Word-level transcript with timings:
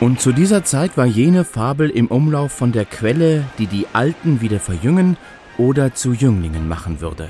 Und 0.00 0.18
zu 0.18 0.32
dieser 0.32 0.64
Zeit 0.64 0.96
war 0.96 1.04
jene 1.04 1.44
Fabel 1.44 1.90
im 1.90 2.06
Umlauf 2.06 2.52
von 2.52 2.72
der 2.72 2.86
Quelle, 2.86 3.44
die 3.58 3.66
die 3.66 3.86
Alten 3.92 4.40
wieder 4.40 4.58
verjüngen 4.58 5.18
oder 5.58 5.92
zu 5.92 6.14
Jünglingen 6.14 6.66
machen 6.66 7.02
würde. 7.02 7.28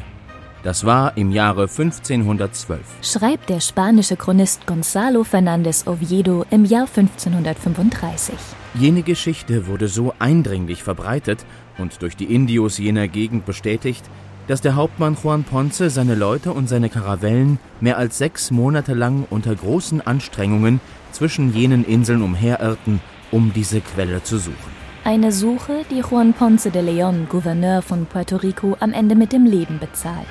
Das 0.63 0.85
war 0.85 1.17
im 1.17 1.33
Jahre 1.33 1.63
1512. 1.63 2.79
Schreibt 3.03 3.49
der 3.49 3.59
spanische 3.59 4.15
Chronist 4.15 4.69
Gonzalo 4.69 5.23
Fernández 5.23 5.89
Oviedo 5.89 6.45
im 6.51 6.65
Jahr 6.65 6.87
1535. 6.87 8.37
Jene 8.75 9.03
Geschichte 9.03 9.67
wurde 9.67 9.89
so 9.89 10.15
eindringlich 10.21 10.85
verbreitet 10.85 11.45
und 11.77 12.03
durch 12.03 12.17
die 12.17 12.33
Indios 12.33 12.79
jener 12.79 13.09
Gegend 13.09 13.47
bestätigt, 13.47 14.05
dass 14.47 14.61
der 14.61 14.77
Hauptmann 14.77 15.17
Juan 15.21 15.43
Ponce 15.43 15.91
seine 15.91 16.15
Leute 16.15 16.53
und 16.53 16.69
seine 16.69 16.89
Karavellen 16.89 17.59
mehr 17.81 17.99
als 17.99 18.19
sechs 18.19 18.53
Monate 18.53 18.95
lang 18.95 19.27
unter 19.29 19.57
großen 19.57 20.01
Anstrengungen 20.07 20.81
zwischen 21.13 21.55
jenen 21.55 21.85
Inseln 21.85 22.23
umherirrten, 22.23 23.01
um 23.31 23.53
diese 23.53 23.81
Quelle 23.81 24.23
zu 24.23 24.39
suchen. 24.39 24.81
Eine 25.05 25.33
Suche, 25.33 25.85
die 25.91 26.01
Juan 26.01 26.35
Ponce 26.35 26.71
de 26.71 26.83
Leon, 26.83 27.27
Gouverneur 27.29 27.81
von 27.81 28.07
Puerto 28.07 28.37
Rico, 28.37 28.77
am 28.81 28.93
Ende 28.93 29.15
mit 29.15 29.33
dem 29.33 29.47
Leben 29.47 29.79
bezahlt. 29.79 30.27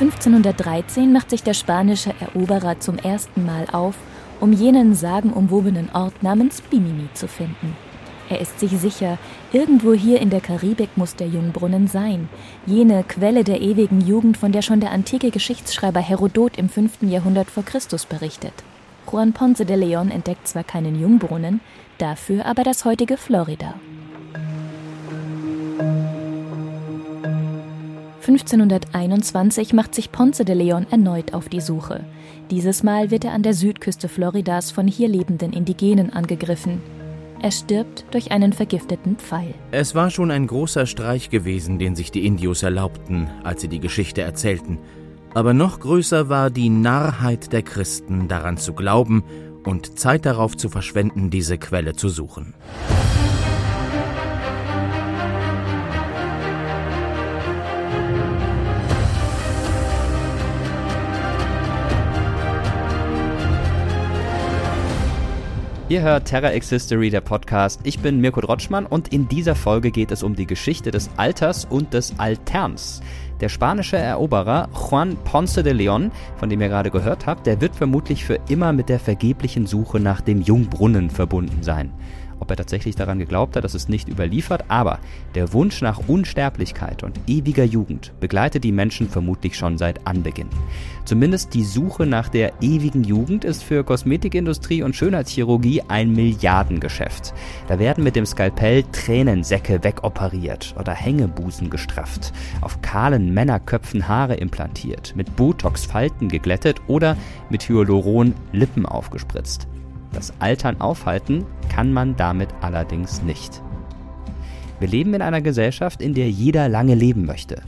1513 0.00 1.12
macht 1.12 1.30
sich 1.30 1.42
der 1.42 1.54
spanische 1.54 2.14
Eroberer 2.20 2.78
zum 2.78 2.98
ersten 2.98 3.44
Mal 3.44 3.66
auf, 3.72 3.96
um 4.38 4.52
jenen 4.52 4.94
sagenumwobenen 4.94 5.90
Ort 5.92 6.22
namens 6.22 6.60
Bimini 6.60 7.08
zu 7.14 7.26
finden. 7.26 7.76
Er 8.30 8.40
ist 8.40 8.60
sich 8.60 8.72
sicher, 8.72 9.18
irgendwo 9.52 9.94
hier 9.94 10.20
in 10.20 10.28
der 10.28 10.40
Karibik 10.40 10.96
muss 10.96 11.16
der 11.16 11.28
Jungbrunnen 11.28 11.88
sein, 11.88 12.28
jene 12.66 13.02
Quelle 13.02 13.42
der 13.42 13.62
ewigen 13.62 14.02
Jugend, 14.02 14.36
von 14.36 14.52
der 14.52 14.60
schon 14.62 14.80
der 14.80 14.90
antike 14.90 15.30
Geschichtsschreiber 15.30 16.00
Herodot 16.00 16.58
im 16.58 16.68
5. 16.68 17.02
Jahrhundert 17.02 17.50
vor 17.50 17.64
Christus 17.64 18.04
berichtet. 18.04 18.52
Juan 19.10 19.32
Ponce 19.32 19.64
de 19.64 19.76
Leon 19.76 20.10
entdeckt 20.10 20.46
zwar 20.46 20.64
keinen 20.64 21.00
Jungbrunnen, 21.00 21.60
dafür 21.96 22.44
aber 22.44 22.64
das 22.64 22.84
heutige 22.84 23.16
Florida. 23.16 23.74
1521 28.26 29.72
macht 29.72 29.94
sich 29.94 30.12
Ponce 30.12 30.44
de 30.44 30.54
Leon 30.54 30.86
erneut 30.90 31.32
auf 31.32 31.48
die 31.48 31.62
Suche. 31.62 32.04
Dieses 32.50 32.82
Mal 32.82 33.10
wird 33.10 33.24
er 33.24 33.32
an 33.32 33.42
der 33.42 33.54
Südküste 33.54 34.08
Floridas 34.08 34.70
von 34.70 34.86
hier 34.86 35.08
lebenden 35.08 35.54
Indigenen 35.54 36.12
angegriffen. 36.12 36.82
Er 37.40 37.52
stirbt 37.52 38.04
durch 38.10 38.32
einen 38.32 38.52
vergifteten 38.52 39.16
Pfeil. 39.16 39.54
Es 39.70 39.94
war 39.94 40.10
schon 40.10 40.32
ein 40.32 40.48
großer 40.48 40.86
Streich 40.86 41.30
gewesen, 41.30 41.78
den 41.78 41.94
sich 41.94 42.10
die 42.10 42.26
Indios 42.26 42.64
erlaubten, 42.64 43.30
als 43.44 43.60
sie 43.60 43.68
die 43.68 43.78
Geschichte 43.78 44.22
erzählten. 44.22 44.78
Aber 45.34 45.54
noch 45.54 45.78
größer 45.78 46.28
war 46.28 46.50
die 46.50 46.68
Narrheit 46.68 47.52
der 47.52 47.62
Christen, 47.62 48.26
daran 48.26 48.56
zu 48.56 48.72
glauben 48.72 49.22
und 49.64 49.98
Zeit 49.98 50.26
darauf 50.26 50.56
zu 50.56 50.68
verschwenden, 50.68 51.30
diese 51.30 51.58
Quelle 51.58 51.94
zu 51.94 52.08
suchen. 52.08 52.54
Ihr 65.90 66.02
hört 66.02 66.26
Terra 66.26 66.52
X 66.52 66.68
History, 66.68 67.08
der 67.08 67.22
Podcast. 67.22 67.80
Ich 67.84 68.00
bin 68.00 68.20
Mirko 68.20 68.42
Drotschmann 68.42 68.84
und 68.84 69.08
in 69.08 69.26
dieser 69.26 69.54
Folge 69.54 69.90
geht 69.90 70.10
es 70.10 70.22
um 70.22 70.36
die 70.36 70.44
Geschichte 70.44 70.90
des 70.90 71.08
Alters 71.16 71.64
und 71.64 71.94
des 71.94 72.12
Alterns. 72.18 73.00
Der 73.40 73.48
spanische 73.48 73.96
Eroberer 73.96 74.68
Juan 74.74 75.16
Ponce 75.24 75.62
de 75.62 75.72
Leon, 75.72 76.10
von 76.36 76.50
dem 76.50 76.60
ihr 76.60 76.68
gerade 76.68 76.90
gehört 76.90 77.24
habt, 77.24 77.46
der 77.46 77.62
wird 77.62 77.74
vermutlich 77.74 78.22
für 78.22 78.38
immer 78.50 78.74
mit 78.74 78.90
der 78.90 79.00
vergeblichen 79.00 79.66
Suche 79.66 79.98
nach 79.98 80.20
dem 80.20 80.42
Jungbrunnen 80.42 81.08
verbunden 81.08 81.62
sein. 81.62 81.90
Ob 82.40 82.50
er 82.50 82.56
tatsächlich 82.56 82.96
daran 82.96 83.18
geglaubt 83.18 83.56
hat, 83.56 83.64
das 83.64 83.74
ist 83.74 83.88
nicht 83.88 84.08
überliefert, 84.08 84.64
aber 84.68 84.98
der 85.34 85.52
Wunsch 85.52 85.82
nach 85.82 86.08
Unsterblichkeit 86.08 87.02
und 87.02 87.18
ewiger 87.26 87.64
Jugend 87.64 88.12
begleitet 88.20 88.64
die 88.64 88.72
Menschen 88.72 89.08
vermutlich 89.08 89.56
schon 89.56 89.78
seit 89.78 90.06
Anbeginn. 90.06 90.48
Zumindest 91.04 91.54
die 91.54 91.64
Suche 91.64 92.06
nach 92.06 92.28
der 92.28 92.52
ewigen 92.60 93.02
Jugend 93.02 93.44
ist 93.44 93.64
für 93.64 93.82
Kosmetikindustrie 93.82 94.82
und 94.82 94.94
Schönheitschirurgie 94.94 95.82
ein 95.88 96.12
Milliardengeschäft. 96.12 97.32
Da 97.66 97.78
werden 97.78 98.04
mit 98.04 98.14
dem 98.14 98.26
Skalpell 98.26 98.84
Tränensäcke 98.92 99.82
wegoperiert 99.82 100.74
oder 100.78 100.92
Hängebusen 100.92 101.70
gestrafft, 101.70 102.32
auf 102.60 102.82
kahlen 102.82 103.32
Männerköpfen 103.32 104.06
Haare 104.06 104.34
implantiert, 104.34 105.14
mit 105.16 105.34
Botox 105.36 105.86
Falten 105.86 106.28
geglättet 106.28 106.80
oder 106.86 107.16
mit 107.50 107.68
Hyaluron 107.68 108.34
Lippen 108.52 108.86
aufgespritzt. 108.86 109.66
Das 110.12 110.32
Altern 110.40 110.80
aufhalten 110.80 111.44
kann 111.68 111.92
man 111.92 112.16
damit 112.16 112.48
allerdings 112.60 113.22
nicht. 113.22 113.62
Wir 114.80 114.88
leben 114.88 115.14
in 115.14 115.22
einer 115.22 115.40
Gesellschaft, 115.40 116.00
in 116.00 116.14
der 116.14 116.30
jeder 116.30 116.68
lange 116.68 116.94
leben 116.94 117.26
möchte. 117.26 117.62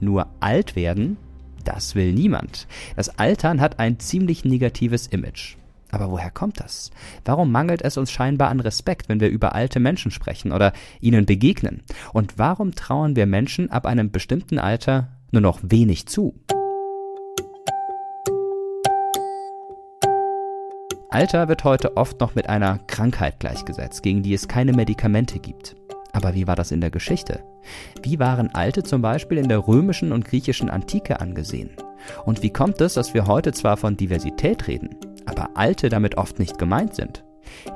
Nur 0.00 0.26
alt 0.40 0.76
werden, 0.76 1.16
das 1.64 1.94
will 1.94 2.12
niemand. 2.12 2.66
Das 2.96 3.18
Altern 3.18 3.60
hat 3.60 3.78
ein 3.78 3.98
ziemlich 3.98 4.44
negatives 4.44 5.06
Image. 5.06 5.56
Aber 5.90 6.10
woher 6.10 6.30
kommt 6.30 6.60
das? 6.60 6.90
Warum 7.24 7.52
mangelt 7.52 7.82
es 7.82 7.96
uns 7.96 8.10
scheinbar 8.10 8.48
an 8.48 8.60
Respekt, 8.60 9.08
wenn 9.08 9.20
wir 9.20 9.28
über 9.28 9.54
alte 9.54 9.78
Menschen 9.78 10.10
sprechen 10.10 10.50
oder 10.50 10.72
ihnen 11.00 11.24
begegnen? 11.24 11.82
Und 12.12 12.36
warum 12.36 12.74
trauen 12.74 13.14
wir 13.14 13.26
Menschen 13.26 13.70
ab 13.70 13.86
einem 13.86 14.10
bestimmten 14.10 14.58
Alter 14.58 15.08
nur 15.30 15.42
noch 15.42 15.60
wenig 15.62 16.06
zu? 16.06 16.34
Alter 21.14 21.46
wird 21.46 21.62
heute 21.62 21.96
oft 21.96 22.18
noch 22.18 22.34
mit 22.34 22.48
einer 22.48 22.80
Krankheit 22.88 23.38
gleichgesetzt, 23.38 24.02
gegen 24.02 24.24
die 24.24 24.34
es 24.34 24.48
keine 24.48 24.72
Medikamente 24.72 25.38
gibt. 25.38 25.76
Aber 26.10 26.34
wie 26.34 26.48
war 26.48 26.56
das 26.56 26.72
in 26.72 26.80
der 26.80 26.90
Geschichte? 26.90 27.44
Wie 28.02 28.18
waren 28.18 28.52
Alte 28.52 28.82
zum 28.82 29.00
Beispiel 29.00 29.38
in 29.38 29.48
der 29.48 29.68
römischen 29.68 30.10
und 30.10 30.24
griechischen 30.24 30.68
Antike 30.70 31.20
angesehen? 31.20 31.70
Und 32.24 32.42
wie 32.42 32.50
kommt 32.50 32.80
es, 32.80 32.94
dass 32.94 33.14
wir 33.14 33.28
heute 33.28 33.52
zwar 33.52 33.76
von 33.76 33.96
Diversität 33.96 34.66
reden, 34.66 34.96
aber 35.24 35.50
Alte 35.54 35.88
damit 35.88 36.18
oft 36.18 36.40
nicht 36.40 36.58
gemeint 36.58 36.96
sind? 36.96 37.22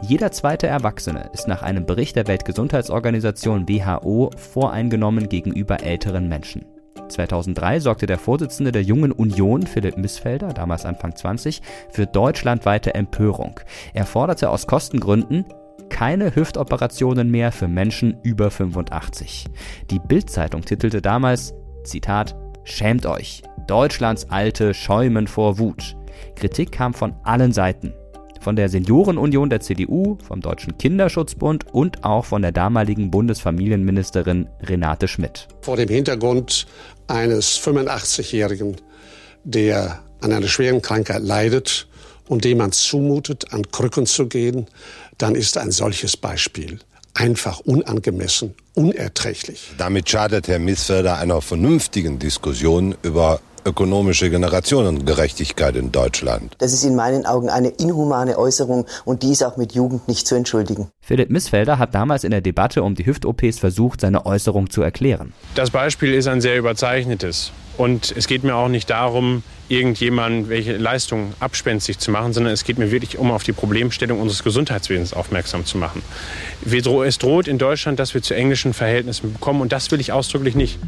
Jeder 0.02 0.32
zweite 0.32 0.66
Erwachsene 0.66 1.30
ist 1.32 1.46
nach 1.46 1.62
einem 1.62 1.86
Bericht 1.86 2.16
der 2.16 2.26
Weltgesundheitsorganisation 2.26 3.68
WHO 3.68 4.32
voreingenommen 4.36 5.28
gegenüber 5.28 5.84
älteren 5.84 6.28
Menschen. 6.28 6.64
2003 7.08 7.80
sorgte 7.80 8.06
der 8.06 8.18
Vorsitzende 8.18 8.72
der 8.72 8.82
Jungen 8.82 9.12
Union, 9.12 9.62
Philipp 9.62 9.96
Missfelder, 9.96 10.48
damals 10.48 10.84
Anfang 10.84 11.16
20, 11.16 11.62
für 11.90 12.06
deutschlandweite 12.06 12.94
Empörung. 12.94 13.60
Er 13.94 14.06
forderte 14.06 14.50
aus 14.50 14.66
Kostengründen 14.66 15.44
keine 15.88 16.34
Hüftoperationen 16.34 17.30
mehr 17.30 17.50
für 17.52 17.68
Menschen 17.68 18.18
über 18.22 18.50
85. 18.50 19.46
Die 19.90 19.98
Bild-Zeitung 19.98 20.62
titelte 20.62 21.00
damals, 21.02 21.54
Zitat, 21.84 22.36
Schämt 22.64 23.06
euch, 23.06 23.42
Deutschlands 23.66 24.28
Alte 24.28 24.74
schäumen 24.74 25.26
vor 25.26 25.58
Wut. 25.58 25.96
Kritik 26.36 26.70
kam 26.72 26.92
von 26.92 27.14
allen 27.24 27.52
Seiten 27.52 27.94
von 28.40 28.56
der 28.56 28.68
Seniorenunion 28.68 29.50
der 29.50 29.60
CDU, 29.60 30.16
vom 30.22 30.40
Deutschen 30.40 30.78
Kinderschutzbund 30.78 31.66
und 31.72 32.04
auch 32.04 32.24
von 32.24 32.42
der 32.42 32.52
damaligen 32.52 33.10
Bundesfamilienministerin 33.10 34.48
Renate 34.62 35.08
Schmidt. 35.08 35.48
Vor 35.62 35.76
dem 35.76 35.88
Hintergrund 35.88 36.66
eines 37.08 37.58
85-Jährigen, 37.60 38.76
der 39.44 40.02
an 40.20 40.32
einer 40.32 40.48
schweren 40.48 40.82
Krankheit 40.82 41.22
leidet 41.22 41.88
und 42.28 42.44
dem 42.44 42.58
man 42.58 42.72
zumutet, 42.72 43.52
an 43.52 43.70
Krücken 43.70 44.06
zu 44.06 44.26
gehen, 44.26 44.66
dann 45.16 45.34
ist 45.34 45.58
ein 45.58 45.70
solches 45.70 46.16
Beispiel 46.16 46.78
einfach 47.14 47.60
unangemessen, 47.60 48.54
unerträglich. 48.74 49.72
Damit 49.76 50.08
schadet 50.08 50.46
Herr 50.46 50.58
Missfelder 50.58 51.18
einer 51.18 51.42
vernünftigen 51.42 52.18
Diskussion 52.18 52.94
über 53.02 53.40
ökonomische 53.64 54.30
Generationengerechtigkeit 54.30 55.76
in 55.76 55.92
Deutschland. 55.92 56.54
Das 56.58 56.72
ist 56.72 56.84
in 56.84 56.94
meinen 56.94 57.26
Augen 57.26 57.48
eine 57.48 57.68
inhumane 57.68 58.38
Äußerung 58.38 58.86
und 59.04 59.22
die 59.22 59.32
ist 59.32 59.42
auch 59.42 59.56
mit 59.56 59.72
Jugend 59.74 60.08
nicht 60.08 60.26
zu 60.26 60.34
entschuldigen. 60.34 60.88
Philipp 61.00 61.30
Missfelder 61.30 61.78
hat 61.78 61.94
damals 61.94 62.24
in 62.24 62.30
der 62.30 62.40
Debatte 62.40 62.82
um 62.82 62.94
die 62.94 63.06
Hüft-OPs 63.06 63.58
versucht, 63.58 64.00
seine 64.00 64.26
Äußerung 64.26 64.70
zu 64.70 64.82
erklären. 64.82 65.32
Das 65.54 65.70
Beispiel 65.70 66.14
ist 66.14 66.28
ein 66.28 66.40
sehr 66.40 66.58
überzeichnetes. 66.58 67.52
Und 67.78 68.12
es 68.16 68.26
geht 68.26 68.42
mir 68.42 68.56
auch 68.56 68.68
nicht 68.68 68.90
darum, 68.90 69.44
irgendjemand 69.68 70.48
welche 70.48 70.76
Leistung 70.76 71.32
abspenstig 71.38 71.98
zu 71.98 72.10
machen, 72.10 72.32
sondern 72.32 72.52
es 72.52 72.64
geht 72.64 72.76
mir 72.76 72.90
wirklich 72.90 73.18
um 73.18 73.30
auf 73.30 73.44
die 73.44 73.52
Problemstellung 73.52 74.20
unseres 74.20 74.42
Gesundheitswesens 74.42 75.12
aufmerksam 75.12 75.64
zu 75.64 75.78
machen. 75.78 76.02
Es 76.64 77.18
droht 77.18 77.46
in 77.46 77.58
Deutschland, 77.58 78.00
dass 78.00 78.14
wir 78.14 78.22
zu 78.22 78.34
englischen 78.34 78.74
Verhältnissen 78.74 79.32
bekommen 79.32 79.60
und 79.60 79.70
das 79.70 79.92
will 79.92 80.00
ich 80.00 80.10
ausdrücklich 80.12 80.56
nicht. 80.56 80.78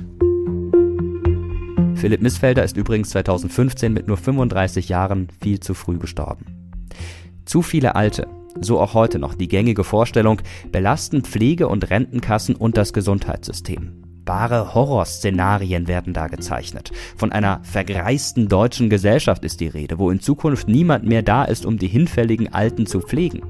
Philipp 2.01 2.23
Missfelder 2.23 2.65
ist 2.65 2.79
übrigens 2.79 3.11
2015 3.11 3.93
mit 3.93 4.09
nur 4.09 4.17
35 4.17 4.89
Jahren 4.89 5.29
viel 5.43 5.61
zu 5.61 5.75
früh 5.75 5.99
gestorben. 5.99 6.47
Zu 7.45 7.61
viele 7.61 7.95
Alte, 7.95 8.27
so 8.59 8.81
auch 8.81 8.95
heute 8.95 9.19
noch 9.19 9.35
die 9.35 9.49
gängige 9.49 9.85
Vorstellung, 9.85 10.41
belasten 10.73 11.25
Pflege- 11.25 11.69
und 11.69 11.91
Rentenkassen 11.91 12.55
und 12.55 12.79
das 12.79 12.95
Gesundheitssystem. 12.95 14.03
Wahre 14.25 14.73
Horrorszenarien 14.75 15.89
werden 15.89 16.15
da 16.15 16.29
gezeichnet. 16.29 16.91
Von 17.19 17.33
einer 17.33 17.61
vergreisten 17.65 18.49
deutschen 18.49 18.89
Gesellschaft 18.89 19.45
ist 19.45 19.61
die 19.61 19.69
Rede, 19.69 19.99
wo 19.99 20.11
in 20.11 20.21
Zukunft 20.21 20.69
niemand 20.69 21.05
mehr 21.05 21.23
da 21.23 21.45
ist, 21.45 21.67
um 21.67 21.77
die 21.77 21.89
hinfälligen 21.89 22.51
Alten 22.51 22.87
zu 22.87 23.01
pflegen. 23.01 23.43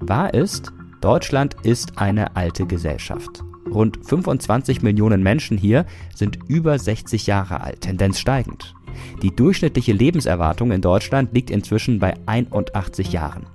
Wahr 0.00 0.34
ist, 0.34 0.70
Deutschland 1.00 1.56
ist 1.62 1.96
eine 1.96 2.36
alte 2.36 2.66
Gesellschaft. 2.66 3.42
Rund 3.72 3.98
25 4.04 4.82
Millionen 4.82 5.22
Menschen 5.22 5.56
hier 5.56 5.86
sind 6.14 6.38
über 6.48 6.78
60 6.78 7.26
Jahre 7.26 7.60
alt, 7.60 7.82
Tendenz 7.82 8.18
steigend. 8.18 8.74
Die 9.22 9.34
durchschnittliche 9.34 9.92
Lebenserwartung 9.92 10.72
in 10.72 10.80
Deutschland 10.80 11.32
liegt 11.32 11.50
inzwischen 11.50 11.98
bei 11.98 12.14
81 12.26 13.12
Jahren. 13.12 13.46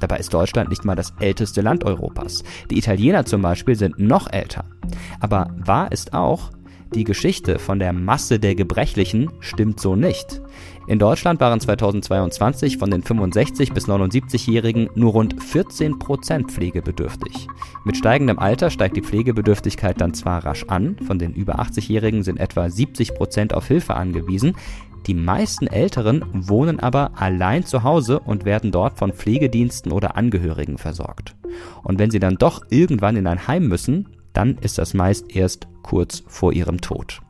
Dabei 0.00 0.18
ist 0.18 0.34
Deutschland 0.34 0.70
nicht 0.70 0.84
mal 0.84 0.96
das 0.96 1.14
älteste 1.20 1.60
Land 1.60 1.84
Europas. 1.84 2.44
Die 2.70 2.78
Italiener 2.78 3.24
zum 3.24 3.42
Beispiel 3.42 3.74
sind 3.74 3.98
noch 3.98 4.30
älter. 4.30 4.64
Aber 5.20 5.54
wahr 5.56 5.92
ist 5.92 6.12
auch, 6.12 6.50
die 6.94 7.04
Geschichte 7.04 7.58
von 7.58 7.78
der 7.78 7.92
Masse 7.92 8.38
der 8.38 8.54
Gebrechlichen 8.54 9.30
stimmt 9.40 9.80
so 9.80 9.96
nicht. 9.96 10.40
In 10.86 10.98
Deutschland 10.98 11.40
waren 11.40 11.60
2022 11.60 12.78
von 12.78 12.90
den 12.90 13.02
65 13.02 13.72
bis 13.72 13.88
79-Jährigen 13.88 14.88
nur 14.94 15.12
rund 15.12 15.42
14 15.42 15.98
Prozent 15.98 16.50
pflegebedürftig. 16.50 17.48
Mit 17.84 17.96
steigendem 17.96 18.38
Alter 18.38 18.70
steigt 18.70 18.96
die 18.96 19.02
Pflegebedürftigkeit 19.02 20.00
dann 20.00 20.14
zwar 20.14 20.44
rasch 20.44 20.64
an, 20.68 20.96
von 21.06 21.18
den 21.18 21.32
über 21.32 21.60
80-Jährigen 21.60 22.22
sind 22.22 22.38
etwa 22.38 22.70
70 22.70 23.14
Prozent 23.14 23.54
auf 23.54 23.66
Hilfe 23.66 23.94
angewiesen, 23.94 24.56
die 25.06 25.14
meisten 25.14 25.66
Älteren 25.66 26.24
wohnen 26.32 26.80
aber 26.80 27.10
allein 27.20 27.66
zu 27.66 27.82
Hause 27.82 28.20
und 28.20 28.46
werden 28.46 28.72
dort 28.72 28.98
von 28.98 29.12
Pflegediensten 29.12 29.92
oder 29.92 30.16
Angehörigen 30.16 30.78
versorgt. 30.78 31.36
Und 31.82 31.98
wenn 31.98 32.10
sie 32.10 32.20
dann 32.20 32.36
doch 32.36 32.62
irgendwann 32.70 33.16
in 33.16 33.26
ein 33.26 33.46
Heim 33.46 33.68
müssen, 33.68 34.08
dann 34.34 34.58
ist 34.60 34.76
das 34.78 34.92
meist 34.92 35.34
erst 35.34 35.66
kurz 35.82 36.22
vor 36.26 36.52
ihrem 36.52 36.80
Tod. 36.80 37.22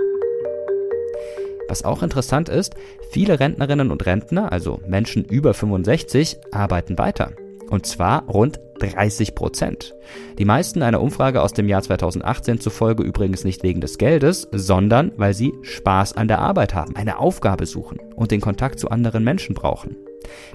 Was 1.69 1.85
auch 1.85 2.03
interessant 2.03 2.49
ist, 2.49 2.75
viele 3.11 3.41
Rentnerinnen 3.41 3.91
und 3.91 4.05
Rentner, 4.05 4.53
also 4.53 4.81
Menschen 4.87 5.25
über 5.25 5.55
65, 5.55 6.37
arbeiten 6.53 6.99
weiter. 6.99 7.33
Und 7.71 7.87
zwar 7.87 8.27
rund 8.29 8.61
30 8.81 9.35
Prozent. 9.35 9.95
Die 10.39 10.45
meisten 10.45 10.83
einer 10.83 11.01
Umfrage 11.01 11.41
aus 11.41 11.53
dem 11.53 11.69
Jahr 11.69 11.83
2018 11.83 12.61
zufolge 12.61 13.03
übrigens 13.03 13.45
nicht 13.45 13.63
wegen 13.63 13.81
des 13.81 13.99
Geldes, 13.99 14.49
sondern 14.53 15.13
weil 15.17 15.33
sie 15.33 15.55
Spaß 15.63 16.15
an 16.15 16.29
der 16.29 16.41
Arbeit 16.41 16.75
haben, 16.75 16.97
eine 16.97 17.19
Aufgabe 17.19 17.67
suchen 17.67 17.99
und 18.15 18.31
den 18.31 18.41
Kontakt 18.41 18.79
zu 18.79 18.91
anderen 18.91 19.25
Menschen 19.25 19.55
brauchen. 19.55 19.97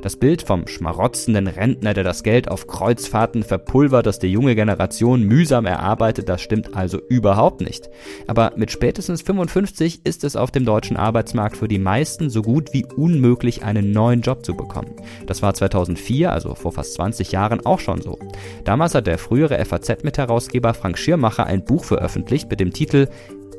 Das 0.01 0.15
Bild 0.15 0.41
vom 0.41 0.67
schmarotzenden 0.67 1.47
Rentner, 1.47 1.93
der 1.93 2.03
das 2.03 2.23
Geld 2.23 2.49
auf 2.49 2.67
Kreuzfahrten 2.67 3.43
verpulvert, 3.43 4.05
das 4.05 4.19
die 4.19 4.31
junge 4.31 4.55
Generation 4.55 5.23
mühsam 5.23 5.65
erarbeitet, 5.65 6.29
das 6.29 6.41
stimmt 6.41 6.75
also 6.75 6.99
überhaupt 7.09 7.61
nicht. 7.61 7.89
Aber 8.27 8.53
mit 8.55 8.71
spätestens 8.71 9.21
55 9.21 10.05
ist 10.05 10.23
es 10.23 10.35
auf 10.35 10.51
dem 10.51 10.65
deutschen 10.65 10.97
Arbeitsmarkt 10.97 11.57
für 11.57 11.67
die 11.67 11.79
meisten 11.79 12.29
so 12.29 12.41
gut 12.41 12.73
wie 12.73 12.85
unmöglich, 12.85 13.63
einen 13.63 13.91
neuen 13.91 14.21
Job 14.21 14.45
zu 14.45 14.55
bekommen. 14.55 14.95
Das 15.25 15.41
war 15.41 15.53
2004, 15.53 16.31
also 16.31 16.55
vor 16.55 16.71
fast 16.71 16.93
20 16.93 17.31
Jahren, 17.31 17.65
auch 17.65 17.79
schon 17.79 18.01
so. 18.01 18.17
Damals 18.63 18.95
hat 18.95 19.07
der 19.07 19.17
frühere 19.17 19.63
FAZ-Mitherausgeber 19.63 20.73
Frank 20.73 20.97
Schirmacher 20.97 21.45
ein 21.45 21.65
Buch 21.65 21.83
veröffentlicht 21.83 22.49
mit 22.49 22.59
dem 22.59 22.73
Titel 22.73 23.07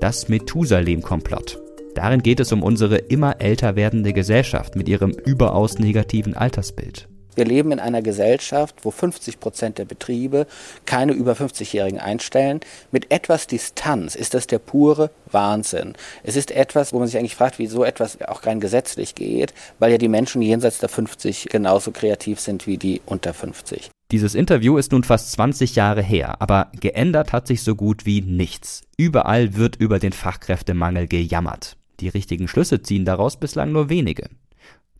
Das 0.00 0.28
Methusalem-Komplott. 0.28 1.59
Darin 1.94 2.22
geht 2.22 2.40
es 2.40 2.52
um 2.52 2.62
unsere 2.62 2.96
immer 2.96 3.40
älter 3.40 3.76
werdende 3.76 4.12
Gesellschaft 4.12 4.76
mit 4.76 4.88
ihrem 4.88 5.10
überaus 5.10 5.78
negativen 5.78 6.34
Altersbild. 6.34 7.08
Wir 7.36 7.44
leben 7.44 7.72
in 7.72 7.78
einer 7.78 8.02
Gesellschaft, 8.02 8.76
wo 8.82 8.90
50 8.90 9.38
Prozent 9.40 9.78
der 9.78 9.84
Betriebe 9.84 10.46
keine 10.84 11.12
über 11.12 11.32
50-Jährigen 11.32 12.00
einstellen. 12.00 12.60
Mit 12.90 13.10
etwas 13.12 13.46
Distanz 13.46 14.14
ist 14.14 14.34
das 14.34 14.46
der 14.46 14.58
pure 14.58 15.10
Wahnsinn. 15.30 15.94
Es 16.24 16.36
ist 16.36 16.50
etwas, 16.50 16.92
wo 16.92 16.98
man 16.98 17.06
sich 17.06 17.18
eigentlich 17.18 17.36
fragt, 17.36 17.58
wie 17.58 17.66
so 17.66 17.84
etwas 17.84 18.20
auch 18.22 18.44
rein 18.46 18.60
gesetzlich 18.60 19.14
geht, 19.14 19.54
weil 19.78 19.92
ja 19.92 19.98
die 19.98 20.08
Menschen 20.08 20.42
jenseits 20.42 20.78
der 20.78 20.88
50 20.88 21.48
genauso 21.50 21.92
kreativ 21.92 22.40
sind 22.40 22.66
wie 22.66 22.78
die 22.78 23.00
unter 23.06 23.32
50. 23.32 23.90
Dieses 24.10 24.34
Interview 24.34 24.76
ist 24.76 24.90
nun 24.90 25.04
fast 25.04 25.30
20 25.32 25.76
Jahre 25.76 26.02
her, 26.02 26.42
aber 26.42 26.72
geändert 26.80 27.32
hat 27.32 27.46
sich 27.46 27.62
so 27.62 27.76
gut 27.76 28.06
wie 28.06 28.22
nichts. 28.22 28.82
Überall 28.96 29.54
wird 29.54 29.76
über 29.76 30.00
den 30.00 30.12
Fachkräftemangel 30.12 31.06
gejammert. 31.06 31.76
Die 32.00 32.08
richtigen 32.08 32.48
Schlüsse 32.48 32.82
ziehen 32.82 33.04
daraus 33.04 33.38
bislang 33.38 33.72
nur 33.72 33.88
wenige. 33.88 34.28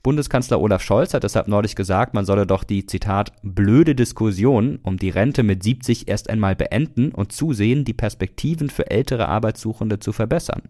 Bundeskanzler 0.02 0.60
Olaf 0.60 0.82
Scholz 0.82 1.12
hat 1.12 1.24
deshalb 1.24 1.46
neulich 1.46 1.76
gesagt, 1.76 2.14
man 2.14 2.24
solle 2.24 2.46
doch 2.46 2.64
die, 2.64 2.86
Zitat, 2.86 3.32
blöde 3.42 3.94
Diskussion 3.94 4.78
um 4.82 4.96
die 4.96 5.10
Rente 5.10 5.42
mit 5.42 5.62
70 5.62 6.08
erst 6.08 6.30
einmal 6.30 6.56
beenden 6.56 7.12
und 7.12 7.32
zusehen, 7.32 7.84
die 7.84 7.92
Perspektiven 7.92 8.70
für 8.70 8.90
ältere 8.90 9.28
Arbeitssuchende 9.28 9.98
zu 9.98 10.12
verbessern. 10.12 10.62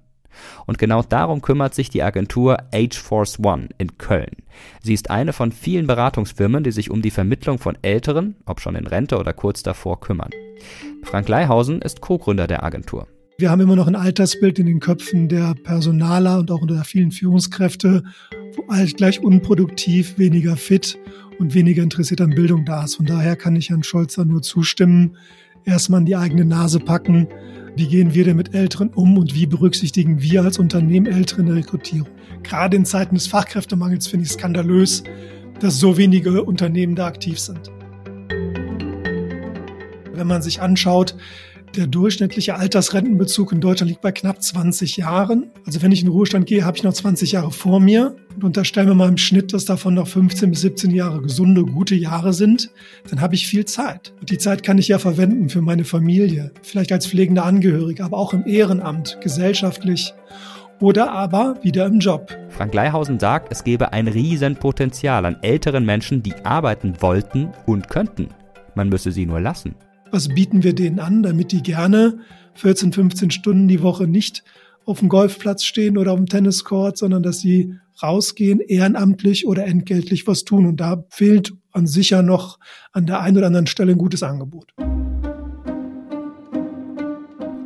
Und 0.66 0.78
genau 0.78 1.02
darum 1.02 1.42
kümmert 1.42 1.74
sich 1.74 1.90
die 1.90 2.02
Agentur 2.02 2.58
Age 2.72 2.98
Force 2.98 3.38
One 3.40 3.68
in 3.78 3.98
Köln. 3.98 4.36
Sie 4.82 4.94
ist 4.94 5.10
eine 5.10 5.32
von 5.32 5.52
vielen 5.52 5.86
Beratungsfirmen, 5.86 6.64
die 6.64 6.72
sich 6.72 6.90
um 6.90 7.02
die 7.02 7.10
Vermittlung 7.10 7.58
von 7.58 7.78
Älteren, 7.82 8.36
ob 8.46 8.60
schon 8.60 8.76
in 8.76 8.86
Rente 8.86 9.18
oder 9.18 9.32
kurz 9.32 9.62
davor, 9.62 10.00
kümmern. 10.00 10.30
Frank 11.02 11.28
Leihausen 11.28 11.82
ist 11.82 12.00
Co-Gründer 12.00 12.46
der 12.46 12.62
Agentur. 12.64 13.06
Wir 13.40 13.50
haben 13.50 13.62
immer 13.62 13.74
noch 13.74 13.86
ein 13.86 13.96
Altersbild 13.96 14.58
in 14.58 14.66
den 14.66 14.80
Köpfen 14.80 15.30
der 15.30 15.54
Personaler 15.54 16.40
und 16.40 16.50
auch 16.50 16.60
unter 16.60 16.74
der 16.74 16.84
vielen 16.84 17.10
Führungskräfte, 17.10 18.02
wo 18.54 18.70
alt 18.70 18.98
gleich 18.98 19.20
unproduktiv, 19.20 20.18
weniger 20.18 20.58
fit 20.58 20.98
und 21.38 21.54
weniger 21.54 21.82
interessiert 21.82 22.20
an 22.20 22.34
Bildung 22.34 22.66
da 22.66 22.84
ist. 22.84 22.96
Von 22.96 23.06
daher 23.06 23.36
kann 23.36 23.56
ich 23.56 23.70
Herrn 23.70 23.82
Scholzer 23.82 24.26
nur 24.26 24.42
zustimmen. 24.42 25.16
Erstmal 25.64 26.00
in 26.00 26.06
die 26.06 26.16
eigene 26.16 26.44
Nase 26.44 26.80
packen. 26.80 27.28
Wie 27.76 27.88
gehen 27.88 28.12
wir 28.12 28.24
denn 28.24 28.36
mit 28.36 28.54
Älteren 28.54 28.90
um 28.90 29.16
und 29.16 29.34
wie 29.34 29.46
berücksichtigen 29.46 30.20
wir 30.20 30.42
als 30.42 30.58
Unternehmen 30.58 31.06
Ältere 31.06 31.40
in 31.40 31.46
der 31.46 31.56
Rekrutierung? 31.56 32.10
Gerade 32.42 32.76
in 32.76 32.84
Zeiten 32.84 33.14
des 33.14 33.26
Fachkräftemangels 33.26 34.06
finde 34.06 34.26
ich 34.26 34.32
skandalös, 34.32 35.02
dass 35.60 35.80
so 35.80 35.96
wenige 35.96 36.44
Unternehmen 36.44 36.94
da 36.94 37.06
aktiv 37.06 37.40
sind. 37.40 37.70
Wenn 40.12 40.26
man 40.26 40.42
sich 40.42 40.60
anschaut, 40.60 41.16
der 41.76 41.86
durchschnittliche 41.86 42.56
Altersrentenbezug 42.56 43.52
in 43.52 43.60
Deutschland 43.60 43.90
liegt 43.90 44.02
bei 44.02 44.12
knapp 44.12 44.42
20 44.42 44.96
Jahren. 44.96 45.50
Also 45.66 45.82
wenn 45.82 45.92
ich 45.92 46.00
in 46.00 46.06
den 46.06 46.12
Ruhestand 46.12 46.46
gehe, 46.46 46.64
habe 46.64 46.76
ich 46.76 46.82
noch 46.82 46.92
20 46.92 47.32
Jahre 47.32 47.52
vor 47.52 47.80
mir. 47.80 48.16
Und 48.34 48.44
unterstellen 48.44 48.88
wir 48.88 48.94
mal 48.94 49.08
im 49.08 49.16
Schnitt, 49.16 49.52
dass 49.52 49.64
davon 49.64 49.94
noch 49.94 50.08
15 50.08 50.50
bis 50.50 50.62
17 50.62 50.90
Jahre 50.90 51.22
gesunde, 51.22 51.64
gute 51.64 51.94
Jahre 51.94 52.32
sind, 52.32 52.70
dann 53.08 53.20
habe 53.20 53.34
ich 53.34 53.46
viel 53.46 53.64
Zeit. 53.64 54.12
Und 54.20 54.30
die 54.30 54.38
Zeit 54.38 54.62
kann 54.62 54.78
ich 54.78 54.88
ja 54.88 54.98
verwenden 54.98 55.48
für 55.48 55.62
meine 55.62 55.84
Familie, 55.84 56.52
vielleicht 56.62 56.92
als 56.92 57.06
pflegender 57.06 57.44
Angehörige, 57.44 58.04
aber 58.04 58.18
auch 58.18 58.34
im 58.34 58.46
Ehrenamt, 58.46 59.18
gesellschaftlich 59.20 60.14
oder 60.80 61.12
aber 61.12 61.56
wieder 61.62 61.86
im 61.86 61.98
Job. 61.98 62.36
Frank 62.48 62.74
Leihausen 62.74 63.20
sagt, 63.20 63.52
es 63.52 63.64
gebe 63.64 63.92
ein 63.92 64.08
Riesenpotenzial 64.08 65.26
an 65.26 65.36
älteren 65.42 65.84
Menschen, 65.84 66.22
die 66.22 66.34
arbeiten 66.44 66.94
wollten 67.00 67.50
und 67.66 67.88
könnten. 67.88 68.28
Man 68.74 68.88
müsse 68.88 69.12
sie 69.12 69.26
nur 69.26 69.40
lassen 69.40 69.74
was 70.10 70.28
bieten 70.28 70.62
wir 70.62 70.74
denen 70.74 70.98
an, 70.98 71.22
damit 71.22 71.52
die 71.52 71.62
gerne 71.62 72.18
14, 72.54 72.92
15 72.92 73.30
Stunden 73.30 73.68
die 73.68 73.82
Woche 73.82 74.06
nicht 74.06 74.42
auf 74.84 75.00
dem 75.00 75.08
Golfplatz 75.08 75.64
stehen 75.64 75.98
oder 75.98 76.12
auf 76.12 76.18
dem 76.18 76.26
Tenniscourt, 76.26 76.96
sondern 76.96 77.22
dass 77.22 77.38
sie 77.38 77.74
rausgehen, 78.02 78.60
ehrenamtlich 78.60 79.46
oder 79.46 79.66
entgeltlich 79.66 80.26
was 80.26 80.44
tun. 80.44 80.66
Und 80.66 80.78
da 80.78 81.04
fehlt 81.10 81.52
an 81.72 81.86
sicher 81.86 82.22
noch 82.22 82.58
an 82.92 83.06
der 83.06 83.20
einen 83.20 83.36
oder 83.36 83.46
anderen 83.46 83.66
Stelle 83.66 83.92
ein 83.92 83.98
gutes 83.98 84.22
Angebot. 84.22 84.72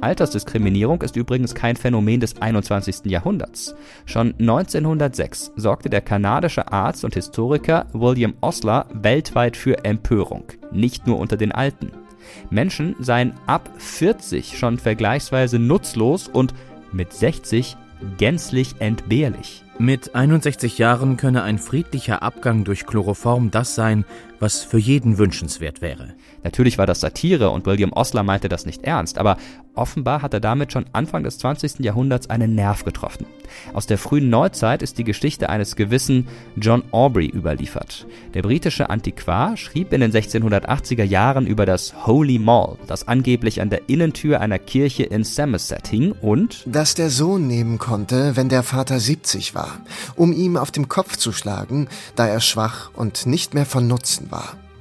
Altersdiskriminierung 0.05 1.01
ist 1.01 1.17
übrigens 1.17 1.55
kein 1.55 1.77
Phänomen 1.77 2.21
des 2.21 2.41
21. 2.43 3.07
Jahrhunderts. 3.07 3.75
Schon 4.05 4.35
1906 4.39 5.53
sorgte 5.57 5.89
der 5.89 6.03
kanadische 6.03 6.71
Arzt 6.71 7.07
und 7.07 7.15
Historiker 7.15 7.87
William 7.95 8.35
Osler 8.43 8.87
weltweit 8.93 9.57
für 9.57 9.83
Empörung, 9.83 10.45
nicht 10.73 11.07
nur 11.07 11.19
unter 11.19 11.39
den 11.39 11.53
Alten. 11.53 12.04
Menschen 12.51 12.97
seien 12.99 13.35
ab 13.47 13.71
40 13.79 14.59
schon 14.59 14.79
vergleichsweise 14.79 15.59
nutzlos 15.59 16.29
und 16.29 16.55
mit 16.93 17.13
60 17.13 17.77
gänzlich 18.19 18.77
entbehrlich. 18.79 19.65
Mit 19.79 20.15
61 20.15 20.79
Jahren 20.79 21.17
könne 21.17 21.43
ein 21.43 21.59
friedlicher 21.59 22.23
Abgang 22.23 22.63
durch 22.63 22.87
Chloroform 22.87 23.51
das 23.51 23.75
sein, 23.75 24.05
was 24.41 24.63
für 24.63 24.79
jeden 24.79 25.19
wünschenswert 25.19 25.81
wäre. 25.81 26.15
Natürlich 26.43 26.79
war 26.79 26.87
das 26.87 27.01
Satire 27.01 27.51
und 27.51 27.67
William 27.67 27.93
Osler 27.93 28.23
meinte 28.23 28.49
das 28.49 28.67
nicht 28.67 28.85
ernst, 28.85 29.19
aber 29.19 29.37
offenbar 29.75 30.23
hat 30.23 30.35
er 30.35 30.41
damit 30.41 30.73
schon 30.73 30.87
Anfang 30.93 31.25
des 31.25 31.39
20. 31.39 31.81
Jahrhunderts 31.81 32.31
einen 32.31 32.55
Nerv 32.55 32.85
getroffen. 32.85 33.27
Aus 33.73 33.87
der 33.87 33.99
frühen 33.99 34.31
Neuzeit 34.31 34.83
ist 34.83 34.99
die 34.99 35.05
Geschichte 35.05 35.49
eines 35.49 35.77
gewissen 35.77 36.29
John 36.57 36.83
Aubrey 36.91 37.27
überliefert. 37.27 38.07
Der 38.35 38.43
britische 38.43 38.91
Antiquar 38.91 39.57
schrieb 39.57 39.93
in 39.93 40.01
den 40.01 40.13
1680er 40.13 41.05
Jahren 41.05 41.47
über 41.47 41.67
das 41.67 42.07
Holy 42.07 42.39
Mall, 42.39 42.77
das 42.87 43.09
angeblich 43.09 43.61
an 43.61 43.71
der 43.71 43.89
Innentür 43.89 44.41
einer 44.41 44.59
Kirche 44.59 45.05
in 45.05 45.25
Somerset 45.25 45.89
hing 45.89 46.13
und 46.13 46.63
dass 46.67 46.95
der 46.95 47.11
Sohn 47.11 47.47
nehmen 47.47 47.79
konnte, 47.79 48.37
wenn 48.37 48.49
der 48.49 48.63
Vater 48.63 49.01
70 49.01 49.55
war, 49.55 49.79
um 50.17 50.33
ihm 50.33 50.57
auf 50.57 50.71
dem 50.71 50.89
Kopf 50.89 51.17
zu 51.17 51.33
schlagen, 51.33 51.89
da 52.17 52.27
er 52.27 52.41
schwach 52.41 52.91
und 52.95 53.27
nicht 53.27 53.55
mehr 53.55 53.67
von 53.67 53.87
Nutzen 53.87 54.31
war. 54.31 54.34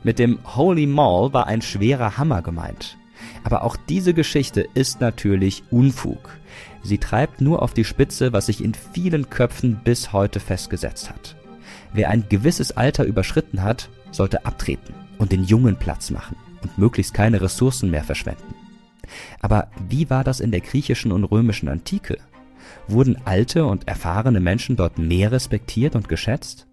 Mit 0.03 0.19
dem 0.19 0.39
Holy 0.55 0.85
Mall 0.85 1.33
war 1.33 1.47
ein 1.47 1.61
schwerer 1.61 2.17
Hammer 2.17 2.41
gemeint. 2.41 2.97
Aber 3.43 3.63
auch 3.63 3.77
diese 3.87 4.13
Geschichte 4.13 4.67
ist 4.73 4.99
natürlich 5.01 5.63
Unfug. 5.71 6.37
Sie 6.81 6.97
treibt 6.97 7.39
nur 7.39 7.61
auf 7.61 7.73
die 7.73 7.85
Spitze, 7.85 8.33
was 8.33 8.47
sich 8.47 8.63
in 8.63 8.73
vielen 8.73 9.29
Köpfen 9.29 9.79
bis 9.83 10.11
heute 10.11 10.39
festgesetzt 10.39 11.09
hat. 11.09 11.35
Wer 11.93 12.09
ein 12.09 12.25
gewisses 12.27 12.75
Alter 12.75 13.05
überschritten 13.05 13.63
hat, 13.63 13.89
sollte 14.11 14.45
abtreten 14.45 14.93
und 15.17 15.31
den 15.31 15.43
Jungen 15.43 15.77
Platz 15.77 16.11
machen 16.11 16.35
und 16.61 16.77
möglichst 16.77 17.13
keine 17.13 17.41
Ressourcen 17.41 17.89
mehr 17.89 18.03
verschwenden. 18.03 18.55
Aber 19.39 19.67
wie 19.87 20.09
war 20.09 20.23
das 20.23 20.39
in 20.39 20.51
der 20.51 20.61
griechischen 20.61 21.11
und 21.11 21.23
römischen 21.23 21.69
Antike? 21.69 22.17
Wurden 22.87 23.17
alte 23.25 23.65
und 23.65 23.87
erfahrene 23.87 24.39
Menschen 24.39 24.75
dort 24.75 24.97
mehr 24.97 25.31
respektiert 25.31 25.95
und 25.95 26.09
geschätzt? 26.09 26.67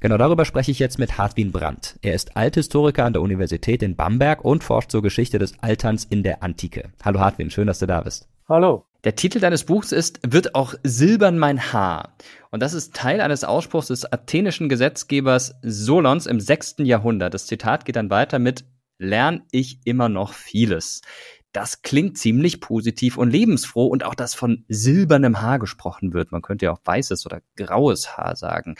Genau 0.00 0.16
darüber 0.16 0.44
spreche 0.44 0.70
ich 0.70 0.78
jetzt 0.78 0.98
mit 0.98 1.18
Hartwin 1.18 1.52
Brandt. 1.52 1.98
Er 2.02 2.14
ist 2.14 2.36
Althistoriker 2.36 3.04
an 3.04 3.12
der 3.12 3.22
Universität 3.22 3.82
in 3.82 3.96
Bamberg 3.96 4.44
und 4.44 4.64
forscht 4.64 4.90
zur 4.90 5.02
Geschichte 5.02 5.38
des 5.38 5.54
Alterns 5.60 6.04
in 6.04 6.22
der 6.22 6.42
Antike. 6.42 6.90
Hallo 7.04 7.20
Hartwin, 7.20 7.50
schön, 7.50 7.66
dass 7.66 7.78
du 7.78 7.86
da 7.86 8.00
bist. 8.00 8.28
Hallo. 8.48 8.86
Der 9.04 9.16
Titel 9.16 9.40
deines 9.40 9.64
Buchs 9.64 9.90
ist 9.90 10.20
Wird 10.24 10.54
auch 10.54 10.74
silbern 10.84 11.38
mein 11.38 11.72
Haar. 11.72 12.14
Und 12.50 12.62
das 12.62 12.72
ist 12.72 12.94
Teil 12.94 13.20
eines 13.20 13.42
Ausspruchs 13.42 13.88
des 13.88 14.04
athenischen 14.04 14.68
Gesetzgebers 14.68 15.56
Solons 15.62 16.26
im 16.26 16.38
sechsten 16.38 16.86
Jahrhundert. 16.86 17.34
Das 17.34 17.46
Zitat 17.46 17.84
geht 17.84 17.96
dann 17.96 18.10
weiter 18.10 18.38
mit 18.38 18.64
Lern 18.98 19.42
ich 19.50 19.80
immer 19.84 20.08
noch 20.08 20.32
vieles 20.32 21.02
das 21.52 21.82
klingt 21.82 22.18
ziemlich 22.18 22.60
positiv 22.60 23.18
und 23.18 23.30
lebensfroh 23.30 23.86
und 23.86 24.04
auch, 24.04 24.14
dass 24.14 24.34
von 24.34 24.64
silbernem 24.68 25.42
Haar 25.42 25.58
gesprochen 25.58 26.14
wird. 26.14 26.32
Man 26.32 26.42
könnte 26.42 26.66
ja 26.66 26.72
auch 26.72 26.80
weißes 26.84 27.26
oder 27.26 27.40
graues 27.56 28.16
Haar 28.16 28.36
sagen. 28.36 28.74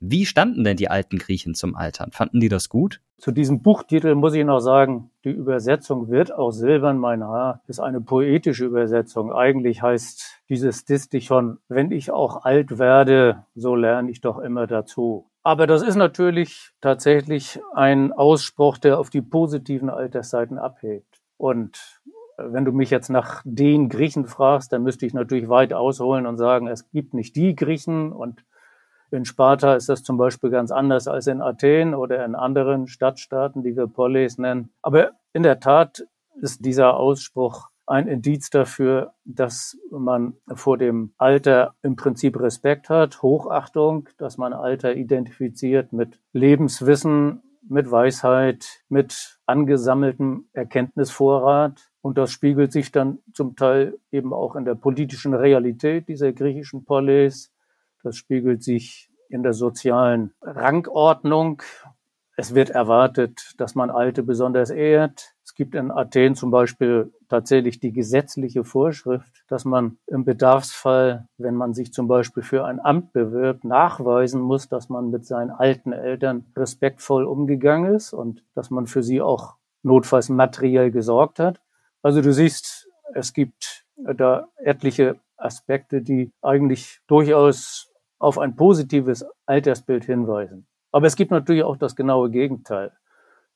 Wie 0.00 0.26
standen 0.26 0.64
denn 0.64 0.76
die 0.76 0.90
alten 0.90 1.18
Griechen 1.18 1.54
zum 1.54 1.74
Altern? 1.74 2.12
Fanden 2.12 2.40
die 2.40 2.48
das 2.48 2.68
gut? 2.68 3.00
Zu 3.16 3.32
diesem 3.32 3.62
Buchtitel 3.62 4.14
muss 4.14 4.34
ich 4.34 4.44
noch 4.44 4.60
sagen, 4.60 5.10
die 5.24 5.30
Übersetzung 5.30 6.08
wird 6.08 6.32
auch 6.32 6.52
silbern 6.52 6.98
mein 6.98 7.24
Haar 7.24 7.62
ist 7.66 7.80
eine 7.80 8.00
poetische 8.00 8.66
Übersetzung. 8.66 9.32
Eigentlich 9.32 9.82
heißt 9.82 10.42
dieses 10.48 10.84
Distichon, 10.84 11.58
wenn 11.68 11.90
ich 11.90 12.12
auch 12.12 12.44
alt 12.44 12.78
werde, 12.78 13.44
so 13.56 13.74
lerne 13.74 14.10
ich 14.10 14.20
doch 14.20 14.38
immer 14.38 14.68
dazu. 14.68 15.28
Aber 15.42 15.66
das 15.66 15.82
ist 15.82 15.96
natürlich 15.96 16.70
tatsächlich 16.80 17.58
ein 17.74 18.12
Ausspruch, 18.12 18.78
der 18.78 19.00
auf 19.00 19.10
die 19.10 19.22
positiven 19.22 19.90
Altersseiten 19.90 20.58
abhebt. 20.58 21.22
Und 21.38 22.02
wenn 22.38 22.64
du 22.64 22.72
mich 22.72 22.90
jetzt 22.90 23.10
nach 23.10 23.42
den 23.44 23.88
Griechen 23.88 24.26
fragst, 24.26 24.72
dann 24.72 24.82
müsste 24.82 25.04
ich 25.04 25.12
natürlich 25.12 25.48
weit 25.48 25.72
ausholen 25.72 26.26
und 26.26 26.38
sagen, 26.38 26.68
es 26.68 26.88
gibt 26.90 27.12
nicht 27.12 27.36
die 27.36 27.54
Griechen 27.54 28.12
und 28.12 28.44
in 29.10 29.24
Sparta 29.24 29.74
ist 29.74 29.88
das 29.88 30.02
zum 30.02 30.18
Beispiel 30.18 30.50
ganz 30.50 30.70
anders 30.70 31.08
als 31.08 31.26
in 31.26 31.40
Athen 31.40 31.94
oder 31.94 32.24
in 32.24 32.34
anderen 32.34 32.86
Stadtstaaten, 32.86 33.62
die 33.62 33.76
wir 33.76 33.86
Polis 33.86 34.38
nennen. 34.38 34.70
Aber 34.82 35.12
in 35.32 35.42
der 35.42 35.60
Tat 35.60 36.06
ist 36.40 36.64
dieser 36.64 36.96
Ausspruch 36.96 37.68
ein 37.86 38.06
Indiz 38.06 38.50
dafür, 38.50 39.14
dass 39.24 39.78
man 39.90 40.34
vor 40.54 40.76
dem 40.76 41.14
Alter 41.16 41.74
im 41.82 41.96
Prinzip 41.96 42.38
Respekt 42.38 42.90
hat, 42.90 43.22
Hochachtung, 43.22 44.08
dass 44.18 44.36
man 44.36 44.52
Alter 44.52 44.94
identifiziert 44.94 45.92
mit 45.94 46.20
Lebenswissen, 46.32 47.42
mit 47.68 47.90
Weisheit, 47.90 48.66
mit 48.88 49.38
angesammeltem 49.46 50.48
Erkenntnisvorrat 50.52 51.90
und 52.00 52.16
das 52.16 52.30
spiegelt 52.30 52.72
sich 52.72 52.92
dann 52.92 53.18
zum 53.32 53.56
Teil 53.56 53.98
eben 54.10 54.32
auch 54.32 54.56
in 54.56 54.64
der 54.64 54.74
politischen 54.74 55.34
Realität 55.34 56.08
dieser 56.08 56.32
griechischen 56.32 56.84
Polis. 56.84 57.52
Das 58.02 58.16
spiegelt 58.16 58.62
sich 58.62 59.10
in 59.28 59.42
der 59.42 59.52
sozialen 59.52 60.32
Rangordnung. 60.40 61.62
Es 62.40 62.54
wird 62.54 62.70
erwartet, 62.70 63.54
dass 63.58 63.74
man 63.74 63.90
Alte 63.90 64.22
besonders 64.22 64.70
ehrt. 64.70 65.34
Es 65.44 65.54
gibt 65.56 65.74
in 65.74 65.90
Athen 65.90 66.36
zum 66.36 66.52
Beispiel 66.52 67.12
tatsächlich 67.28 67.80
die 67.80 67.92
gesetzliche 67.92 68.62
Vorschrift, 68.62 69.42
dass 69.48 69.64
man 69.64 69.98
im 70.06 70.24
Bedarfsfall, 70.24 71.26
wenn 71.36 71.56
man 71.56 71.74
sich 71.74 71.92
zum 71.92 72.06
Beispiel 72.06 72.44
für 72.44 72.64
ein 72.64 72.78
Amt 72.78 73.12
bewirbt, 73.12 73.64
nachweisen 73.64 74.40
muss, 74.40 74.68
dass 74.68 74.88
man 74.88 75.10
mit 75.10 75.26
seinen 75.26 75.50
alten 75.50 75.90
Eltern 75.90 76.44
respektvoll 76.56 77.24
umgegangen 77.24 77.92
ist 77.92 78.12
und 78.12 78.44
dass 78.54 78.70
man 78.70 78.86
für 78.86 79.02
sie 79.02 79.20
auch 79.20 79.56
notfalls 79.82 80.28
materiell 80.28 80.92
gesorgt 80.92 81.40
hat. 81.40 81.60
Also 82.02 82.22
du 82.22 82.32
siehst, 82.32 82.88
es 83.14 83.32
gibt 83.32 83.84
da 83.96 84.46
etliche 84.58 85.18
Aspekte, 85.36 86.02
die 86.02 86.30
eigentlich 86.40 87.00
durchaus 87.08 87.92
auf 88.20 88.38
ein 88.38 88.54
positives 88.54 89.26
Altersbild 89.44 90.04
hinweisen. 90.04 90.67
Aber 90.92 91.06
es 91.06 91.16
gibt 91.16 91.30
natürlich 91.30 91.64
auch 91.64 91.76
das 91.76 91.96
genaue 91.96 92.30
Gegenteil. 92.30 92.92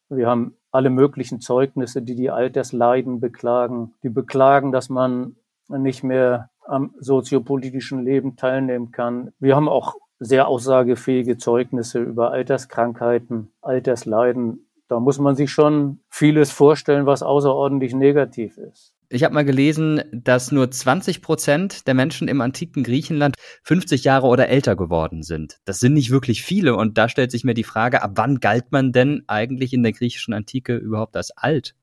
Wir 0.08 0.28
haben 0.28 0.56
alle 0.70 0.90
möglichen 0.90 1.40
Zeugnisse, 1.40 2.02
die 2.02 2.14
die 2.14 2.30
Altersleiden 2.30 3.20
beklagen, 3.20 3.94
die 4.02 4.10
beklagen, 4.10 4.72
dass 4.72 4.88
man 4.88 5.36
nicht 5.68 6.02
mehr 6.02 6.50
am 6.66 6.94
soziopolitischen 6.98 8.04
Leben 8.04 8.36
teilnehmen 8.36 8.90
kann. 8.90 9.32
Wir 9.38 9.56
haben 9.56 9.68
auch 9.68 9.96
sehr 10.18 10.48
aussagefähige 10.48 11.36
Zeugnisse 11.38 12.00
über 12.00 12.30
Alterskrankheiten, 12.30 13.50
Altersleiden, 13.60 14.66
da 14.92 15.00
muss 15.00 15.18
man 15.18 15.34
sich 15.34 15.50
schon 15.50 16.00
vieles 16.10 16.52
vorstellen, 16.52 17.06
was 17.06 17.22
außerordentlich 17.22 17.94
negativ 17.94 18.58
ist. 18.58 18.92
Ich 19.14 19.24
habe 19.24 19.34
mal 19.34 19.44
gelesen, 19.44 20.00
dass 20.10 20.52
nur 20.52 20.70
20 20.70 21.20
Prozent 21.20 21.86
der 21.86 21.92
Menschen 21.92 22.28
im 22.28 22.40
antiken 22.40 22.82
Griechenland 22.82 23.34
50 23.62 24.04
Jahre 24.04 24.26
oder 24.26 24.48
älter 24.48 24.74
geworden 24.74 25.22
sind. 25.22 25.58
Das 25.66 25.80
sind 25.80 25.92
nicht 25.92 26.10
wirklich 26.10 26.42
viele 26.42 26.74
und 26.76 26.96
da 26.96 27.10
stellt 27.10 27.30
sich 27.30 27.44
mir 27.44 27.52
die 27.52 27.62
Frage, 27.62 28.02
ab 28.02 28.12
wann 28.14 28.40
galt 28.40 28.72
man 28.72 28.90
denn 28.90 29.22
eigentlich 29.26 29.74
in 29.74 29.82
der 29.82 29.92
griechischen 29.92 30.32
Antike 30.32 30.76
überhaupt 30.76 31.14
als 31.14 31.30
alt? 31.36 31.74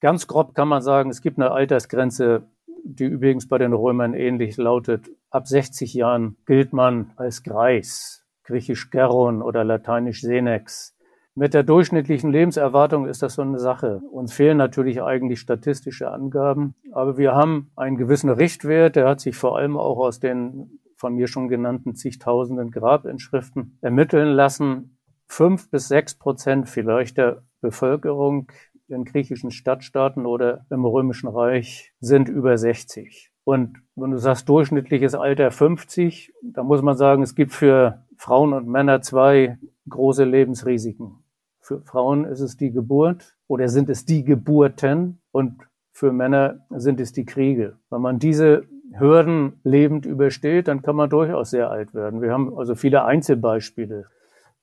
Ganz 0.00 0.26
grob 0.26 0.54
kann 0.54 0.68
man 0.68 0.82
sagen, 0.82 1.08
es 1.08 1.22
gibt 1.22 1.38
eine 1.38 1.52
Altersgrenze, 1.52 2.42
die 2.84 3.04
übrigens 3.04 3.48
bei 3.48 3.56
den 3.56 3.72
Römern 3.72 4.12
ähnlich 4.12 4.58
lautet. 4.58 5.08
Ab 5.30 5.48
60 5.48 5.94
Jahren 5.94 6.36
gilt 6.44 6.74
man 6.74 7.12
als 7.16 7.44
Greis, 7.44 8.26
griechisch 8.44 8.90
Geron 8.90 9.40
oder 9.40 9.64
lateinisch 9.64 10.20
Senex. 10.20 10.94
Mit 11.38 11.54
der 11.54 11.62
durchschnittlichen 11.62 12.32
Lebenserwartung 12.32 13.06
ist 13.06 13.22
das 13.22 13.34
so 13.34 13.42
eine 13.42 13.60
Sache. 13.60 14.00
Uns 14.10 14.32
fehlen 14.32 14.56
natürlich 14.56 15.00
eigentlich 15.00 15.38
statistische 15.38 16.10
Angaben, 16.10 16.74
aber 16.90 17.16
wir 17.16 17.36
haben 17.36 17.70
einen 17.76 17.96
gewissen 17.96 18.28
Richtwert, 18.28 18.96
der 18.96 19.06
hat 19.06 19.20
sich 19.20 19.36
vor 19.36 19.56
allem 19.56 19.76
auch 19.76 19.98
aus 19.98 20.18
den 20.18 20.80
von 20.96 21.14
mir 21.14 21.28
schon 21.28 21.46
genannten 21.46 21.94
zigtausenden 21.94 22.72
Grabinschriften 22.72 23.78
ermitteln 23.80 24.30
lassen. 24.30 24.98
Fünf 25.28 25.70
bis 25.70 25.86
sechs 25.86 26.16
Prozent 26.16 26.68
vielleicht 26.68 27.18
der 27.18 27.44
Bevölkerung 27.60 28.50
in 28.88 29.04
griechischen 29.04 29.52
Stadtstaaten 29.52 30.26
oder 30.26 30.66
im 30.70 30.84
Römischen 30.84 31.28
Reich 31.28 31.94
sind 32.00 32.28
über 32.28 32.58
60. 32.58 33.30
Und 33.44 33.78
wenn 33.94 34.10
du 34.10 34.18
sagst 34.18 34.48
durchschnittliches 34.48 35.14
Alter 35.14 35.52
50, 35.52 36.32
da 36.42 36.64
muss 36.64 36.82
man 36.82 36.96
sagen, 36.96 37.22
es 37.22 37.36
gibt 37.36 37.52
für 37.52 38.06
Frauen 38.16 38.52
und 38.52 38.66
Männer 38.66 39.02
zwei 39.02 39.56
große 39.88 40.24
Lebensrisiken. 40.24 41.22
Für 41.68 41.82
Frauen 41.82 42.24
ist 42.24 42.40
es 42.40 42.56
die 42.56 42.70
Geburt 42.70 43.36
oder 43.46 43.68
sind 43.68 43.90
es 43.90 44.06
die 44.06 44.24
Geburten 44.24 45.20
und 45.32 45.68
für 45.90 46.12
Männer 46.12 46.60
sind 46.70 46.98
es 46.98 47.12
die 47.12 47.26
Kriege. 47.26 47.76
Wenn 47.90 48.00
man 48.00 48.18
diese 48.18 48.62
Hürden 48.94 49.60
lebend 49.64 50.06
übersteht, 50.06 50.66
dann 50.66 50.80
kann 50.80 50.96
man 50.96 51.10
durchaus 51.10 51.50
sehr 51.50 51.70
alt 51.70 51.92
werden. 51.92 52.22
Wir 52.22 52.32
haben 52.32 52.56
also 52.56 52.74
viele 52.74 53.04
Einzelbeispiele. 53.04 54.06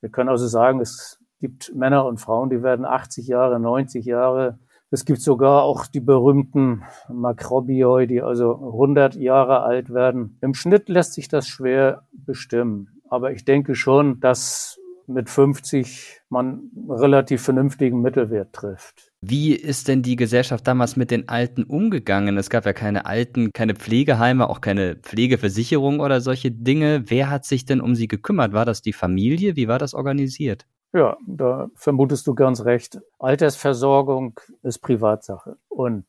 Wir 0.01 0.09
können 0.09 0.29
also 0.29 0.47
sagen, 0.47 0.81
es 0.81 1.19
gibt 1.39 1.75
Männer 1.75 2.07
und 2.07 2.19
Frauen, 2.19 2.49
die 2.49 2.63
werden 2.63 2.85
80 2.85 3.27
Jahre, 3.27 3.59
90 3.59 4.03
Jahre. 4.03 4.57
Es 4.89 5.05
gibt 5.05 5.21
sogar 5.21 5.61
auch 5.61 5.85
die 5.85 5.99
berühmten 5.99 6.81
Makrobioi, 7.07 8.07
die 8.07 8.23
also 8.23 8.55
100 8.55 9.13
Jahre 9.13 9.61
alt 9.61 9.93
werden. 9.93 10.39
Im 10.41 10.55
Schnitt 10.55 10.89
lässt 10.89 11.13
sich 11.13 11.27
das 11.27 11.47
schwer 11.47 12.07
bestimmen. 12.13 12.99
Aber 13.07 13.31
ich 13.31 13.45
denke 13.45 13.75
schon, 13.75 14.19
dass 14.21 14.79
mit 15.07 15.29
50 15.29 16.21
man 16.29 16.71
relativ 16.89 17.41
vernünftigen 17.41 18.01
Mittelwert 18.01 18.53
trifft. 18.53 19.11
Wie 19.21 19.53
ist 19.53 19.87
denn 19.87 20.01
die 20.01 20.15
Gesellschaft 20.15 20.67
damals 20.67 20.95
mit 20.95 21.11
den 21.11 21.29
Alten 21.29 21.63
umgegangen? 21.63 22.37
Es 22.37 22.49
gab 22.49 22.65
ja 22.65 22.73
keine 22.73 23.05
Alten, 23.05 23.51
keine 23.53 23.75
Pflegeheime, 23.75 24.49
auch 24.49 24.61
keine 24.61 24.95
Pflegeversicherung 24.95 25.99
oder 25.99 26.21
solche 26.21 26.51
Dinge. 26.51 27.03
Wer 27.07 27.29
hat 27.29 27.45
sich 27.45 27.65
denn 27.65 27.81
um 27.81 27.95
sie 27.95 28.07
gekümmert? 28.07 28.53
War 28.53 28.65
das 28.65 28.81
die 28.81 28.93
Familie? 28.93 29.55
Wie 29.55 29.67
war 29.67 29.79
das 29.79 29.93
organisiert? 29.93 30.65
Ja, 30.93 31.17
da 31.27 31.69
vermutest 31.75 32.25
du 32.25 32.35
ganz 32.35 32.63
recht. 32.63 33.01
Altersversorgung 33.19 34.39
ist 34.63 34.79
Privatsache. 34.79 35.57
Und 35.67 36.05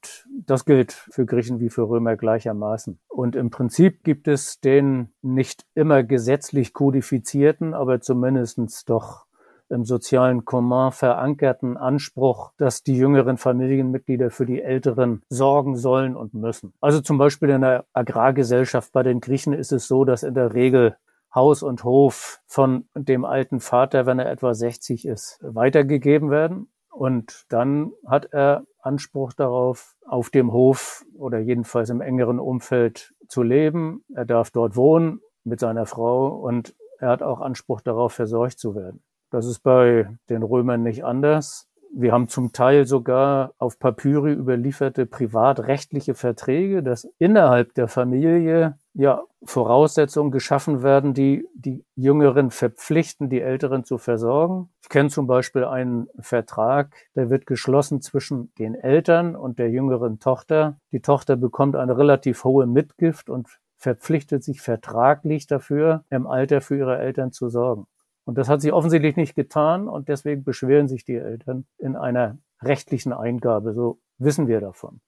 das 0.46 0.64
gilt 0.64 0.92
für 0.92 1.26
Griechen 1.26 1.58
wie 1.58 1.70
für 1.70 1.88
Römer 1.88 2.16
gleichermaßen. 2.16 3.00
Und 3.08 3.34
im 3.34 3.50
Prinzip 3.50 4.04
gibt 4.04 4.28
es 4.28 4.60
den 4.60 5.12
nicht 5.22 5.66
immer 5.74 6.04
gesetzlich 6.04 6.72
kodifizierten, 6.72 7.74
aber 7.74 8.00
zumindestens 8.00 8.84
doch 8.84 9.26
im 9.68 9.84
sozialen 9.84 10.44
Kommun 10.44 10.92
verankerten 10.92 11.76
Anspruch, 11.76 12.52
dass 12.56 12.82
die 12.82 12.96
jüngeren 12.96 13.36
Familienmitglieder 13.36 14.30
für 14.30 14.46
die 14.46 14.62
Älteren 14.62 15.22
sorgen 15.28 15.76
sollen 15.76 16.16
und 16.16 16.34
müssen. 16.34 16.72
Also 16.80 17.00
zum 17.00 17.18
Beispiel 17.18 17.50
in 17.50 17.62
der 17.62 17.84
Agrargesellschaft 17.92 18.92
bei 18.92 19.02
den 19.02 19.20
Griechen 19.20 19.52
ist 19.52 19.72
es 19.72 19.88
so, 19.88 20.04
dass 20.04 20.22
in 20.22 20.34
der 20.34 20.54
Regel 20.54 20.96
Haus 21.36 21.62
und 21.62 21.84
Hof 21.84 22.40
von 22.46 22.88
dem 22.94 23.24
alten 23.24 23.60
Vater, 23.60 24.06
wenn 24.06 24.18
er 24.18 24.30
etwa 24.30 24.54
60 24.54 25.06
ist, 25.06 25.38
weitergegeben 25.42 26.30
werden. 26.30 26.68
Und 26.90 27.44
dann 27.50 27.92
hat 28.06 28.32
er 28.32 28.64
Anspruch 28.80 29.34
darauf, 29.34 29.94
auf 30.06 30.30
dem 30.30 30.52
Hof 30.52 31.04
oder 31.14 31.38
jedenfalls 31.38 31.90
im 31.90 32.00
engeren 32.00 32.40
Umfeld 32.40 33.14
zu 33.28 33.42
leben. 33.42 34.02
Er 34.14 34.24
darf 34.24 34.50
dort 34.50 34.76
wohnen 34.76 35.20
mit 35.44 35.60
seiner 35.60 35.84
Frau 35.84 36.28
und 36.28 36.74
er 36.98 37.10
hat 37.10 37.22
auch 37.22 37.40
Anspruch 37.40 37.82
darauf, 37.82 38.14
versorgt 38.14 38.58
zu 38.58 38.74
werden. 38.74 39.02
Das 39.30 39.44
ist 39.44 39.60
bei 39.60 40.08
den 40.30 40.42
Römern 40.42 40.82
nicht 40.82 41.04
anders. 41.04 41.68
Wir 41.98 42.12
haben 42.12 42.28
zum 42.28 42.52
Teil 42.52 42.84
sogar 42.86 43.54
auf 43.56 43.78
Papyri 43.78 44.34
überlieferte 44.34 45.06
privatrechtliche 45.06 46.12
Verträge, 46.14 46.82
dass 46.82 47.08
innerhalb 47.18 47.72
der 47.72 47.88
Familie 47.88 48.76
ja 48.92 49.22
Voraussetzungen 49.42 50.30
geschaffen 50.30 50.82
werden, 50.82 51.14
die 51.14 51.48
die 51.54 51.86
Jüngeren 51.94 52.50
verpflichten, 52.50 53.30
die 53.30 53.40
Älteren 53.40 53.84
zu 53.84 53.96
versorgen. 53.96 54.68
Ich 54.82 54.90
kenne 54.90 55.08
zum 55.08 55.26
Beispiel 55.26 55.64
einen 55.64 56.08
Vertrag, 56.18 56.94
der 57.14 57.30
wird 57.30 57.46
geschlossen 57.46 58.02
zwischen 58.02 58.52
den 58.58 58.74
Eltern 58.74 59.34
und 59.34 59.58
der 59.58 59.70
jüngeren 59.70 60.18
Tochter. 60.18 60.78
Die 60.92 61.00
Tochter 61.00 61.36
bekommt 61.36 61.76
eine 61.76 61.96
relativ 61.96 62.44
hohe 62.44 62.66
Mitgift 62.66 63.30
und 63.30 63.48
verpflichtet 63.78 64.44
sich 64.44 64.60
vertraglich 64.60 65.46
dafür, 65.46 66.04
im 66.10 66.26
Alter 66.26 66.60
für 66.60 66.76
ihre 66.76 66.98
Eltern 66.98 67.32
zu 67.32 67.48
sorgen. 67.48 67.86
Und 68.26 68.36
das 68.36 68.48
hat 68.48 68.60
sie 68.60 68.72
offensichtlich 68.72 69.16
nicht 69.16 69.36
getan 69.36 69.88
und 69.88 70.08
deswegen 70.08 70.42
beschweren 70.42 70.88
sich 70.88 71.04
die 71.04 71.14
Eltern 71.14 71.64
in 71.78 71.94
einer 71.96 72.38
rechtlichen 72.60 73.12
Eingabe. 73.12 73.72
So 73.72 74.00
wissen 74.18 74.48
wir 74.48 74.60
davon. 74.60 75.00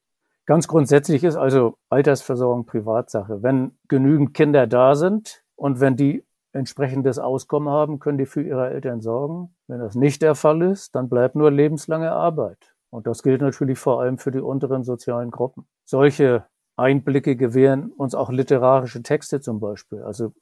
Ganz 0.47 0.69
grundsätzlich 0.69 1.25
ist 1.25 1.37
also 1.37 1.77
Altersversorgung 1.91 2.65
Privatsache. 2.65 3.43
Wenn 3.43 3.73
genügend 3.89 4.35
Kinder 4.35 4.67
da 4.67 4.95
sind 4.95 5.43
und 5.57 5.81
wenn 5.81 5.97
die 5.97 6.25
entsprechendes 6.53 7.19
Auskommen 7.19 7.69
haben, 7.69 7.99
können 7.99 8.19
die 8.19 8.25
für 8.25 8.43
ihre 8.43 8.71
Eltern 8.71 9.01
sorgen. 9.01 9.55
Wenn 9.67 9.81
das 9.81 9.97
nicht 9.97 10.23
der 10.23 10.35
Fall 10.35 10.63
ist, 10.63 10.95
dann 10.95 11.09
bleibt 11.09 11.35
nur 11.35 11.51
lebenslange 11.51 12.13
Arbeit. 12.13 12.73
Und 12.89 13.07
das 13.07 13.23
gilt 13.23 13.43
natürlich 13.43 13.79
vor 13.79 14.01
allem 14.01 14.19
für 14.19 14.31
die 14.31 14.41
unteren 14.41 14.85
sozialen 14.85 15.31
Gruppen. 15.31 15.67
Solche 15.85 16.45
Einblicke 16.77 17.37
gewähren 17.37 17.91
uns 17.91 18.15
auch 18.15 18.31
literarische 18.31 19.03
Texte 19.03 19.41
zum 19.41 19.59
Beispiel. 19.61 20.03
Also 20.03 20.33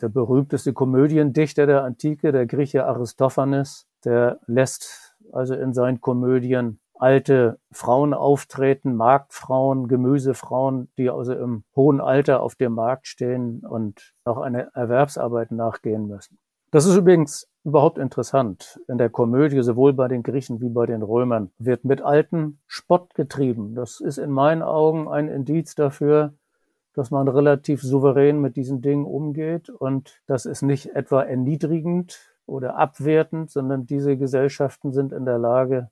der 0.00 0.08
berühmteste 0.08 0.72
Komödiendichter 0.72 1.66
der 1.66 1.84
Antike, 1.84 2.32
der 2.32 2.46
Grieche 2.46 2.86
Aristophanes, 2.86 3.86
der 4.04 4.40
lässt 4.46 5.16
also 5.32 5.54
in 5.54 5.72
seinen 5.72 6.00
Komödien 6.00 6.80
alte 6.94 7.58
Frauen 7.72 8.14
auftreten, 8.14 8.94
Marktfrauen, 8.94 9.88
Gemüsefrauen, 9.88 10.88
die 10.96 11.10
also 11.10 11.34
im 11.34 11.64
hohen 11.74 12.00
Alter 12.00 12.40
auf 12.42 12.54
dem 12.54 12.72
Markt 12.72 13.06
stehen 13.06 13.60
und 13.60 14.14
noch 14.24 14.38
eine 14.38 14.70
Erwerbsarbeit 14.74 15.50
nachgehen 15.50 16.06
müssen. 16.06 16.38
Das 16.70 16.86
ist 16.86 16.96
übrigens 16.96 17.48
überhaupt 17.64 17.98
interessant. 17.98 18.80
In 18.88 18.98
der 18.98 19.08
Komödie, 19.08 19.62
sowohl 19.62 19.92
bei 19.92 20.08
den 20.08 20.22
Griechen 20.22 20.60
wie 20.60 20.68
bei 20.68 20.86
den 20.86 21.02
Römern, 21.02 21.50
wird 21.58 21.84
mit 21.84 22.02
alten 22.02 22.58
Spott 22.66 23.14
getrieben. 23.14 23.74
Das 23.74 24.00
ist 24.00 24.18
in 24.18 24.30
meinen 24.30 24.62
Augen 24.62 25.08
ein 25.08 25.28
Indiz 25.28 25.74
dafür, 25.74 26.34
dass 26.94 27.10
man 27.10 27.28
relativ 27.28 27.82
souverän 27.82 28.40
mit 28.40 28.56
diesen 28.56 28.80
Dingen 28.80 29.04
umgeht 29.04 29.68
und 29.68 30.20
das 30.26 30.46
ist 30.46 30.62
nicht 30.62 30.94
etwa 30.94 31.22
erniedrigend 31.22 32.34
oder 32.46 32.76
abwertend, 32.76 33.50
sondern 33.50 33.86
diese 33.86 34.16
Gesellschaften 34.16 34.92
sind 34.92 35.12
in 35.12 35.24
der 35.24 35.38
Lage, 35.38 35.90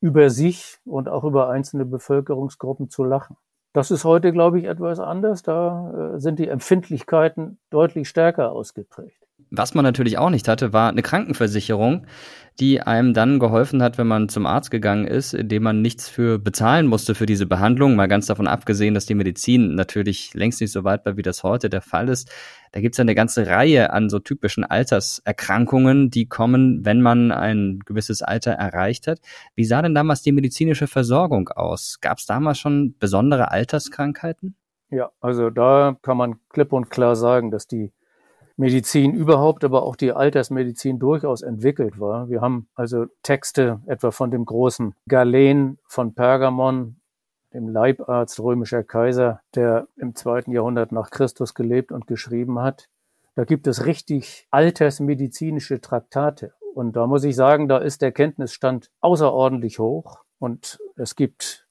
über 0.00 0.28
sich 0.28 0.78
und 0.84 1.08
auch 1.08 1.24
über 1.24 1.48
einzelne 1.48 1.86
Bevölkerungsgruppen 1.86 2.90
zu 2.90 3.04
lachen. 3.04 3.36
Das 3.72 3.90
ist 3.90 4.04
heute, 4.04 4.32
glaube 4.32 4.58
ich, 4.58 4.66
etwas 4.66 5.00
anders. 5.00 5.42
Da 5.42 6.14
äh, 6.14 6.20
sind 6.20 6.38
die 6.38 6.48
Empfindlichkeiten 6.48 7.58
deutlich 7.70 8.08
stärker 8.08 8.52
ausgeprägt. 8.52 9.23
Was 9.50 9.74
man 9.74 9.84
natürlich 9.84 10.18
auch 10.18 10.30
nicht 10.30 10.48
hatte, 10.48 10.72
war 10.72 10.88
eine 10.90 11.02
Krankenversicherung, 11.02 12.06
die 12.60 12.80
einem 12.80 13.14
dann 13.14 13.40
geholfen 13.40 13.82
hat, 13.82 13.98
wenn 13.98 14.06
man 14.06 14.28
zum 14.28 14.46
Arzt 14.46 14.70
gegangen 14.70 15.06
ist, 15.06 15.34
indem 15.34 15.64
man 15.64 15.82
nichts 15.82 16.08
für 16.08 16.38
bezahlen 16.38 16.86
musste 16.86 17.16
für 17.16 17.26
diese 17.26 17.46
Behandlung. 17.46 17.96
Mal 17.96 18.06
ganz 18.06 18.26
davon 18.26 18.46
abgesehen, 18.46 18.94
dass 18.94 19.06
die 19.06 19.16
Medizin 19.16 19.74
natürlich 19.74 20.34
längst 20.34 20.60
nicht 20.60 20.70
so 20.70 20.84
weit 20.84 21.04
war, 21.04 21.16
wie 21.16 21.22
das 21.22 21.42
heute 21.42 21.68
der 21.68 21.82
Fall 21.82 22.08
ist. 22.08 22.30
Da 22.70 22.80
gibt 22.80 22.94
es 22.94 23.00
eine 23.00 23.16
ganze 23.16 23.48
Reihe 23.48 23.92
an 23.92 24.08
so 24.08 24.20
typischen 24.20 24.64
Alterserkrankungen, 24.64 26.10
die 26.10 26.26
kommen, 26.26 26.84
wenn 26.84 27.00
man 27.00 27.32
ein 27.32 27.80
gewisses 27.84 28.22
Alter 28.22 28.52
erreicht 28.52 29.08
hat. 29.08 29.18
Wie 29.56 29.64
sah 29.64 29.82
denn 29.82 29.94
damals 29.94 30.22
die 30.22 30.32
medizinische 30.32 30.86
Versorgung 30.86 31.48
aus? 31.48 31.98
Gab 32.00 32.18
es 32.18 32.26
damals 32.26 32.58
schon 32.58 32.94
besondere 32.98 33.50
Alterskrankheiten? 33.50 34.56
Ja, 34.90 35.10
also 35.20 35.50
da 35.50 35.96
kann 36.02 36.16
man 36.16 36.36
klipp 36.50 36.72
und 36.72 36.88
klar 36.88 37.16
sagen, 37.16 37.50
dass 37.50 37.66
die 37.66 37.92
Medizin 38.56 39.14
überhaupt, 39.14 39.64
aber 39.64 39.82
auch 39.82 39.96
die 39.96 40.12
Altersmedizin 40.12 40.98
durchaus 40.98 41.42
entwickelt 41.42 41.98
war. 41.98 42.28
Wir 42.28 42.40
haben 42.40 42.68
also 42.74 43.06
Texte 43.22 43.80
etwa 43.86 44.10
von 44.10 44.30
dem 44.30 44.44
großen 44.44 44.94
Galen 45.08 45.78
von 45.86 46.14
Pergamon, 46.14 46.96
dem 47.52 47.68
Leibarzt 47.68 48.38
römischer 48.40 48.82
Kaiser, 48.82 49.40
der 49.54 49.88
im 49.96 50.14
zweiten 50.14 50.52
Jahrhundert 50.52 50.92
nach 50.92 51.10
Christus 51.10 51.54
gelebt 51.54 51.92
und 51.92 52.06
geschrieben 52.06 52.60
hat. 52.60 52.88
Da 53.34 53.44
gibt 53.44 53.66
es 53.66 53.86
richtig 53.86 54.46
altersmedizinische 54.50 55.80
Traktate. 55.80 56.52
Und 56.74 56.96
da 56.96 57.06
muss 57.06 57.24
ich 57.24 57.36
sagen, 57.36 57.68
da 57.68 57.78
ist 57.78 58.02
der 58.02 58.12
Kenntnisstand 58.12 58.90
außerordentlich 59.00 59.78
hoch. 59.78 60.20
Und 60.38 60.78
es 60.96 61.16
gibt 61.16 61.63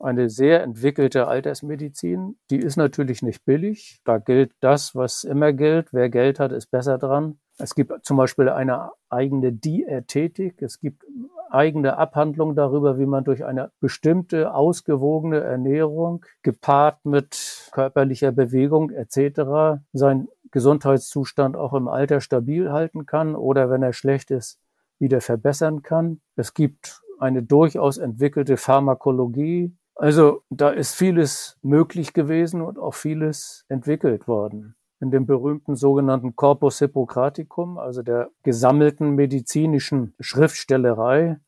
eine 0.00 0.30
sehr 0.30 0.62
entwickelte 0.62 1.28
Altersmedizin. 1.28 2.36
Die 2.50 2.58
ist 2.58 2.76
natürlich 2.76 3.22
nicht 3.22 3.44
billig. 3.44 4.00
Da 4.04 4.18
gilt 4.18 4.52
das, 4.60 4.94
was 4.94 5.24
immer 5.24 5.52
gilt. 5.52 5.92
Wer 5.92 6.08
Geld 6.08 6.40
hat, 6.40 6.52
ist 6.52 6.70
besser 6.70 6.98
dran. 6.98 7.38
Es 7.58 7.74
gibt 7.74 7.92
zum 8.04 8.16
Beispiel 8.16 8.48
eine 8.48 8.90
eigene 9.10 9.52
Diätetik. 9.52 10.62
Es 10.62 10.80
gibt 10.80 11.04
eigene 11.50 11.98
Abhandlungen 11.98 12.56
darüber, 12.56 12.98
wie 12.98 13.06
man 13.06 13.24
durch 13.24 13.44
eine 13.44 13.70
bestimmte 13.80 14.54
ausgewogene 14.54 15.40
Ernährung 15.40 16.24
gepaart 16.42 17.04
mit 17.04 17.68
körperlicher 17.72 18.32
Bewegung 18.32 18.90
etc. 18.90 19.82
seinen 19.92 20.28
Gesundheitszustand 20.50 21.56
auch 21.56 21.74
im 21.74 21.88
Alter 21.88 22.20
stabil 22.20 22.72
halten 22.72 23.06
kann 23.06 23.36
oder 23.36 23.70
wenn 23.70 23.82
er 23.82 23.92
schlecht 23.92 24.30
ist, 24.30 24.58
wieder 24.98 25.20
verbessern 25.20 25.82
kann. 25.82 26.20
Es 26.36 26.54
gibt 26.54 27.02
eine 27.18 27.42
durchaus 27.42 27.98
entwickelte 27.98 28.56
Pharmakologie, 28.56 29.76
also 30.00 30.42
da 30.48 30.70
ist 30.70 30.94
vieles 30.94 31.58
möglich 31.60 32.14
gewesen 32.14 32.62
und 32.62 32.78
auch 32.78 32.94
vieles 32.94 33.66
entwickelt 33.68 34.26
worden. 34.26 34.74
In 34.98 35.10
dem 35.10 35.26
berühmten 35.26 35.76
sogenannten 35.76 36.36
Corpus 36.36 36.78
Hippocraticum, 36.78 37.76
also 37.76 38.00
der 38.00 38.30
gesammelten 38.42 39.10
medizinischen 39.10 40.14
Schriftstellerei 40.18 41.38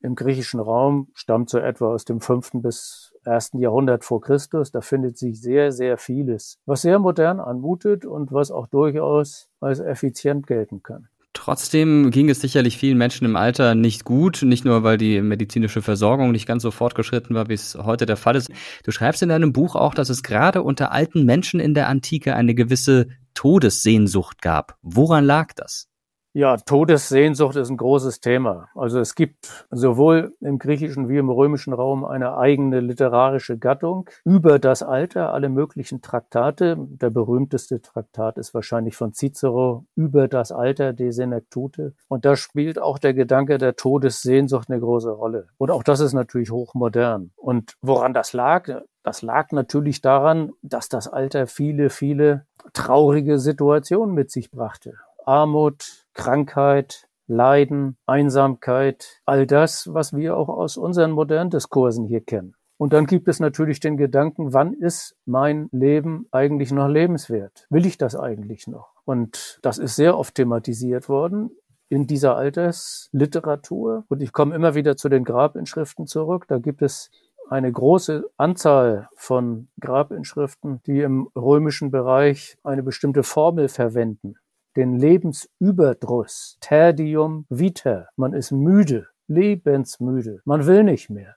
im 0.00 0.16
griechischen 0.16 0.58
Raum, 0.58 1.10
stammt 1.14 1.48
so 1.48 1.58
etwa 1.58 1.94
aus 1.94 2.04
dem 2.04 2.20
fünften 2.20 2.60
bis 2.60 3.14
ersten 3.24 3.60
Jahrhundert 3.60 4.02
vor 4.02 4.20
Christus. 4.20 4.72
Da 4.72 4.80
findet 4.80 5.16
sich 5.16 5.40
sehr, 5.40 5.70
sehr 5.70 5.96
vieles, 5.96 6.58
was 6.66 6.82
sehr 6.82 6.98
modern 6.98 7.38
anmutet 7.38 8.04
und 8.04 8.32
was 8.32 8.50
auch 8.50 8.66
durchaus 8.66 9.48
als 9.60 9.78
effizient 9.78 10.48
gelten 10.48 10.82
kann. 10.82 11.08
Trotzdem 11.44 12.12
ging 12.12 12.28
es 12.28 12.40
sicherlich 12.40 12.78
vielen 12.78 12.96
Menschen 12.96 13.24
im 13.24 13.34
Alter 13.34 13.74
nicht 13.74 14.04
gut, 14.04 14.42
nicht 14.42 14.64
nur 14.64 14.84
weil 14.84 14.96
die 14.96 15.20
medizinische 15.20 15.82
Versorgung 15.82 16.30
nicht 16.30 16.46
ganz 16.46 16.62
so 16.62 16.70
fortgeschritten 16.70 17.34
war, 17.34 17.48
wie 17.48 17.54
es 17.54 17.74
heute 17.74 18.06
der 18.06 18.16
Fall 18.16 18.36
ist. 18.36 18.52
Du 18.84 18.92
schreibst 18.92 19.24
in 19.24 19.28
deinem 19.28 19.52
Buch 19.52 19.74
auch, 19.74 19.92
dass 19.92 20.08
es 20.08 20.22
gerade 20.22 20.62
unter 20.62 20.92
alten 20.92 21.24
Menschen 21.24 21.58
in 21.58 21.74
der 21.74 21.88
Antike 21.88 22.36
eine 22.36 22.54
gewisse 22.54 23.08
Todessehnsucht 23.34 24.40
gab. 24.40 24.76
Woran 24.82 25.24
lag 25.24 25.52
das? 25.56 25.88
Ja, 26.34 26.56
Todessehnsucht 26.56 27.56
ist 27.56 27.68
ein 27.68 27.76
großes 27.76 28.20
Thema. 28.20 28.68
Also 28.74 28.98
es 29.00 29.14
gibt 29.14 29.66
sowohl 29.70 30.34
im 30.40 30.58
griechischen 30.58 31.10
wie 31.10 31.18
im 31.18 31.28
römischen 31.28 31.74
Raum 31.74 32.06
eine 32.06 32.38
eigene 32.38 32.80
literarische 32.80 33.58
Gattung 33.58 34.08
über 34.24 34.58
das 34.58 34.82
Alter, 34.82 35.34
alle 35.34 35.50
möglichen 35.50 36.00
Traktate. 36.00 36.76
Der 36.78 37.10
berühmteste 37.10 37.82
Traktat 37.82 38.38
ist 38.38 38.54
wahrscheinlich 38.54 38.96
von 38.96 39.12
Cicero 39.12 39.84
über 39.94 40.26
das 40.26 40.52
Alter, 40.52 40.94
De 40.94 41.10
Senectute. 41.10 41.92
Und 42.08 42.24
da 42.24 42.34
spielt 42.34 42.80
auch 42.80 42.98
der 42.98 43.12
Gedanke 43.12 43.58
der 43.58 43.76
Todessehnsucht 43.76 44.70
eine 44.70 44.80
große 44.80 45.10
Rolle. 45.10 45.48
Und 45.58 45.70
auch 45.70 45.82
das 45.82 46.00
ist 46.00 46.14
natürlich 46.14 46.50
hochmodern. 46.50 47.32
Und 47.36 47.74
woran 47.82 48.14
das 48.14 48.32
lag? 48.32 48.70
Das 49.02 49.20
lag 49.20 49.52
natürlich 49.52 50.00
daran, 50.00 50.52
dass 50.62 50.88
das 50.88 51.08
Alter 51.08 51.46
viele, 51.46 51.90
viele 51.90 52.46
traurige 52.72 53.38
Situationen 53.38 54.14
mit 54.14 54.30
sich 54.30 54.50
brachte. 54.50 54.94
Armut, 55.26 56.01
Krankheit, 56.14 57.08
Leiden, 57.26 57.96
Einsamkeit, 58.06 59.20
all 59.24 59.46
das, 59.46 59.88
was 59.92 60.12
wir 60.12 60.36
auch 60.36 60.48
aus 60.48 60.76
unseren 60.76 61.12
modernen 61.12 61.50
Diskursen 61.50 62.06
hier 62.06 62.20
kennen. 62.20 62.54
Und 62.76 62.92
dann 62.92 63.06
gibt 63.06 63.28
es 63.28 63.38
natürlich 63.38 63.78
den 63.78 63.96
Gedanken, 63.96 64.52
wann 64.52 64.74
ist 64.74 65.16
mein 65.24 65.68
Leben 65.70 66.26
eigentlich 66.32 66.72
noch 66.72 66.88
lebenswert? 66.88 67.66
Will 67.70 67.86
ich 67.86 67.96
das 67.96 68.16
eigentlich 68.16 68.66
noch? 68.66 68.88
Und 69.04 69.60
das 69.62 69.78
ist 69.78 69.94
sehr 69.94 70.18
oft 70.18 70.34
thematisiert 70.34 71.08
worden 71.08 71.50
in 71.88 72.06
dieser 72.06 72.36
Altersliteratur. 72.36 74.04
Und 74.08 74.20
ich 74.20 74.32
komme 74.32 74.54
immer 74.54 74.74
wieder 74.74 74.96
zu 74.96 75.08
den 75.08 75.24
Grabinschriften 75.24 76.06
zurück. 76.06 76.46
Da 76.48 76.58
gibt 76.58 76.82
es 76.82 77.10
eine 77.48 77.70
große 77.70 78.24
Anzahl 78.36 79.08
von 79.14 79.68
Grabinschriften, 79.78 80.82
die 80.86 81.02
im 81.02 81.28
römischen 81.36 81.90
Bereich 81.90 82.56
eine 82.64 82.82
bestimmte 82.82 83.22
Formel 83.22 83.68
verwenden 83.68 84.36
den 84.76 84.98
Lebensüberdruss, 84.98 86.58
terdium 86.60 87.46
vitae. 87.48 88.06
Man 88.16 88.32
ist 88.32 88.52
müde, 88.52 89.08
lebensmüde. 89.28 90.40
Man 90.44 90.66
will 90.66 90.84
nicht 90.84 91.10
mehr. 91.10 91.36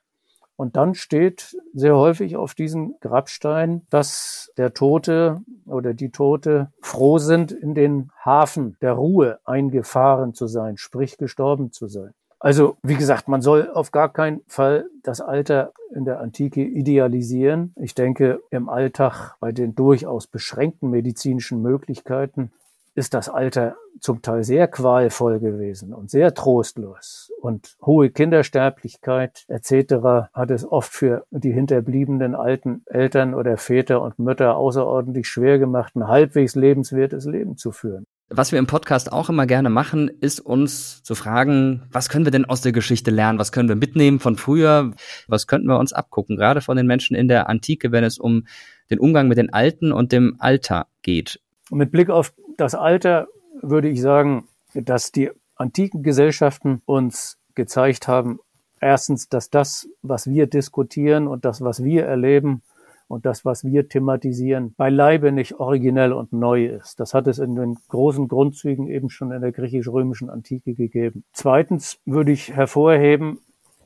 Und 0.57 0.77
dann 0.77 0.95
steht 0.95 1.57
sehr 1.73 1.97
häufig 1.97 2.37
auf 2.37 2.53
diesen 2.53 2.95
Grabstein, 3.01 3.85
dass 3.89 4.51
der 4.57 4.73
Tote 4.73 5.41
oder 5.65 5.93
die 5.93 6.11
Tote 6.11 6.71
froh 6.81 7.17
sind, 7.17 7.51
in 7.51 7.73
den 7.75 8.09
Hafen 8.23 8.77
der 8.81 8.93
Ruhe 8.93 9.39
eingefahren 9.43 10.33
zu 10.33 10.47
sein, 10.47 10.77
sprich 10.77 11.17
gestorben 11.17 11.71
zu 11.71 11.87
sein. 11.87 12.13
Also, 12.39 12.77
wie 12.83 12.95
gesagt, 12.95 13.27
man 13.27 13.41
soll 13.41 13.69
auf 13.71 13.91
gar 13.91 14.13
keinen 14.13 14.41
Fall 14.47 14.87
das 15.03 15.19
Alter 15.19 15.73
in 15.93 16.05
der 16.05 16.19
Antike 16.19 16.63
idealisieren. 16.63 17.73
Ich 17.81 17.95
denke, 17.95 18.39
im 18.51 18.69
Alltag 18.69 19.35
bei 19.39 19.51
den 19.51 19.73
durchaus 19.73 20.27
beschränkten 20.27 20.89
medizinischen 20.89 21.61
Möglichkeiten 21.61 22.51
ist 22.95 23.13
das 23.13 23.29
Alter 23.29 23.75
zum 23.99 24.21
Teil 24.21 24.43
sehr 24.43 24.67
qualvoll 24.67 25.39
gewesen 25.39 25.93
und 25.93 26.09
sehr 26.09 26.33
trostlos. 26.33 27.31
Und 27.41 27.75
hohe 27.85 28.09
Kindersterblichkeit 28.09 29.45
etc. 29.47 30.31
hat 30.33 30.51
es 30.51 30.65
oft 30.65 30.91
für 30.91 31.25
die 31.31 31.51
hinterbliebenen 31.51 32.35
alten 32.35 32.83
Eltern 32.85 33.33
oder 33.33 33.57
Väter 33.57 34.01
und 34.01 34.17
Mütter 34.17 34.55
außerordentlich 34.55 35.27
schwer 35.27 35.59
gemacht, 35.59 35.95
ein 35.95 36.07
halbwegs 36.07 36.55
lebenswertes 36.55 37.25
Leben 37.25 37.57
zu 37.57 37.71
führen. 37.71 38.05
Was 38.29 38.51
wir 38.51 38.57
im 38.57 38.65
Podcast 38.65 39.11
auch 39.11 39.29
immer 39.29 39.45
gerne 39.45 39.69
machen, 39.69 40.07
ist 40.07 40.39
uns 40.39 41.03
zu 41.03 41.13
fragen, 41.13 41.83
was 41.91 42.09
können 42.09 42.25
wir 42.25 42.31
denn 42.31 42.45
aus 42.45 42.61
der 42.61 42.71
Geschichte 42.71 43.11
lernen? 43.11 43.37
Was 43.37 43.51
können 43.51 43.69
wir 43.69 43.75
mitnehmen 43.75 44.19
von 44.19 44.35
früher? 44.35 44.93
Was 45.27 45.45
könnten 45.45 45.67
wir 45.67 45.77
uns 45.77 45.93
abgucken? 45.93 46.35
Gerade 46.35 46.61
von 46.61 46.75
den 46.75 46.87
Menschen 46.87 47.15
in 47.15 47.27
der 47.27 47.49
Antike, 47.49 47.91
wenn 47.91 48.03
es 48.03 48.17
um 48.17 48.47
den 48.89 48.99
Umgang 48.99 49.27
mit 49.27 49.37
den 49.37 49.53
Alten 49.53 49.91
und 49.91 50.11
dem 50.11 50.37
Alter 50.39 50.87
geht. 51.03 51.39
Mit 51.71 51.91
Blick 51.91 52.09
auf 52.09 52.33
das 52.57 52.75
Alter 52.75 53.27
würde 53.61 53.89
ich 53.89 54.01
sagen, 54.01 54.47
dass 54.73 55.11
die 55.11 55.31
antiken 55.55 56.03
Gesellschaften 56.03 56.81
uns 56.85 57.37
gezeigt 57.55 58.07
haben, 58.07 58.39
erstens, 58.79 59.29
dass 59.29 59.49
das, 59.49 59.87
was 60.01 60.27
wir 60.27 60.47
diskutieren 60.47 61.27
und 61.27 61.45
das, 61.45 61.61
was 61.61 61.83
wir 61.83 62.05
erleben 62.05 62.61
und 63.07 63.25
das, 63.25 63.45
was 63.45 63.63
wir 63.63 63.87
thematisieren, 63.87 64.73
beileibe 64.75 65.31
nicht 65.31 65.59
originell 65.59 66.11
und 66.11 66.33
neu 66.33 66.65
ist. 66.65 66.99
Das 66.99 67.13
hat 67.13 67.27
es 67.27 67.39
in 67.39 67.55
den 67.55 67.77
großen 67.87 68.27
Grundzügen 68.27 68.87
eben 68.87 69.09
schon 69.09 69.31
in 69.31 69.41
der 69.41 69.51
griechisch-römischen 69.51 70.29
Antike 70.29 70.73
gegeben. 70.73 71.23
Zweitens 71.31 71.99
würde 72.05 72.31
ich 72.31 72.53
hervorheben, 72.53 73.39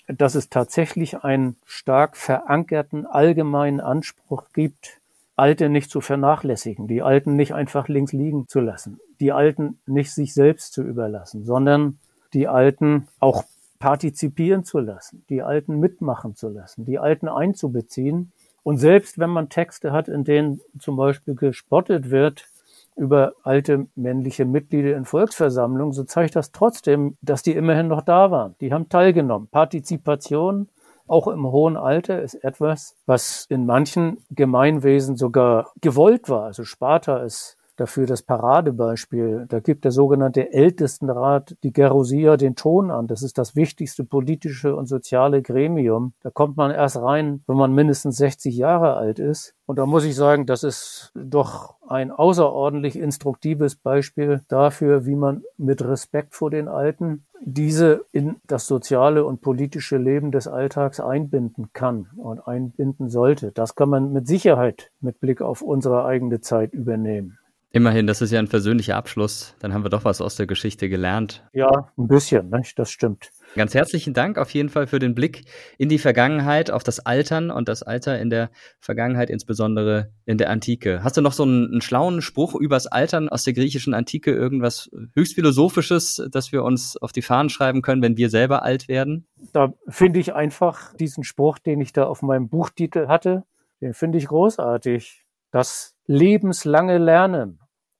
dass 0.07 0.35
es 0.35 0.49
tatsächlich 0.49 1.23
einen 1.23 1.57
stark 1.65 2.17
verankerten 2.17 3.05
allgemeinen 3.05 3.79
Anspruch 3.79 4.45
gibt, 4.53 4.98
Alte 5.39 5.69
nicht 5.69 5.89
zu 5.89 6.01
vernachlässigen, 6.01 6.87
die 6.87 7.01
Alten 7.01 7.35
nicht 7.35 7.53
einfach 7.53 7.87
links 7.87 8.11
liegen 8.11 8.47
zu 8.47 8.59
lassen, 8.59 8.99
die 9.19 9.31
Alten 9.31 9.79
nicht 9.87 10.11
sich 10.11 10.33
selbst 10.33 10.73
zu 10.73 10.83
überlassen, 10.83 11.45
sondern 11.45 11.97
die 12.33 12.47
Alten 12.47 13.07
auch 13.19 13.45
partizipieren 13.79 14.65
zu 14.65 14.79
lassen, 14.79 15.23
die 15.29 15.41
Alten 15.41 15.79
mitmachen 15.79 16.35
zu 16.35 16.49
lassen, 16.49 16.85
die 16.85 16.99
Alten 16.99 17.29
einzubeziehen. 17.29 18.33
Und 18.63 18.77
selbst 18.77 19.17
wenn 19.17 19.29
man 19.29 19.47
Texte 19.47 19.93
hat, 19.93 20.09
in 20.09 20.25
denen 20.25 20.59
zum 20.77 20.97
Beispiel 20.97 21.35
gespottet 21.35 22.11
wird 22.11 22.49
über 22.97 23.33
alte 23.43 23.87
männliche 23.95 24.43
Mitglieder 24.43 24.97
in 24.97 25.05
Volksversammlungen, 25.05 25.93
so 25.93 26.03
zeigt 26.03 26.35
das 26.35 26.51
trotzdem, 26.51 27.15
dass 27.21 27.41
die 27.41 27.53
immerhin 27.53 27.87
noch 27.87 28.01
da 28.01 28.29
waren. 28.29 28.55
Die 28.59 28.73
haben 28.73 28.89
teilgenommen. 28.89 29.47
Partizipation 29.47 30.67
auch 31.09 31.27
im 31.27 31.45
hohen 31.45 31.75
Alter 31.75 32.21
ist 32.21 32.35
etwas, 32.35 32.95
was 33.05 33.45
in 33.49 33.65
manchen 33.65 34.17
Gemeinwesen 34.29 35.17
sogar 35.17 35.71
gewollt 35.81 36.29
war. 36.29 36.43
Also 36.43 36.63
Sparta 36.63 37.23
ist 37.23 37.58
dafür 37.79 38.05
das 38.05 38.23
Paradebeispiel. 38.23 39.45
Da 39.47 39.59
gibt 39.59 39.85
der 39.85 39.91
sogenannte 39.91 40.51
Ältestenrat, 40.51 41.55
die 41.63 41.73
Gerousia, 41.73 42.37
den 42.37 42.55
Ton 42.55 42.91
an. 42.91 43.07
Das 43.07 43.23
ist 43.23 43.37
das 43.37 43.55
wichtigste 43.55 44.03
politische 44.03 44.75
und 44.75 44.87
soziale 44.87 45.41
Gremium. 45.41 46.13
Da 46.21 46.29
kommt 46.29 46.57
man 46.57 46.71
erst 46.71 46.97
rein, 46.97 47.43
wenn 47.47 47.57
man 47.57 47.73
mindestens 47.73 48.17
60 48.17 48.55
Jahre 48.55 48.95
alt 48.95 49.19
ist. 49.19 49.55
Und 49.65 49.77
da 49.77 49.85
muss 49.85 50.03
ich 50.03 50.15
sagen, 50.15 50.45
das 50.45 50.63
ist 50.63 51.11
doch 51.15 51.75
ein 51.87 52.11
außerordentlich 52.11 52.97
instruktives 52.97 53.75
Beispiel 53.75 54.41
dafür, 54.47 55.05
wie 55.05 55.15
man 55.15 55.43
mit 55.57 55.83
Respekt 55.83 56.35
vor 56.35 56.49
den 56.51 56.67
Alten 56.67 57.25
diese 57.41 58.05
in 58.11 58.37
das 58.45 58.67
soziale 58.67 59.25
und 59.25 59.41
politische 59.41 59.97
Leben 59.97 60.31
des 60.31 60.47
Alltags 60.47 60.99
einbinden 60.99 61.69
kann 61.73 62.07
und 62.17 62.47
einbinden 62.47 63.09
sollte. 63.09 63.51
Das 63.51 63.75
kann 63.75 63.89
man 63.89 64.13
mit 64.13 64.27
Sicherheit 64.27 64.91
mit 64.99 65.19
Blick 65.19 65.41
auf 65.41 65.61
unsere 65.61 66.05
eigene 66.05 66.41
Zeit 66.41 66.73
übernehmen. 66.73 67.38
Immerhin, 67.71 68.07
das 68.07 68.21
ist 68.23 68.31
ja 68.31 68.39
ein 68.39 68.47
persönlicher 68.47 68.95
Abschluss. 68.95 69.55
Dann 69.59 69.75
haben 69.75 69.83
wir 69.83 69.91
doch 69.91 70.03
was 70.03 70.21
aus 70.21 70.35
der 70.35 70.47
Geschichte 70.47 70.89
gelernt. 70.89 71.47
Ja, 71.53 71.69
ein 71.97 72.07
bisschen, 72.07 72.49
ne? 72.49 72.63
das 72.75 72.89
stimmt. 72.89 73.29
Ganz 73.55 73.75
herzlichen 73.75 74.15
Dank 74.15 74.39
auf 74.39 74.49
jeden 74.51 74.69
Fall 74.69 74.87
für 74.87 74.97
den 74.97 75.13
Blick 75.13 75.43
in 75.77 75.87
die 75.87 75.99
Vergangenheit, 75.99 76.71
auf 76.71 76.83
das 76.83 76.99
Altern 76.99 77.51
und 77.51 77.69
das 77.69 77.83
Alter 77.83 78.19
in 78.19 78.31
der 78.31 78.49
Vergangenheit, 78.79 79.29
insbesondere 79.29 80.11
in 80.25 80.39
der 80.39 80.49
Antike. 80.49 81.03
Hast 81.03 81.17
du 81.17 81.21
noch 81.21 81.33
so 81.33 81.43
einen, 81.43 81.71
einen 81.71 81.81
schlauen 81.81 82.23
Spruch 82.23 82.55
übers 82.55 82.87
Altern 82.87 83.29
aus 83.29 83.43
der 83.43 83.53
griechischen 83.53 83.93
Antike, 83.93 84.31
irgendwas 84.31 84.89
höchst 85.13 85.35
philosophisches, 85.35 86.27
das 86.31 86.51
wir 86.51 86.63
uns 86.63 86.97
auf 86.97 87.11
die 87.11 87.21
Fahnen 87.21 87.49
schreiben 87.49 87.83
können, 87.83 88.01
wenn 88.01 88.17
wir 88.17 88.31
selber 88.31 88.63
alt 88.63 88.87
werden? 88.87 89.27
Da 89.53 89.73
finde 89.87 90.19
ich 90.19 90.33
einfach 90.33 90.95
diesen 90.95 91.23
Spruch, 91.23 91.59
den 91.59 91.81
ich 91.81 91.93
da 91.93 92.05
auf 92.05 92.23
meinem 92.23 92.49
Buchtitel 92.49 93.07
hatte, 93.07 93.43
den 93.79 93.93
finde 93.93 94.17
ich 94.17 94.27
großartig. 94.27 95.25
Das 95.51 95.95
lebenslange 96.05 96.97
Lernen, 96.97 97.58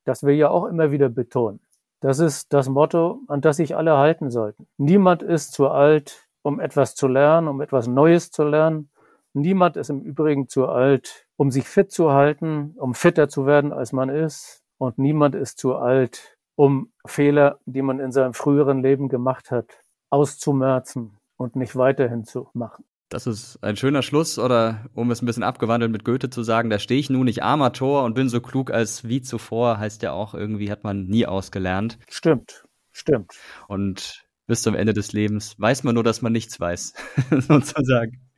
das 0.09 0.23
wir 0.23 0.35
ja 0.35 0.49
auch 0.49 0.65
immer 0.65 0.89
wieder 0.89 1.07
betonen. 1.07 1.59
Das 2.01 2.17
ist 2.17 2.51
das 2.51 2.67
Motto, 2.67 3.19
an 3.27 3.41
das 3.41 3.57
sich 3.57 3.75
alle 3.75 3.95
halten 3.95 4.31
sollten. 4.31 4.65
Niemand 4.77 5.21
ist 5.21 5.53
zu 5.53 5.69
alt, 5.69 6.27
um 6.41 6.59
etwas 6.59 6.95
zu 6.95 7.07
lernen, 7.07 7.47
um 7.47 7.61
etwas 7.61 7.85
Neues 7.85 8.31
zu 8.31 8.43
lernen. 8.43 8.89
Niemand 9.33 9.77
ist 9.77 9.91
im 9.91 10.01
Übrigen 10.01 10.47
zu 10.47 10.67
alt, 10.67 11.27
um 11.37 11.51
sich 11.51 11.67
fit 11.67 11.91
zu 11.91 12.11
halten, 12.11 12.73
um 12.77 12.95
fitter 12.95 13.29
zu 13.29 13.45
werden, 13.45 13.71
als 13.71 13.93
man 13.93 14.09
ist. 14.09 14.63
Und 14.79 14.97
niemand 14.97 15.35
ist 15.35 15.59
zu 15.59 15.75
alt, 15.75 16.35
um 16.55 16.91
Fehler, 17.05 17.59
die 17.67 17.83
man 17.83 17.99
in 17.99 18.11
seinem 18.11 18.33
früheren 18.33 18.81
Leben 18.81 19.09
gemacht 19.09 19.51
hat, 19.51 19.83
auszumerzen 20.09 21.19
und 21.37 21.55
nicht 21.55 21.75
weiterhin 21.75 22.23
zu 22.23 22.49
machen. 22.53 22.83
Das 23.09 23.25
ist 23.25 23.57
ein 23.63 23.75
schöner 23.75 24.03
Schluss 24.03 24.37
oder 24.37 24.85
um 24.93 25.09
es 25.09 25.21
ein 25.21 25.25
bisschen 25.25 25.41
abgewandelt 25.41 25.91
mit 25.91 26.05
Goethe 26.05 26.29
zu 26.29 26.43
sagen, 26.43 26.69
da 26.69 26.77
stehe 26.77 26.99
ich 26.99 27.09
nun 27.09 27.25
nicht 27.25 27.41
armer 27.41 27.73
Tor 27.73 28.03
und 28.03 28.13
bin 28.13 28.29
so 28.29 28.39
klug 28.39 28.71
als 28.71 29.07
wie 29.07 29.21
zuvor, 29.21 29.79
heißt 29.79 30.03
ja 30.03 30.11
auch 30.11 30.35
irgendwie 30.35 30.71
hat 30.71 30.83
man 30.83 31.07
nie 31.07 31.25
ausgelernt. 31.25 31.97
Stimmt, 32.07 32.65
stimmt. 32.91 33.33
Und 33.67 34.25
bis 34.45 34.61
zum 34.61 34.75
Ende 34.75 34.93
des 34.93 35.11
Lebens 35.11 35.55
weiß 35.59 35.83
man 35.83 35.95
nur, 35.95 36.03
dass 36.03 36.21
man 36.21 36.31
nichts 36.31 36.59
weiß, 36.59 36.93
sozusagen. 37.39 38.29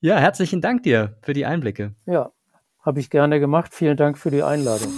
ja, 0.00 0.18
herzlichen 0.18 0.60
Dank 0.60 0.82
dir 0.82 1.16
für 1.22 1.32
die 1.32 1.46
Einblicke. 1.46 1.94
Ja, 2.06 2.32
habe 2.80 2.98
ich 2.98 3.08
gerne 3.08 3.38
gemacht. 3.38 3.72
Vielen 3.72 3.96
Dank 3.96 4.18
für 4.18 4.32
die 4.32 4.42
Einladung. 4.42 4.92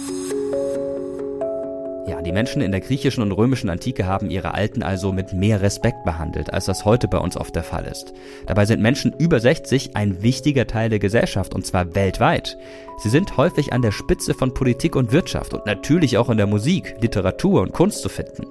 Die 2.31 2.33
Menschen 2.33 2.61
in 2.61 2.71
der 2.71 2.79
griechischen 2.79 3.23
und 3.23 3.33
römischen 3.33 3.69
Antike 3.69 4.05
haben 4.05 4.29
ihre 4.29 4.53
Alten 4.53 4.83
also 4.83 5.11
mit 5.11 5.33
mehr 5.33 5.61
Respekt 5.61 6.05
behandelt, 6.05 6.53
als 6.53 6.63
das 6.63 6.85
heute 6.85 7.09
bei 7.09 7.17
uns 7.17 7.35
oft 7.35 7.53
der 7.53 7.63
Fall 7.63 7.83
ist. 7.83 8.13
Dabei 8.47 8.63
sind 8.63 8.81
Menschen 8.81 9.13
über 9.19 9.41
60 9.41 9.97
ein 9.97 10.23
wichtiger 10.23 10.65
Teil 10.65 10.89
der 10.89 10.99
Gesellschaft 10.99 11.53
und 11.53 11.65
zwar 11.65 11.93
weltweit. 11.93 12.57
Sie 12.99 13.09
sind 13.09 13.35
häufig 13.35 13.73
an 13.73 13.81
der 13.81 13.91
Spitze 13.91 14.33
von 14.33 14.53
Politik 14.53 14.95
und 14.95 15.11
Wirtschaft 15.11 15.53
und 15.53 15.65
natürlich 15.65 16.17
auch 16.17 16.29
in 16.29 16.37
der 16.37 16.47
Musik, 16.47 16.95
Literatur 17.01 17.63
und 17.63 17.73
Kunst 17.73 18.01
zu 18.01 18.07
finden. 18.07 18.45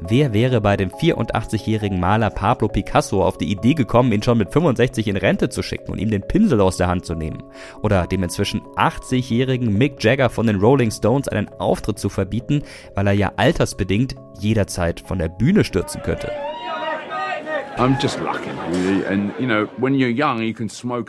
Wer 0.00 0.32
wäre 0.32 0.60
bei 0.60 0.76
dem 0.76 0.90
84-jährigen 0.90 2.00
Maler 2.00 2.30
Pablo 2.30 2.68
Picasso 2.68 3.24
auf 3.24 3.38
die 3.38 3.50
Idee 3.50 3.74
gekommen, 3.74 4.12
ihn 4.12 4.22
schon 4.22 4.38
mit 4.38 4.52
65 4.52 5.08
in 5.08 5.16
Rente 5.16 5.48
zu 5.48 5.62
schicken 5.62 5.92
und 5.92 5.98
ihm 5.98 6.10
den 6.10 6.22
Pinsel 6.22 6.60
aus 6.60 6.76
der 6.76 6.88
Hand 6.88 7.04
zu 7.04 7.14
nehmen? 7.14 7.42
Oder 7.82 8.06
dem 8.06 8.22
inzwischen 8.22 8.62
80-jährigen 8.76 9.76
Mick 9.76 10.02
Jagger 10.02 10.30
von 10.30 10.46
den 10.46 10.60
Rolling 10.60 10.90
Stones 10.90 11.28
einen 11.28 11.48
Auftritt 11.48 11.98
zu 11.98 12.08
verbieten, 12.08 12.62
weil 12.94 13.06
er 13.06 13.12
ja 13.12 13.32
altersbedingt 13.36 14.14
jederzeit 14.38 15.00
von 15.00 15.18
der 15.18 15.28
Bühne 15.28 15.64
stürzen 15.64 16.02
könnte? 16.02 16.30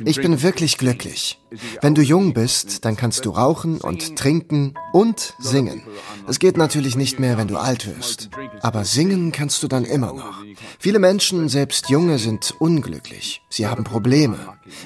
Ich 0.05 0.21
bin 0.21 0.41
wirklich 0.41 0.77
glücklich. 0.77 1.39
Wenn 1.81 1.95
du 1.95 2.01
jung 2.01 2.33
bist, 2.33 2.85
dann 2.85 2.95
kannst 2.95 3.25
du 3.25 3.31
rauchen 3.31 3.81
und 3.81 4.17
trinken 4.17 4.73
und 4.93 5.33
singen. 5.39 5.83
Es 6.27 6.39
geht 6.39 6.57
natürlich 6.57 6.95
nicht 6.95 7.19
mehr, 7.19 7.37
wenn 7.37 7.47
du 7.47 7.57
alt 7.57 7.87
wirst. 7.87 8.29
Aber 8.61 8.85
singen 8.85 9.31
kannst 9.31 9.63
du 9.63 9.67
dann 9.67 9.85
immer 9.85 10.13
noch. 10.13 10.43
Viele 10.79 10.99
Menschen, 10.99 11.49
selbst 11.49 11.89
junge, 11.89 12.17
sind 12.19 12.55
unglücklich. 12.59 13.41
Sie 13.49 13.67
haben 13.67 13.83
Probleme. 13.83 14.37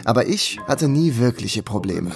Aber 0.05 0.27
ich 0.27 0.59
hatte 0.67 0.87
nie 0.87 1.17
wirkliche 1.17 1.61
Probleme. 1.61 2.11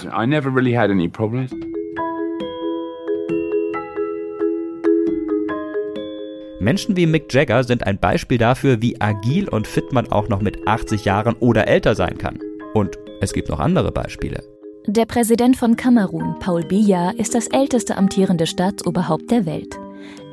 Menschen 6.60 6.94
wie 6.94 7.06
Mick 7.06 7.32
Jagger 7.32 7.64
sind 7.64 7.86
ein 7.86 7.98
Beispiel 7.98 8.36
dafür, 8.36 8.82
wie 8.82 9.00
agil 9.00 9.48
und 9.48 9.66
fit 9.66 9.92
man 9.92 10.12
auch 10.12 10.28
noch 10.28 10.42
mit 10.42 10.68
80 10.68 11.06
Jahren 11.06 11.34
oder 11.40 11.66
älter 11.66 11.94
sein 11.94 12.18
kann. 12.18 12.38
Und 12.74 12.98
es 13.22 13.32
gibt 13.32 13.48
noch 13.48 13.60
andere 13.60 13.90
Beispiele. 13.90 14.44
Der 14.86 15.06
Präsident 15.06 15.56
von 15.56 15.76
Kamerun, 15.76 16.38
Paul 16.38 16.62
Biya, 16.62 17.12
ist 17.12 17.34
das 17.34 17.46
älteste 17.46 17.96
amtierende 17.96 18.46
Staatsoberhaupt 18.46 19.30
der 19.30 19.46
Welt. 19.46 19.78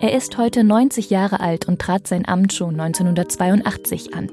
Er 0.01 0.13
ist 0.15 0.37
heute 0.37 0.65
90 0.65 1.09
Jahre 1.09 1.39
alt 1.39 1.67
und 1.69 1.79
trat 1.79 2.07
sein 2.07 2.27
Amt 2.27 2.51
schon 2.51 2.77
1982 2.77 4.13
an. 4.13 4.29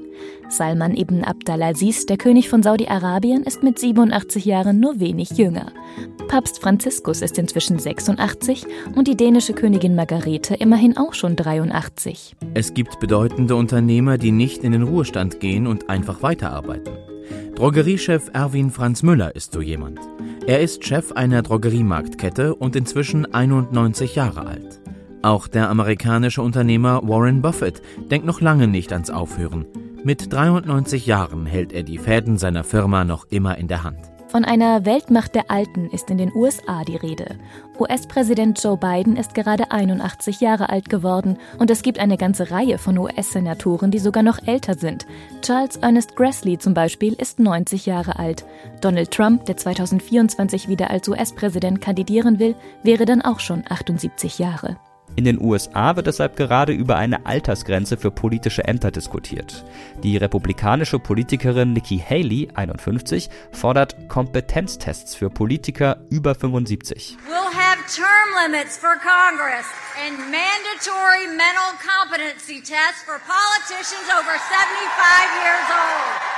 Salman 0.49 0.95
ibn 0.95 1.23
Abdalaziz, 1.23 2.05
der 2.05 2.17
König 2.17 2.49
von 2.49 2.61
Saudi-Arabien, 2.61 3.43
ist 3.43 3.63
mit 3.63 3.79
87 3.79 4.45
Jahren 4.45 4.79
nur 4.79 4.99
wenig 4.99 5.31
jünger. 5.31 5.71
Papst 6.27 6.61
Franziskus 6.61 7.21
ist 7.21 7.37
inzwischen 7.37 7.79
86 7.79 8.65
und 8.95 9.07
die 9.07 9.17
dänische 9.17 9.53
Königin 9.53 9.95
Margarete 9.95 10.55
immerhin 10.55 10.97
auch 10.97 11.13
schon 11.13 11.35
83. 11.35 12.35
Es 12.53 12.73
gibt 12.73 12.99
bedeutende 12.99 13.55
Unternehmer, 13.55 14.17
die 14.17 14.31
nicht 14.31 14.63
in 14.63 14.71
den 14.71 14.83
Ruhestand 14.83 15.39
gehen 15.39 15.67
und 15.67 15.89
einfach 15.89 16.21
weiterarbeiten. 16.21 16.93
Drogeriechef 17.55 18.29
Erwin 18.33 18.69
Franz 18.69 19.01
Müller 19.01 19.35
ist 19.35 19.53
so 19.53 19.61
jemand. 19.61 19.99
Er 20.45 20.59
ist 20.59 20.85
Chef 20.85 21.11
einer 21.13 21.41
Drogeriemarktkette 21.41 22.53
und 22.53 22.75
inzwischen 22.75 23.33
91 23.33 24.15
Jahre 24.15 24.45
alt. 24.45 24.81
Auch 25.21 25.47
der 25.47 25.69
amerikanische 25.69 26.43
Unternehmer 26.43 27.01
Warren 27.03 27.41
Buffett 27.41 27.81
denkt 28.11 28.27
noch 28.27 28.41
lange 28.41 28.67
nicht 28.67 28.93
ans 28.93 29.09
Aufhören. 29.09 29.65
Mit 30.05 30.31
93 30.31 31.07
Jahren 31.07 31.47
hält 31.47 31.73
er 31.73 31.81
die 31.81 31.97
Fäden 31.97 32.37
seiner 32.37 32.63
Firma 32.63 33.03
noch 33.03 33.25
immer 33.31 33.57
in 33.57 33.67
der 33.67 33.83
Hand. 33.83 33.97
Von 34.27 34.45
einer 34.45 34.85
Weltmacht 34.85 35.33
der 35.33 35.49
Alten 35.49 35.89
ist 35.89 36.11
in 36.11 36.19
den 36.19 36.31
USA 36.31 36.83
die 36.83 36.95
Rede. 36.95 37.39
US-Präsident 37.79 38.63
Joe 38.63 38.77
Biden 38.77 39.17
ist 39.17 39.33
gerade 39.33 39.71
81 39.71 40.41
Jahre 40.41 40.69
alt 40.69 40.89
geworden 40.89 41.39
und 41.57 41.71
es 41.71 41.81
gibt 41.81 41.97
eine 41.97 42.17
ganze 42.17 42.51
Reihe 42.51 42.77
von 42.77 42.99
US-Senatoren, 42.99 43.89
die 43.89 43.97
sogar 43.97 44.21
noch 44.21 44.37
älter 44.45 44.75
sind. 44.75 45.07
Charles 45.41 45.77
Ernest 45.77 46.15
Grassley 46.15 46.59
zum 46.59 46.75
Beispiel 46.75 47.13
ist 47.13 47.39
90 47.39 47.87
Jahre 47.87 48.19
alt. 48.19 48.45
Donald 48.81 49.09
Trump, 49.09 49.45
der 49.45 49.57
2024 49.57 50.67
wieder 50.67 50.91
als 50.91 51.07
US-Präsident 51.07 51.81
kandidieren 51.81 52.37
will, 52.37 52.53
wäre 52.83 53.05
dann 53.05 53.23
auch 53.23 53.39
schon 53.39 53.63
78 53.67 54.37
Jahre. 54.37 54.77
In 55.15 55.23
den 55.23 55.39
USA 55.41 55.95
wird 55.95 56.07
deshalb 56.07 56.35
gerade 56.35 56.73
über 56.73 56.97
eine 56.97 57.25
Altersgrenze 57.25 57.95
für 57.95 58.11
politische 58.11 58.65
Ämter 58.65 58.91
diskutiert. 58.91 59.63
Die 60.03 60.17
republikanische 60.17 60.99
Politikerin 60.99 61.71
Nikki 61.71 61.97
Haley, 61.97 62.49
51, 62.53 63.29
fordert 63.51 64.09
Kompetenztests 64.09 65.15
für 65.15 65.29
Politiker 65.29 65.97
über 66.09 66.35
75. 66.35 67.17
We'll 67.27 67.53
have 67.53 67.79
term 67.87 68.27
limits 68.43 68.77
for 68.77 68.95
Congress 68.99 69.65
and 70.05 70.19
mandatory 70.19 71.27
mental 71.27 71.71
competency 71.79 72.59
tests 72.59 73.03
for 73.05 73.19
politicians 73.23 74.11
over 74.11 74.35
75 74.35 75.45
years 75.45 75.67
old. 75.71 76.34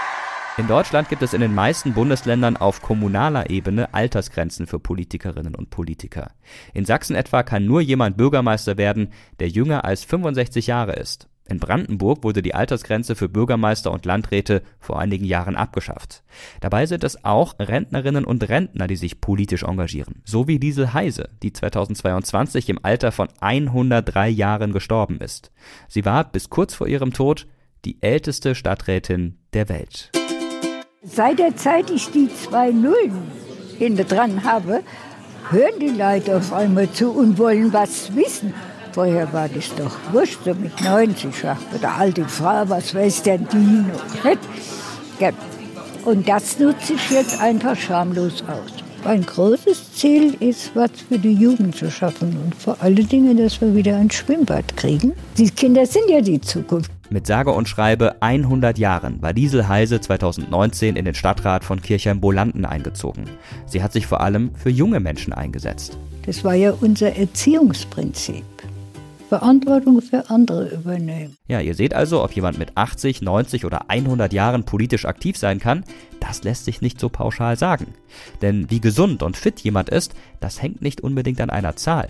In 0.57 0.67
Deutschland 0.67 1.07
gibt 1.07 1.21
es 1.21 1.35
in 1.35 1.41
den 1.41 1.53
meisten 1.53 1.93
Bundesländern 1.93 2.57
auf 2.57 2.81
kommunaler 2.81 3.51
Ebene 3.51 3.93
Altersgrenzen 3.93 4.65
für 4.65 4.79
Politikerinnen 4.79 5.53
und 5.53 5.69
Politiker. 5.69 6.31
In 6.73 6.83
Sachsen 6.83 7.15
etwa 7.15 7.43
kann 7.43 7.65
nur 7.65 7.79
jemand 7.79 8.17
Bürgermeister 8.17 8.75
werden, 8.75 9.09
der 9.39 9.49
jünger 9.49 9.85
als 9.85 10.03
65 10.03 10.65
Jahre 10.65 10.93
ist. 10.93 11.29
In 11.47 11.59
Brandenburg 11.59 12.23
wurde 12.23 12.41
die 12.41 12.55
Altersgrenze 12.55 13.15
für 13.15 13.29
Bürgermeister 13.29 13.91
und 13.91 14.07
Landräte 14.07 14.63
vor 14.79 14.99
einigen 14.99 15.25
Jahren 15.25 15.55
abgeschafft. 15.55 16.23
Dabei 16.59 16.87
sind 16.87 17.03
es 17.03 17.23
auch 17.23 17.53
Rentnerinnen 17.59 18.25
und 18.25 18.49
Rentner, 18.49 18.87
die 18.87 18.95
sich 18.95 19.21
politisch 19.21 19.61
engagieren. 19.61 20.23
So 20.25 20.47
wie 20.47 20.57
Liesel 20.57 20.91
Heise, 20.91 21.29
die 21.43 21.53
2022 21.53 22.67
im 22.69 22.79
Alter 22.81 23.11
von 23.11 23.27
103 23.41 24.27
Jahren 24.29 24.73
gestorben 24.73 25.19
ist. 25.19 25.51
Sie 25.87 26.03
war 26.03 26.23
bis 26.23 26.49
kurz 26.49 26.73
vor 26.73 26.87
ihrem 26.87 27.13
Tod 27.13 27.45
die 27.85 28.01
älteste 28.01 28.55
Stadträtin 28.55 29.37
der 29.53 29.69
Welt. 29.69 30.11
Seit 31.09 31.39
der 31.39 31.55
Zeit 31.55 31.89
ich 31.89 32.11
die 32.11 32.29
zwei 32.33 32.71
Nullen 32.71 33.31
hinter 33.77 34.03
dran 34.03 34.43
habe, 34.43 34.81
hören 35.49 35.79
die 35.79 35.89
Leute 35.89 36.35
auf 36.35 36.51
einmal 36.51 36.91
zu 36.91 37.11
und 37.11 37.37
wollen 37.37 37.71
was 37.71 38.13
wissen. 38.15 38.53
Vorher 38.91 39.31
war 39.31 39.47
das 39.47 39.73
doch 39.75 39.95
wurscht, 40.11 40.39
so 40.43 40.53
mit 40.53 40.81
90 40.81 41.33
sagt 41.33 41.81
der 41.81 41.95
alte 41.95 42.25
Frau, 42.25 42.67
was 42.67 42.93
weiß 42.93 43.23
denn 43.23 43.47
die 43.51 43.85
noch? 43.87 44.35
Und 46.03 46.27
das 46.27 46.59
nutze 46.59 46.93
ich 46.93 47.09
jetzt 47.11 47.41
einfach 47.41 47.75
schamlos 47.75 48.43
aus. 48.47 48.86
Ein 49.05 49.25
großes 49.25 49.93
Ziel 49.93 50.35
ist, 50.39 50.75
was 50.75 50.91
für 51.07 51.17
die 51.17 51.33
Jugend 51.33 51.75
zu 51.75 51.89
schaffen 51.89 52.35
und 52.43 52.53
vor 52.55 52.77
allen 52.81 53.07
Dingen, 53.07 53.37
dass 53.37 53.61
wir 53.61 53.73
wieder 53.73 53.95
ein 53.95 54.11
Schwimmbad 54.11 54.75
kriegen. 54.75 55.13
Die 55.37 55.49
Kinder 55.49 55.85
sind 55.85 56.09
ja 56.09 56.19
die 56.21 56.41
Zukunft. 56.41 56.91
Mit 57.09 57.25
sage 57.25 57.51
und 57.51 57.69
schreibe 57.69 58.21
100 58.21 58.77
Jahren 58.77 59.21
war 59.21 59.31
Liesel 59.31 59.67
Heise 59.67 60.01
2019 60.01 60.97
in 60.97 61.05
den 61.05 61.13
Stadtrat 61.13 61.63
von 61.63 61.81
Kirchheim-Bolanden 61.81 62.65
eingezogen. 62.65 63.25
Sie 63.65 63.81
hat 63.81 63.93
sich 63.93 64.05
vor 64.07 64.19
allem 64.19 64.51
für 64.55 64.69
junge 64.69 64.99
Menschen 64.99 65.31
eingesetzt. 65.31 65.97
Das 66.25 66.43
war 66.43 66.55
ja 66.55 66.73
unser 66.81 67.15
Erziehungsprinzip. 67.15 68.43
Verantwortung 69.27 70.01
für 70.01 70.29
andere 70.29 70.69
übernehmen. 70.69 71.37
Ja, 71.47 71.59
ihr 71.59 71.75
seht 71.75 71.93
also, 71.93 72.23
ob 72.23 72.31
jemand 72.33 72.57
mit 72.57 72.75
80, 72.75 73.21
90 73.21 73.65
oder 73.65 73.89
100 73.89 74.31
Jahren 74.33 74.63
politisch 74.63 75.05
aktiv 75.05 75.37
sein 75.37 75.59
kann, 75.59 75.83
das 76.19 76.43
lässt 76.43 76.65
sich 76.65 76.81
nicht 76.81 76.99
so 76.99 77.09
pauschal 77.09 77.57
sagen. 77.57 77.93
Denn 78.41 78.69
wie 78.69 78.81
gesund 78.81 79.23
und 79.23 79.37
fit 79.37 79.59
jemand 79.59 79.89
ist, 79.89 80.13
das 80.39 80.61
hängt 80.61 80.81
nicht 80.81 81.01
unbedingt 81.01 81.41
an 81.41 81.49
einer 81.49 81.75
Zahl. 81.75 82.07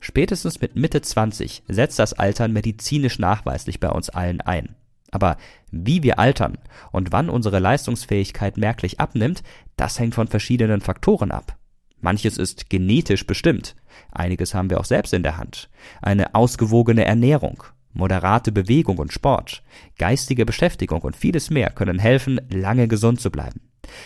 Spätestens 0.00 0.60
mit 0.60 0.76
Mitte 0.76 1.02
20 1.02 1.62
setzt 1.68 1.98
das 1.98 2.14
Altern 2.14 2.52
medizinisch 2.52 3.18
nachweislich 3.18 3.80
bei 3.80 3.90
uns 3.90 4.08
allen 4.08 4.40
ein. 4.40 4.76
Aber 5.10 5.36
wie 5.70 6.02
wir 6.02 6.18
altern 6.18 6.58
und 6.92 7.12
wann 7.12 7.28
unsere 7.28 7.58
Leistungsfähigkeit 7.58 8.56
merklich 8.56 9.00
abnimmt, 9.00 9.42
das 9.76 9.98
hängt 9.98 10.14
von 10.14 10.28
verschiedenen 10.28 10.80
Faktoren 10.80 11.32
ab. 11.32 11.56
Manches 12.00 12.38
ist 12.38 12.70
genetisch 12.70 13.26
bestimmt, 13.26 13.74
einiges 14.12 14.54
haben 14.54 14.70
wir 14.70 14.80
auch 14.80 14.84
selbst 14.84 15.12
in 15.12 15.22
der 15.22 15.36
Hand. 15.36 15.68
Eine 16.02 16.34
ausgewogene 16.34 17.04
Ernährung, 17.04 17.64
moderate 17.92 18.52
Bewegung 18.52 18.98
und 18.98 19.12
Sport, 19.12 19.62
geistige 19.98 20.46
Beschäftigung 20.46 21.00
und 21.02 21.16
vieles 21.16 21.50
mehr 21.50 21.70
können 21.70 21.98
helfen, 21.98 22.40
lange 22.50 22.88
gesund 22.88 23.20
zu 23.20 23.30
bleiben. 23.30 23.60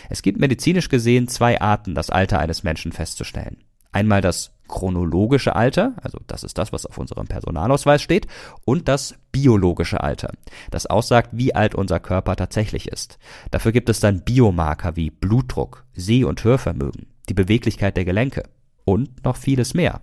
Es 0.09 0.21
gibt 0.21 0.39
medizinisch 0.39 0.89
gesehen 0.89 1.27
zwei 1.27 1.61
Arten, 1.61 1.95
das 1.95 2.09
Alter 2.09 2.39
eines 2.39 2.63
Menschen 2.63 2.91
festzustellen. 2.91 3.57
Einmal 3.91 4.21
das 4.21 4.51
chronologische 4.67 5.55
Alter, 5.55 5.93
also 6.01 6.19
das 6.27 6.43
ist 6.43 6.57
das, 6.57 6.73
was 6.73 6.85
auf 6.85 6.97
unserem 6.97 7.27
Personalausweis 7.27 8.01
steht, 8.01 8.27
und 8.65 8.87
das 8.87 9.15
biologische 9.31 10.01
Alter, 10.01 10.31
das 10.71 10.85
aussagt, 10.85 11.29
wie 11.33 11.55
alt 11.55 11.75
unser 11.75 11.99
Körper 11.99 12.35
tatsächlich 12.35 12.87
ist. 12.89 13.19
Dafür 13.51 13.71
gibt 13.71 13.89
es 13.89 13.99
dann 13.99 14.23
Biomarker 14.23 14.95
wie 14.95 15.11
Blutdruck, 15.11 15.85
Seh- 15.93 16.23
und 16.23 16.43
Hörvermögen, 16.43 17.07
die 17.29 17.33
Beweglichkeit 17.33 17.95
der 17.95 18.05
Gelenke 18.05 18.43
und 18.85 19.23
noch 19.23 19.35
vieles 19.35 19.73
mehr. 19.73 20.01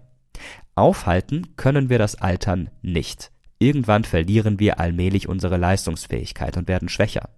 Aufhalten 0.74 1.56
können 1.56 1.88
wir 1.88 1.98
das 1.98 2.16
Altern 2.16 2.70
nicht. 2.82 3.30
Irgendwann 3.58 4.04
verlieren 4.04 4.58
wir 4.58 4.80
allmählich 4.80 5.28
unsere 5.28 5.56
Leistungsfähigkeit 5.56 6.56
und 6.56 6.68
werden 6.68 6.88
schwächer. 6.88 7.28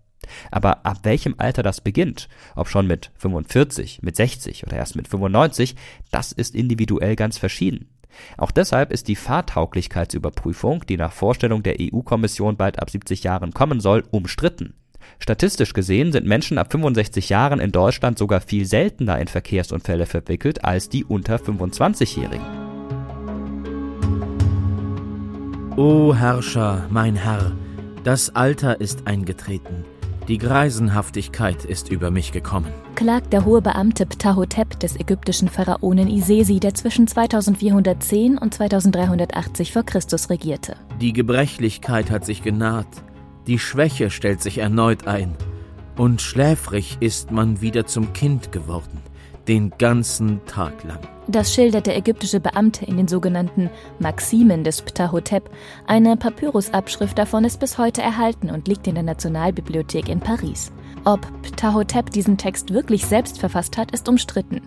Aber 0.51 0.87
ab 0.87 1.01
welchem 1.03 1.35
Alter 1.37 1.63
das 1.63 1.83
beginnt, 1.83 2.29
ob 2.57 2.69
schon 2.69 2.87
mit 2.87 3.11
45, 3.17 4.03
mit 4.03 4.17
60 4.17 4.67
oder 4.67 4.77
erst 4.77 4.97
mit 4.97 5.07
95, 5.07 5.75
das 6.11 6.33
ist 6.33 6.55
individuell 6.55 7.15
ganz 7.15 7.37
verschieden. 7.37 7.91
Auch 8.37 8.53
deshalb 8.53 8.93
ist 8.93 9.09
die 9.09 9.17
Fahrtauglichkeitsüberprüfung, 9.17 10.87
die 10.87 10.97
nach 10.97 11.13
Vorstellung 11.13 11.63
der 11.63 11.77
EU-Kommission 11.81 12.57
bald 12.57 12.79
ab 12.79 12.89
70 12.89 13.25
Jahren 13.25 13.53
kommen 13.53 13.81
soll, 13.81 14.05
umstritten. 14.11 14.75
Statistisch 15.19 15.73
gesehen 15.73 16.13
sind 16.13 16.27
Menschen 16.27 16.59
ab 16.59 16.71
65 16.73 17.29
Jahren 17.29 17.61
in 17.61 17.73
Deutschland 17.73 18.19
sogar 18.19 18.41
viel 18.41 18.67
seltener 18.67 19.19
in 19.19 19.29
Verkehrsunfälle 19.29 20.07
verwickelt 20.07 20.65
als 20.65 20.89
die 20.89 21.05
unter 21.05 21.37
25-Jährigen. 21.37 22.45
O 25.77 26.15
Herrscher, 26.15 26.87
mein 26.91 27.17
Herr, 27.17 27.53
das 28.05 28.37
Alter 28.37 28.81
ist 28.81 29.07
eingetreten. 29.07 29.85
Die 30.29 30.39
Greisenhaftigkeit 30.39 31.67
ist 31.67 31.91
über 31.91 32.11
mich 32.11 32.33
gekommen, 32.33 32.73
klagt 32.95 33.35
der 33.35 33.45
hohe 33.45 33.61
Beamte 33.61 34.07
Ptahotep 34.07 34.81
des 34.81 34.99
ägyptischen 34.99 35.49
Pharaonen 35.49 36.09
Isesi, 36.09 36.61
der 36.61 36.75
zwischen 36.75 37.07
2410 37.07 38.39
und 38.39 38.55
2380 38.55 39.73
vor 39.73 39.83
Christus 39.83 40.31
regierte. 40.31 40.77
Die 40.99 41.13
Gebrechlichkeit 41.13 42.11
hat 42.11 42.25
sich 42.25 42.43
genaht, 42.43 42.87
die 43.47 43.59
Schwäche 43.59 44.11
stellt 44.11 44.43
sich 44.43 44.59
erneut 44.59 45.07
ein, 45.07 45.35
und 45.97 46.21
schläfrig 46.21 46.99
ist 47.01 47.31
man 47.31 47.61
wieder 47.61 47.87
zum 47.87 48.13
Kind 48.13 48.51
geworden 48.51 49.03
den 49.49 49.71
ganzen 49.79 50.45
Tag 50.47 50.85
lang. 50.85 51.01
Das 51.27 51.55
schildert 51.55 51.87
der 51.87 51.97
ägyptische 51.97 52.41
Beamte 52.41 52.85
in 52.85 52.97
den 52.97 53.09
sogenannten 53.09 53.71
Maximen 53.99 54.63
des 54.65 54.83
Ptahotep. 54.83 55.49
Eine 55.87 56.17
Papyrusabschrift 56.17 57.17
davon 57.17 57.45
ist 57.45 57.61
bis 57.61 57.79
heute 57.79 58.03
erhalten 58.03 58.51
und 58.51 58.69
liegt 58.69 58.87
in 58.87 58.95
der 58.95 59.05
Nationalbibliothek 59.05 60.09
in 60.09 60.21
Paris. 60.21 60.71
Ob 61.05 61.21
Ptahotep 61.43 62.11
diesen 62.11 62.39
Text 62.39 62.73
wirklich 62.73 63.05
selbst 63.05 63.39
verfasst 63.39 63.77
hat, 63.77 63.91
ist 63.91 64.09
umstritten. 64.09 64.63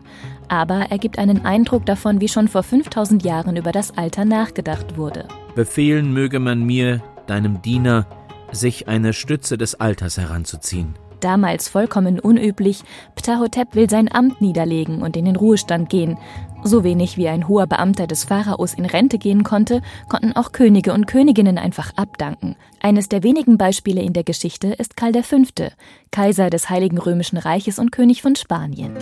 Aber 0.47 0.87
er 0.89 0.97
gibt 0.97 1.19
einen 1.19 1.45
Eindruck 1.45 1.85
davon, 1.85 2.21
wie 2.21 2.27
schon 2.27 2.47
vor 2.47 2.63
5000 2.63 3.23
Jahren 3.23 3.55
über 3.55 3.71
das 3.71 3.97
Alter 3.97 4.25
nachgedacht 4.25 4.97
wurde. 4.97 5.27
Befehlen 5.55 6.13
möge 6.13 6.39
man 6.39 6.63
mir, 6.63 7.01
deinem 7.25 7.61
Diener, 7.61 8.05
sich 8.51 8.87
eine 8.87 9.13
Stütze 9.13 9.57
des 9.57 9.75
Alters 9.75 10.17
heranzuziehen. 10.17 10.95
Damals 11.19 11.67
vollkommen 11.67 12.19
unüblich, 12.19 12.83
Ptahotep 13.15 13.73
will 13.73 13.89
sein 13.89 14.11
Amt 14.11 14.39
niederlegen 14.39 15.01
und 15.01 15.17
in 15.17 15.25
den 15.25 15.35
Ruhestand 15.35 15.89
gehen. 15.89 16.17
So 16.63 16.83
wenig 16.83 17.17
wie 17.17 17.27
ein 17.27 17.47
hoher 17.47 17.65
Beamter 17.65 18.05
des 18.07 18.25
Pharaos 18.25 18.73
in 18.73 18.85
Rente 18.85 19.17
gehen 19.17 19.43
konnte, 19.43 19.81
konnten 20.09 20.35
auch 20.35 20.51
Könige 20.51 20.93
und 20.93 21.07
Königinnen 21.07 21.57
einfach 21.57 21.91
abdanken. 21.95 22.55
Eines 22.81 23.09
der 23.09 23.23
wenigen 23.23 23.57
Beispiele 23.57 24.01
in 24.01 24.13
der 24.13 24.23
Geschichte 24.23 24.67
ist 24.67 24.95
Karl 24.95 25.23
V., 25.23 25.37
Kaiser 26.11 26.49
des 26.49 26.69
Heiligen 26.69 26.99
Römischen 26.99 27.37
Reiches 27.37 27.79
und 27.79 27.91
König 27.91 28.21
von 28.21 28.35
Spanien. 28.35 28.95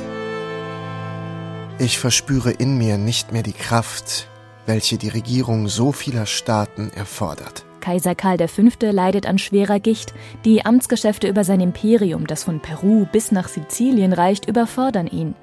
Ich 1.79 1.99
verspüre 1.99 2.51
in 2.51 2.77
mir 2.77 2.97
nicht 2.97 3.33
mehr 3.33 3.43
die 3.43 3.51
Kraft, 3.51 4.29
welche 4.65 4.97
die 4.97 5.09
Regierung 5.09 5.67
so 5.67 5.91
vieler 5.91 6.25
Staaten 6.25 6.89
erfordert. 6.95 7.64
Kaiser 7.85 8.15
Karl 8.15 8.39
V. 8.47 8.63
leidet 8.79 9.27
an 9.27 9.37
schwerer 9.37 9.79
Gicht. 9.79 10.15
Die 10.43 10.65
Amtsgeschäfte 10.65 11.27
über 11.27 11.43
sein 11.43 11.59
Imperium, 11.59 12.25
das 12.25 12.43
von 12.43 12.59
Peru 12.59 13.05
bis 13.11 13.31
nach 13.31 13.47
Sizilien 13.47 14.11
reicht, 14.11 14.47
überfordern 14.47 15.05
ihn. 15.05 15.35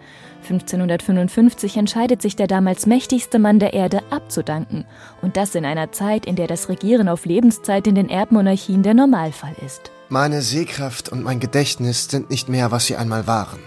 1555 0.43 1.77
entscheidet 1.77 2.21
sich 2.21 2.35
der 2.35 2.49
damals 2.49 2.87
mächtigste 2.87 3.39
Mann 3.39 3.61
der 3.61 3.75
Erde 3.75 4.03
abzudanken. 4.11 4.87
Und 5.23 5.37
das 5.37 5.55
in 5.55 5.65
einer 5.65 5.93
Zeit, 5.93 6.27
in 6.27 6.35
der 6.35 6.49
das 6.49 6.69
Regieren 6.69 7.09
auf 7.09 7.27
Lebenszeit 7.27 7.87
in 7.87 7.95
den 7.95 8.09
Erbmonarchien 8.09 8.83
der 8.83 8.95
Normalfall 8.95 9.55
ist. 9.65 9.93
Meine 10.09 10.43
Sehkraft 10.43 11.11
und 11.11 11.23
mein 11.23 11.39
Gedächtnis 11.39 12.09
sind 12.09 12.29
nicht 12.29 12.49
mehr, 12.49 12.73
was 12.73 12.87
sie 12.87 12.97
einmal 12.97 13.29
waren. 13.29 13.61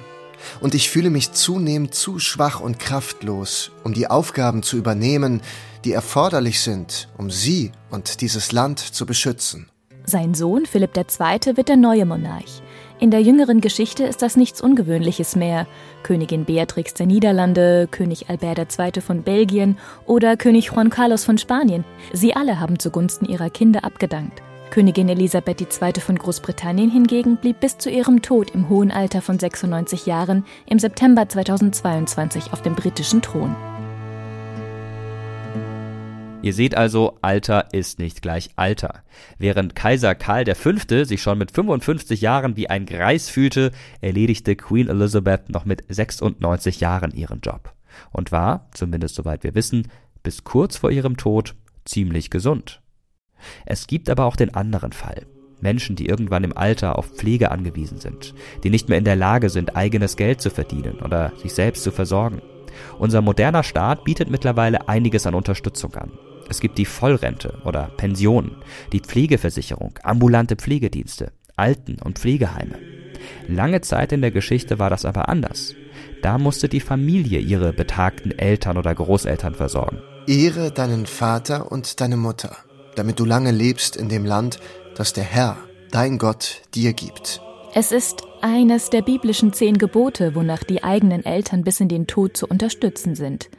Und 0.59 0.75
ich 0.75 0.89
fühle 0.89 1.09
mich 1.09 1.31
zunehmend 1.31 1.95
zu 1.95 2.19
schwach 2.19 2.59
und 2.59 2.77
kraftlos, 2.77 3.71
um 3.83 3.93
die 3.93 4.07
Aufgaben 4.07 4.63
zu 4.63 4.77
übernehmen, 4.77 5.41
die 5.85 5.93
erforderlich 5.93 6.59
sind, 6.61 7.07
um 7.17 7.29
sie 7.29 7.71
und 7.91 8.21
dieses 8.21 8.51
Land 8.51 8.79
zu 8.79 9.05
beschützen. 9.05 9.69
Sein 10.05 10.33
Sohn 10.33 10.65
Philipp 10.65 10.95
II. 10.97 11.57
wird 11.57 11.69
der 11.69 11.77
neue 11.77 12.05
Monarch. 12.05 12.61
In 12.99 13.11
der 13.11 13.21
jüngeren 13.21 13.59
Geschichte 13.59 14.03
ist 14.03 14.21
das 14.21 14.35
nichts 14.35 14.61
Ungewöhnliches 14.61 15.35
mehr. 15.35 15.67
Königin 16.03 16.45
Beatrix 16.45 16.93
der 16.93 17.07
Niederlande, 17.07 17.87
König 17.89 18.29
Albert 18.29 18.79
II. 18.79 19.01
von 19.01 19.23
Belgien 19.23 19.77
oder 20.05 20.37
König 20.37 20.65
Juan 20.67 20.89
Carlos 20.89 21.25
von 21.25 21.37
Spanien. 21.37 21.83
Sie 22.13 22.35
alle 22.35 22.59
haben 22.59 22.79
zugunsten 22.79 23.25
ihrer 23.25 23.49
Kinder 23.49 23.83
abgedankt. 23.83 24.41
Königin 24.69 25.09
Elisabeth 25.09 25.61
II. 25.61 26.01
von 26.01 26.17
Großbritannien 26.17 26.89
hingegen 26.89 27.37
blieb 27.37 27.59
bis 27.59 27.77
zu 27.77 27.89
ihrem 27.89 28.21
Tod 28.21 28.51
im 28.51 28.69
hohen 28.69 28.91
Alter 28.91 29.21
von 29.21 29.39
96 29.39 30.05
Jahren 30.05 30.45
im 30.67 30.79
September 30.79 31.27
2022 31.27 32.53
auf 32.53 32.61
dem 32.61 32.75
britischen 32.75 33.21
Thron. 33.21 33.55
Ihr 36.45 36.53
seht 36.53 36.77
also, 36.77 37.17
Alter 37.23 37.73
ist 37.73 37.97
nicht 37.97 38.21
gleich 38.21 38.51
Alter. 38.55 39.01
Während 39.39 39.75
Kaiser 39.75 40.13
Karl 40.13 40.45
V. 40.53 40.73
sich 41.03 41.19
schon 41.19 41.39
mit 41.39 41.49
55 41.49 42.21
Jahren 42.21 42.55
wie 42.55 42.69
ein 42.69 42.85
Greis 42.85 43.29
fühlte, 43.29 43.71
erledigte 43.99 44.55
Queen 44.55 44.87
Elizabeth 44.87 45.49
noch 45.49 45.65
mit 45.65 45.83
96 45.89 46.81
Jahren 46.81 47.09
ihren 47.15 47.39
Job. 47.39 47.73
Und 48.11 48.31
war, 48.31 48.69
zumindest 48.75 49.15
soweit 49.15 49.43
wir 49.43 49.55
wissen, 49.55 49.87
bis 50.21 50.43
kurz 50.43 50.77
vor 50.77 50.91
ihrem 50.91 51.17
Tod 51.17 51.55
ziemlich 51.83 52.29
gesund. 52.29 52.79
Es 53.65 53.87
gibt 53.87 54.07
aber 54.07 54.25
auch 54.25 54.35
den 54.35 54.53
anderen 54.53 54.91
Fall. 54.91 55.25
Menschen, 55.61 55.95
die 55.95 56.05
irgendwann 56.05 56.43
im 56.43 56.55
Alter 56.55 56.99
auf 56.99 57.07
Pflege 57.07 57.49
angewiesen 57.49 57.99
sind, 57.99 58.35
die 58.63 58.69
nicht 58.69 58.87
mehr 58.87 58.99
in 58.99 59.03
der 59.03 59.15
Lage 59.15 59.49
sind, 59.49 59.75
eigenes 59.75 60.15
Geld 60.15 60.41
zu 60.41 60.51
verdienen 60.51 60.99
oder 60.99 61.31
sich 61.37 61.53
selbst 61.53 61.81
zu 61.81 61.89
versorgen. 61.91 62.43
Unser 62.99 63.23
moderner 63.23 63.63
Staat 63.63 64.03
bietet 64.03 64.29
mittlerweile 64.29 64.87
einiges 64.87 65.25
an 65.25 65.33
Unterstützung 65.33 65.95
an. 65.95 66.11
Es 66.49 66.59
gibt 66.59 66.77
die 66.77 66.85
Vollrente 66.85 67.59
oder 67.63 67.89
Pensionen, 67.97 68.57
die 68.91 68.99
Pflegeversicherung, 68.99 69.97
ambulante 70.03 70.55
Pflegedienste, 70.55 71.31
Alten- 71.55 71.99
und 72.03 72.19
Pflegeheime. 72.19 72.75
Lange 73.47 73.81
Zeit 73.81 74.11
in 74.11 74.21
der 74.21 74.31
Geschichte 74.31 74.79
war 74.79 74.89
das 74.89 75.05
aber 75.05 75.29
anders. 75.29 75.73
Da 76.21 76.37
musste 76.37 76.69
die 76.69 76.79
Familie 76.79 77.39
ihre 77.39 77.73
betagten 77.73 78.31
Eltern 78.31 78.77
oder 78.77 78.93
Großeltern 78.93 79.55
versorgen. 79.55 80.01
Ehre 80.27 80.71
deinen 80.71 81.05
Vater 81.05 81.71
und 81.71 82.01
deine 82.01 82.17
Mutter, 82.17 82.55
damit 82.95 83.19
du 83.19 83.25
lange 83.25 83.51
lebst 83.51 83.95
in 83.95 84.09
dem 84.09 84.25
Land, 84.25 84.59
das 84.95 85.13
der 85.13 85.23
Herr, 85.23 85.57
dein 85.91 86.17
Gott, 86.17 86.61
dir 86.73 86.93
gibt. 86.93 87.41
Es 87.73 87.91
ist 87.91 88.23
eines 88.41 88.89
der 88.89 89.01
biblischen 89.01 89.51
zehn 89.51 89.77
Gebote, 89.77 90.33
wonach 90.33 90.63
die 90.63 90.83
eigenen 90.83 91.25
Eltern 91.25 91.63
bis 91.63 91.79
in 91.79 91.89
den 91.89 92.07
Tod 92.07 92.37
zu 92.37 92.47
unterstützen 92.47 93.15
sind. 93.15 93.49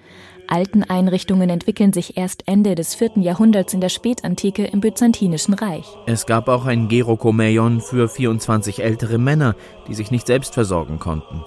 Alteneinrichtungen 0.49 1.51
entwickeln 1.51 1.93
sich 1.93 2.17
erst 2.17 2.47
Ende 2.47 2.75
des 2.75 2.95
vierten 2.95 3.23
Jahrhunderts 3.23 3.75
in 3.75 3.81
der 3.81 3.89
Spätantike 3.89 4.65
im 4.65 4.81
Byzantinischen 4.81 5.55
Reich. 5.55 5.87
Es 6.07 6.27
gab 6.27 6.49
auch 6.49 6.67
ein 6.67 6.89
Gerokomeion 6.89 7.81
für 7.81 8.09
24 8.09 8.83
ältere 8.83 9.19
Männer, 9.19 9.55
die 9.89 9.95
sich 9.95 10.11
nicht 10.11 10.27
selbst 10.27 10.55
versorgen 10.55 10.99
konnten. 10.99 11.45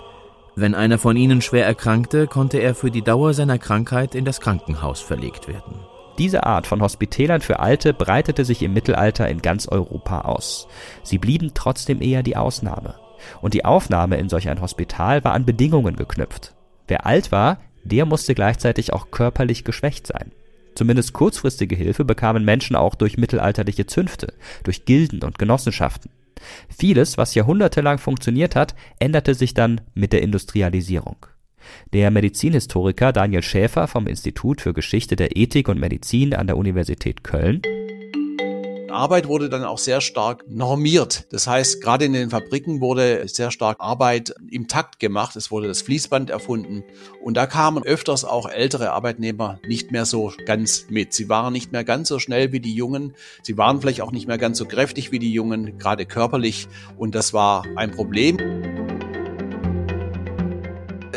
Wenn 0.56 0.76
einer 0.76 0.98
von 0.98 1.16
ihnen 1.16 1.42
schwer 1.42 1.66
erkrankte, 1.66 2.28
konnte 2.28 2.58
er 2.58 2.76
für 2.76 2.92
die 2.92 3.02
Dauer 3.02 3.34
seiner 3.34 3.58
Krankheit 3.58 4.16
in 4.16 4.26
das 4.26 4.42
Krankenhaus 4.42 5.00
verlegt 5.00 5.48
werden. 5.48 5.76
Diese 6.18 6.44
Art 6.46 6.68
von 6.68 6.82
Hospitälern 6.82 7.40
für 7.40 7.60
Alte 7.60 7.94
breitete 7.94 8.44
sich 8.44 8.62
im 8.62 8.74
Mittelalter 8.74 9.30
in 9.30 9.42
ganz 9.42 9.70
Europa 9.70 10.22
aus. 10.22 10.68
Sie 11.02 11.18
blieben 11.18 11.52
trotzdem 11.54 12.02
eher 12.02 12.24
die 12.24 12.36
Ausnahme. 12.36 12.96
Und 13.42 13.54
die 13.54 13.64
Aufnahme 13.64 14.18
in 14.18 14.28
solch 14.28 14.50
ein 14.50 14.62
Hospital 14.62 15.24
war 15.24 15.34
an 15.34 15.46
Bedingungen 15.46 15.96
geknüpft. 15.96 16.56
Wer 16.90 17.06
alt 17.06 17.32
war, 17.32 17.60
der 17.90 18.06
musste 18.06 18.36
gleichzeitig 18.36 18.94
auch 18.94 19.12
körperlich 19.12 19.64
geschwächt 19.64 20.08
sein. 20.08 20.32
Zumindest 20.76 21.14
kurzfristige 21.14 21.76
Hilfe 21.76 22.06
bekamen 22.06 22.46
Menschen 22.46 22.76
auch 22.76 22.96
durch 22.96 23.18
mittelalterliche 23.18 23.86
Zünfte, 23.86 24.34
durch 24.64 24.86
Gilden 24.86 25.24
und 25.24 25.38
Genossenschaften. 25.38 26.12
Vieles, 26.70 27.18
was 27.18 27.36
jahrhundertelang 27.36 27.98
funktioniert 27.98 28.56
hat, 28.56 28.76
änderte 29.00 29.34
sich 29.34 29.54
dann 29.54 29.82
mit 29.94 30.14
der 30.14 30.22
Industrialisierung. 30.22 31.18
Der 31.92 32.12
Medizinhistoriker 32.12 33.12
Daniel 33.12 33.44
Schäfer 33.44 33.88
vom 33.88 34.08
Institut 34.08 34.62
für 34.62 34.74
Geschichte 34.74 35.16
der 35.16 35.36
Ethik 35.36 35.68
und 35.68 35.80
Medizin 35.80 36.34
an 36.34 36.48
der 36.48 36.58
Universität 36.58 37.24
Köln 37.24 37.62
Arbeit 38.92 39.28
wurde 39.28 39.50
dann 39.50 39.64
auch 39.64 39.78
sehr 39.78 40.02
stark 40.02 40.46
normiert. 40.50 41.26
Das 41.32 41.48
heißt, 41.48 41.82
gerade 41.82 42.06
in 42.06 42.14
den 42.14 42.30
Fabriken 42.30 42.82
wurde 42.82 43.28
sehr 43.28 43.52
stark 43.52 43.78
Arbeit 43.80 44.34
im 44.50 44.68
Takt 44.68 45.00
gemacht. 45.00 45.36
Es 45.36 45.52
wurde 45.52 45.68
das 45.68 45.82
Fließband 45.82 46.30
erfunden. 46.30 46.84
Und 47.24 47.36
da 47.36 47.46
kamen 47.46 47.84
öfters 47.84 48.26
auch 48.26 48.50
ältere 48.50 48.92
Arbeitnehmer 48.92 49.60
nicht 49.68 49.92
mehr 49.92 50.06
so 50.06 50.34
ganz 50.46 50.88
mit. 50.90 51.14
Sie 51.14 51.30
waren 51.30 51.54
nicht 51.54 51.72
mehr 51.72 51.84
ganz 51.84 52.08
so 52.08 52.20
schnell 52.20 52.52
wie 52.52 52.60
die 52.60 52.74
Jungen. 52.74 53.14
Sie 53.44 53.58
waren 53.58 53.82
vielleicht 53.82 54.02
auch 54.02 54.12
nicht 54.12 54.28
mehr 54.28 54.38
ganz 54.38 54.58
so 54.58 54.66
kräftig 54.66 55.12
wie 55.12 55.20
die 55.20 55.34
Jungen, 55.34 55.78
gerade 55.78 56.06
körperlich. 56.06 56.68
Und 56.98 57.16
das 57.16 57.34
war 57.34 57.66
ein 57.76 57.92
Problem. 57.92 58.38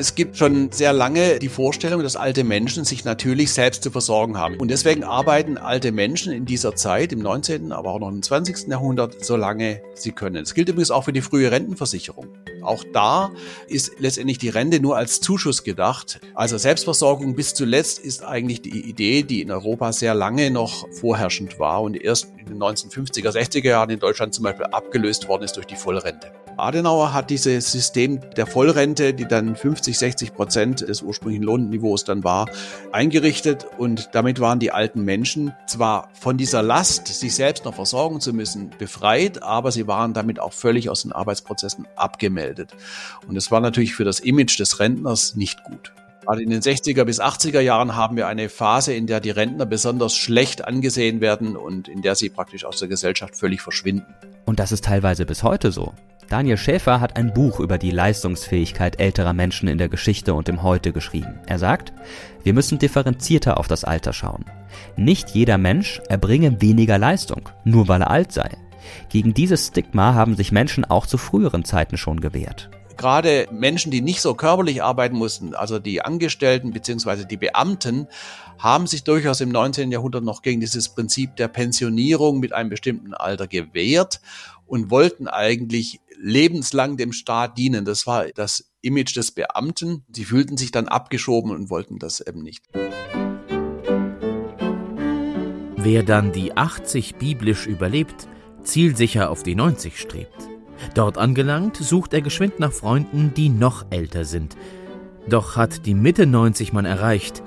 Es 0.02 0.16
gibt 0.16 0.36
schon 0.36 0.72
sehr 0.72 0.92
lange 0.92 1.38
die 1.38 1.48
Vorstellung, 1.48 2.02
dass 2.02 2.16
alte 2.16 2.42
Menschen 2.42 2.84
sich 2.84 3.04
natürlich 3.04 3.52
selbst 3.52 3.84
zu 3.84 3.92
versorgen 3.92 4.36
haben. 4.36 4.56
Und 4.56 4.66
deswegen 4.66 5.04
arbeiten 5.04 5.58
alte 5.58 5.92
Menschen 5.92 6.32
in 6.32 6.44
dieser 6.44 6.74
Zeit, 6.74 7.12
im 7.12 7.20
19., 7.20 7.70
aber 7.70 7.92
auch 7.92 8.00
noch 8.00 8.08
im 8.08 8.20
20. 8.20 8.66
Jahrhundert, 8.66 9.24
so 9.24 9.36
lange 9.36 9.80
sie 9.94 10.10
können. 10.10 10.42
Es 10.42 10.54
gilt 10.54 10.68
übrigens 10.68 10.90
auch 10.90 11.04
für 11.04 11.12
die 11.12 11.20
frühe 11.20 11.52
Rentenversicherung. 11.52 12.26
Auch 12.62 12.82
da 12.92 13.30
ist 13.68 13.92
letztendlich 14.00 14.38
die 14.38 14.48
Rente 14.48 14.80
nur 14.80 14.96
als 14.96 15.20
Zuschuss 15.20 15.62
gedacht. 15.62 16.20
Also 16.34 16.58
Selbstversorgung 16.58 17.36
bis 17.36 17.54
zuletzt 17.54 18.00
ist 18.00 18.24
eigentlich 18.24 18.60
die 18.60 18.80
Idee, 18.90 19.22
die 19.22 19.40
in 19.40 19.52
Europa 19.52 19.92
sehr 19.92 20.16
lange 20.16 20.50
noch 20.50 20.84
vorherrschend 20.90 21.60
war 21.60 21.80
und 21.80 21.94
erst 21.94 22.26
in 22.40 22.46
den 22.46 22.58
1950er, 22.58 23.30
60er 23.30 23.68
Jahren 23.68 23.90
in 23.90 24.00
Deutschland 24.00 24.34
zum 24.34 24.42
Beispiel 24.42 24.66
abgelöst 24.66 25.28
worden 25.28 25.44
ist 25.44 25.54
durch 25.54 25.66
die 25.66 25.76
Vollrente. 25.76 26.32
Adenauer 26.56 27.12
hat 27.12 27.30
dieses 27.30 27.72
System 27.72 28.20
der 28.36 28.46
Vollrente, 28.46 29.14
die 29.14 29.26
dann 29.26 29.56
50, 29.56 29.96
60 29.96 30.34
Prozent 30.34 30.80
des 30.80 31.02
ursprünglichen 31.02 31.44
Lohnniveaus 31.44 32.04
dann 32.04 32.24
war, 32.24 32.46
eingerichtet 32.92 33.66
und 33.78 34.10
damit 34.12 34.40
waren 34.40 34.58
die 34.58 34.70
alten 34.70 35.04
Menschen 35.04 35.54
zwar 35.66 36.08
von 36.12 36.36
dieser 36.36 36.62
Last, 36.62 37.06
sich 37.06 37.34
selbst 37.34 37.64
noch 37.64 37.74
versorgen 37.74 38.20
zu 38.20 38.32
müssen, 38.32 38.70
befreit, 38.78 39.42
aber 39.42 39.72
sie 39.72 39.86
waren 39.86 40.12
damit 40.12 40.40
auch 40.40 40.52
völlig 40.52 40.90
aus 40.90 41.02
den 41.02 41.12
Arbeitsprozessen 41.12 41.86
abgemeldet. 41.96 42.72
Und 43.26 43.36
es 43.36 43.50
war 43.50 43.60
natürlich 43.60 43.94
für 43.94 44.04
das 44.04 44.20
Image 44.20 44.58
des 44.58 44.78
Rentners 44.80 45.34
nicht 45.34 45.64
gut. 45.64 45.92
Gerade 46.24 46.42
in 46.42 46.50
den 46.50 46.60
60er 46.60 47.04
bis 47.04 47.20
80er 47.20 47.60
Jahren 47.60 47.96
haben 47.96 48.16
wir 48.16 48.28
eine 48.28 48.48
Phase, 48.48 48.94
in 48.94 49.08
der 49.08 49.20
die 49.20 49.30
Rentner 49.30 49.66
besonders 49.66 50.14
schlecht 50.14 50.64
angesehen 50.64 51.20
werden 51.20 51.56
und 51.56 51.88
in 51.88 52.00
der 52.00 52.14
sie 52.14 52.28
praktisch 52.28 52.64
aus 52.64 52.78
der 52.78 52.88
Gesellschaft 52.88 53.36
völlig 53.36 53.60
verschwinden. 53.60 54.14
Und 54.44 54.60
das 54.60 54.70
ist 54.70 54.84
teilweise 54.84 55.26
bis 55.26 55.42
heute 55.42 55.72
so. 55.72 55.92
Daniel 56.28 56.56
Schäfer 56.56 57.00
hat 57.00 57.16
ein 57.16 57.34
Buch 57.34 57.58
über 57.58 57.76
die 57.76 57.90
Leistungsfähigkeit 57.90 59.00
älterer 59.00 59.32
Menschen 59.32 59.68
in 59.68 59.78
der 59.78 59.88
Geschichte 59.88 60.32
und 60.32 60.48
im 60.48 60.62
Heute 60.62 60.92
geschrieben. 60.92 61.40
Er 61.46 61.58
sagt, 61.58 61.92
wir 62.44 62.54
müssen 62.54 62.78
differenzierter 62.78 63.58
auf 63.58 63.66
das 63.66 63.84
Alter 63.84 64.12
schauen. 64.12 64.44
Nicht 64.96 65.30
jeder 65.30 65.58
Mensch 65.58 66.00
erbringe 66.08 66.62
weniger 66.62 66.98
Leistung, 66.98 67.48
nur 67.64 67.88
weil 67.88 68.00
er 68.00 68.10
alt 68.10 68.32
sei. 68.32 68.48
Gegen 69.08 69.34
dieses 69.34 69.68
Stigma 69.68 70.14
haben 70.14 70.36
sich 70.36 70.52
Menschen 70.52 70.84
auch 70.84 71.06
zu 71.06 71.18
früheren 71.18 71.64
Zeiten 71.64 71.96
schon 71.96 72.20
gewehrt. 72.20 72.70
Gerade 72.96 73.48
Menschen, 73.50 73.90
die 73.90 74.00
nicht 74.00 74.20
so 74.20 74.34
körperlich 74.34 74.82
arbeiten 74.82 75.16
mussten, 75.16 75.54
also 75.54 75.78
die 75.78 76.02
Angestellten 76.02 76.72
beziehungsweise 76.72 77.26
die 77.26 77.36
Beamten, 77.36 78.08
haben 78.58 78.86
sich 78.86 79.04
durchaus 79.04 79.40
im 79.40 79.48
19. 79.50 79.90
Jahrhundert 79.90 80.24
noch 80.24 80.42
gegen 80.42 80.60
dieses 80.60 80.88
Prinzip 80.88 81.36
der 81.36 81.48
Pensionierung 81.48 82.40
mit 82.40 82.52
einem 82.52 82.70
bestimmten 82.70 83.14
Alter 83.14 83.46
gewehrt 83.46 84.20
und 84.66 84.90
wollten 84.90 85.28
eigentlich 85.28 86.00
lebenslang 86.18 86.96
dem 86.96 87.12
Staat 87.12 87.58
dienen. 87.58 87.84
Das 87.84 88.06
war 88.06 88.26
das 88.34 88.70
Image 88.80 89.16
des 89.16 89.32
Beamten. 89.32 90.04
Sie 90.14 90.24
fühlten 90.24 90.56
sich 90.56 90.70
dann 90.70 90.88
abgeschoben 90.88 91.50
und 91.50 91.70
wollten 91.70 91.98
das 91.98 92.20
eben 92.20 92.42
nicht. 92.42 92.64
Wer 95.76 96.04
dann 96.04 96.32
die 96.32 96.56
80 96.56 97.16
biblisch 97.16 97.66
überlebt, 97.66 98.28
zielsicher 98.62 99.30
auf 99.30 99.42
die 99.42 99.56
90 99.56 99.98
strebt. 99.98 100.51
Dort 100.94 101.18
angelangt, 101.18 101.76
sucht 101.76 102.14
er 102.14 102.22
geschwind 102.22 102.60
nach 102.60 102.72
Freunden, 102.72 103.32
die 103.34 103.48
noch 103.48 103.86
älter 103.90 104.24
sind. 104.24 104.56
Doch 105.28 105.56
hat 105.56 105.86
die 105.86 105.94
Mitte 105.94 106.26
90 106.26 106.72
man 106.72 106.84
erreicht, 106.84 107.42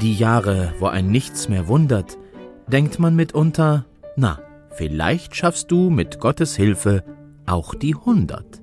die 0.00 0.14
Jahre, 0.14 0.74
wo 0.78 0.86
ein 0.86 1.10
nichts 1.10 1.48
mehr 1.48 1.68
wundert, 1.68 2.18
denkt 2.66 2.98
man 2.98 3.16
mitunter, 3.16 3.86
na, 4.16 4.40
vielleicht 4.70 5.36
schaffst 5.36 5.70
du 5.70 5.90
mit 5.90 6.20
Gottes 6.20 6.56
Hilfe 6.56 7.04
auch 7.46 7.74
die 7.74 7.94
100. 7.94 8.62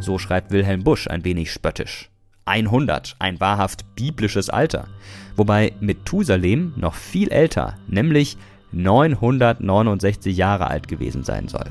So 0.00 0.18
schreibt 0.18 0.52
Wilhelm 0.52 0.84
Busch 0.84 1.08
ein 1.08 1.24
wenig 1.24 1.52
spöttisch. 1.52 2.10
100, 2.44 3.16
ein 3.18 3.40
wahrhaft 3.40 3.94
biblisches 3.94 4.48
Alter. 4.48 4.88
Wobei 5.36 5.72
Methusalem 5.80 6.72
noch 6.76 6.94
viel 6.94 7.28
älter, 7.28 7.76
nämlich 7.86 8.38
969 8.72 10.36
Jahre 10.36 10.68
alt 10.68 10.88
gewesen 10.88 11.24
sein 11.24 11.48
soll. 11.48 11.66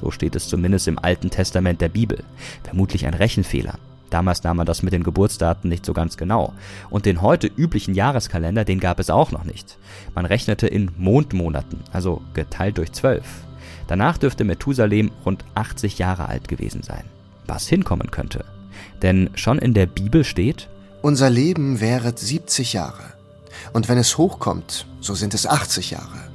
So 0.00 0.10
steht 0.10 0.34
es 0.34 0.48
zumindest 0.48 0.88
im 0.88 0.98
Alten 0.98 1.30
Testament 1.30 1.80
der 1.80 1.90
Bibel. 1.90 2.24
Vermutlich 2.64 3.06
ein 3.06 3.14
Rechenfehler. 3.14 3.74
Damals 4.08 4.42
nahm 4.42 4.56
man 4.56 4.66
das 4.66 4.82
mit 4.82 4.92
den 4.92 5.04
Geburtsdaten 5.04 5.68
nicht 5.68 5.84
so 5.84 5.92
ganz 5.92 6.16
genau. 6.16 6.54
Und 6.88 7.06
den 7.06 7.22
heute 7.22 7.46
üblichen 7.46 7.94
Jahreskalender, 7.94 8.64
den 8.64 8.80
gab 8.80 8.98
es 8.98 9.10
auch 9.10 9.30
noch 9.30 9.44
nicht. 9.44 9.78
Man 10.14 10.24
rechnete 10.24 10.66
in 10.66 10.90
Mondmonaten, 10.96 11.80
also 11.92 12.22
geteilt 12.34 12.78
durch 12.78 12.92
zwölf. 12.92 13.24
Danach 13.86 14.18
dürfte 14.18 14.44
Methusalem 14.44 15.10
rund 15.24 15.44
80 15.54 15.98
Jahre 15.98 16.28
alt 16.28 16.48
gewesen 16.48 16.82
sein. 16.82 17.04
Was 17.46 17.68
hinkommen 17.68 18.10
könnte. 18.10 18.44
Denn 19.02 19.30
schon 19.34 19.58
in 19.58 19.74
der 19.74 19.86
Bibel 19.86 20.24
steht, 20.24 20.68
Unser 21.02 21.30
Leben 21.30 21.80
währet 21.80 22.18
70 22.18 22.72
Jahre. 22.72 23.04
Und 23.72 23.88
wenn 23.88 23.98
es 23.98 24.16
hochkommt, 24.16 24.86
so 25.00 25.14
sind 25.14 25.34
es 25.34 25.46
80 25.46 25.90
Jahre. 25.90 26.30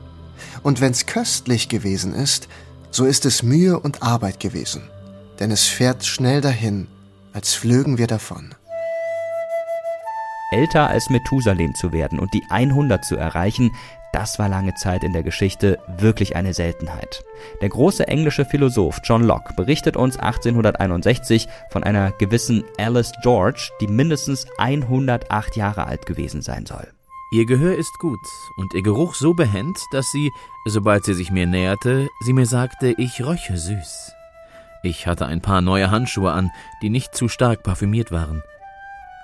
Und 0.63 0.81
wenn's 0.81 1.05
köstlich 1.05 1.69
gewesen 1.69 2.13
ist, 2.13 2.47
so 2.95 3.03
ist 3.03 3.25
es 3.25 3.43
Mühe 3.43 3.77
und 3.77 4.03
Arbeit 4.03 4.39
gewesen. 4.39 4.81
Denn 5.41 5.51
es 5.51 5.65
fährt 5.65 6.05
schnell 6.05 6.39
dahin, 6.39 6.87
als 7.33 7.53
flögen 7.53 7.97
wir 7.97 8.07
davon. 8.07 8.55
Älter 10.51 10.87
als 10.87 11.09
Methusalem 11.09 11.75
zu 11.75 11.91
werden 11.91 12.19
und 12.19 12.33
die 12.33 12.43
100 12.49 13.03
zu 13.03 13.17
erreichen, 13.17 13.71
das 14.13 14.39
war 14.39 14.47
lange 14.47 14.75
Zeit 14.75 15.03
in 15.03 15.11
der 15.11 15.23
Geschichte 15.23 15.77
wirklich 15.97 16.37
eine 16.37 16.53
Seltenheit. 16.53 17.21
Der 17.59 17.67
große 17.67 18.07
englische 18.07 18.45
Philosoph 18.45 19.01
John 19.03 19.25
Locke 19.25 19.53
berichtet 19.57 19.97
uns 19.97 20.15
1861 20.15 21.49
von 21.71 21.83
einer 21.83 22.11
gewissen 22.11 22.63
Alice 22.77 23.11
George, 23.21 23.71
die 23.81 23.87
mindestens 23.87 24.47
108 24.57 25.57
Jahre 25.57 25.85
alt 25.85 26.05
gewesen 26.05 26.41
sein 26.41 26.65
soll. 26.65 26.94
Ihr 27.35 27.45
Gehör 27.45 27.75
ist 27.75 27.99
gut 27.99 28.25
und 28.55 28.73
ihr 28.73 28.81
Geruch 28.81 29.13
so 29.13 29.33
behend, 29.33 29.77
dass 29.91 30.09
sie, 30.09 30.31
sobald 30.63 31.03
sie 31.03 31.13
sich 31.13 31.31
mir 31.31 31.45
näherte, 31.45 32.07
sie 32.21 32.31
mir 32.31 32.45
sagte, 32.45 32.95
ich 32.97 33.25
röche 33.25 33.57
süß. 33.57 34.13
Ich 34.83 35.05
hatte 35.05 35.25
ein 35.25 35.41
paar 35.41 35.59
neue 35.59 35.91
Handschuhe 35.91 36.31
an, 36.31 36.49
die 36.81 36.89
nicht 36.89 37.13
zu 37.13 37.27
stark 37.27 37.61
parfümiert 37.61 38.09
waren. 38.09 38.41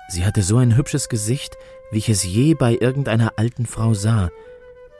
Sie 0.08 0.26
hatte 0.26 0.42
so 0.42 0.58
ein 0.58 0.76
hübsches 0.76 1.08
Gesicht, 1.08 1.56
wie 1.90 1.96
ich 1.96 2.10
es 2.10 2.22
je 2.22 2.52
bei 2.52 2.76
irgendeiner 2.78 3.32
alten 3.36 3.64
Frau 3.64 3.94
sah, 3.94 4.28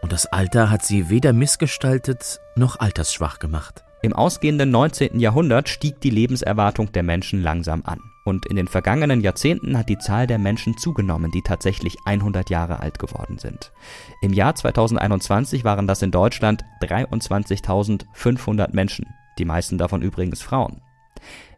und 0.01 0.11
das 0.11 0.25
Alter 0.25 0.71
hat 0.71 0.83
sie 0.83 1.11
weder 1.11 1.35
missgestaltet 1.35 2.41
noch 2.57 2.81
altersschwach 2.81 3.41
gemacht. 3.41 3.85
Im 4.01 4.15
ausgehenden 4.15 4.71
19. 4.71 5.21
Jahrhundert 5.21 5.69
stieg 5.69 6.01
die 6.01 6.09
Lebenserwartung 6.09 6.93
der 6.93 7.03
Menschen 7.03 7.43
langsam 7.43 7.83
an. 7.85 8.12
Und 8.25 8.47
in 8.47 8.57
den 8.57 8.69
vergangenen 8.69 9.21
Jahrzehnten 9.21 9.77
hat 9.77 9.89
die 9.89 9.99
Zahl 9.99 10.27
der 10.27 10.39
Menschen 10.39 10.77
zugenommen, 10.77 11.31
die 11.33 11.43
tatsächlich 11.43 11.97
100 12.05 12.51
Jahre 12.51 12.81
alt 12.81 12.99
geworden 12.99 13.39
sind. 13.39 13.73
Im 14.21 14.33
Jahr 14.33 14.55
2021 14.55 15.65
waren 15.65 15.87
das 15.87 16.03
in 16.03 16.13
Deutschland 16.13 16.65
23.500 16.83 18.73
Menschen, 18.73 19.07
die 19.39 19.45
meisten 19.45 19.77
davon 19.79 20.03
übrigens 20.03 20.41
Frauen. 20.41 20.83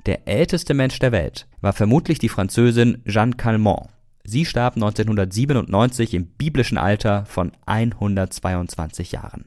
Der 0.06 0.26
älteste 0.28 0.74
Mensch 0.74 0.98
der 0.98 1.12
Welt 1.12 1.46
war 1.60 1.72
vermutlich 1.72 2.18
die 2.18 2.28
Französin 2.28 3.02
Jeanne 3.06 3.36
Calment. 3.36 3.88
Sie 4.24 4.46
starb 4.46 4.76
1997 4.76 6.14
im 6.14 6.26
biblischen 6.26 6.78
Alter 6.78 7.26
von 7.26 7.52
122 7.66 9.12
Jahren. 9.12 9.46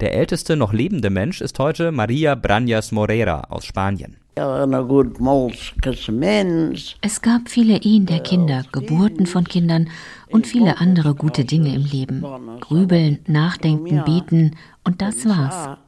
Der 0.00 0.14
älteste 0.14 0.56
noch 0.56 0.72
lebende 0.72 1.10
Mensch 1.10 1.40
ist 1.40 1.58
heute 1.58 1.92
Maria 1.92 2.34
Brañas 2.34 2.94
Moreira 2.94 3.44
aus 3.48 3.64
Spanien. 3.64 4.16
Es 7.00 7.22
gab 7.22 7.48
viele 7.48 7.80
Ehen 7.82 8.04
der 8.04 8.20
Kinder, 8.20 8.64
Geburten 8.70 9.24
von 9.24 9.44
Kindern 9.44 9.88
und 10.30 10.46
viele 10.46 10.78
andere 10.78 11.14
gute 11.14 11.46
Dinge 11.46 11.74
im 11.74 11.84
Leben. 11.84 12.22
Grübeln, 12.60 13.20
nachdenken, 13.26 14.04
beten 14.04 14.56
und 14.84 15.00
das 15.00 15.24
war's. 15.24 15.78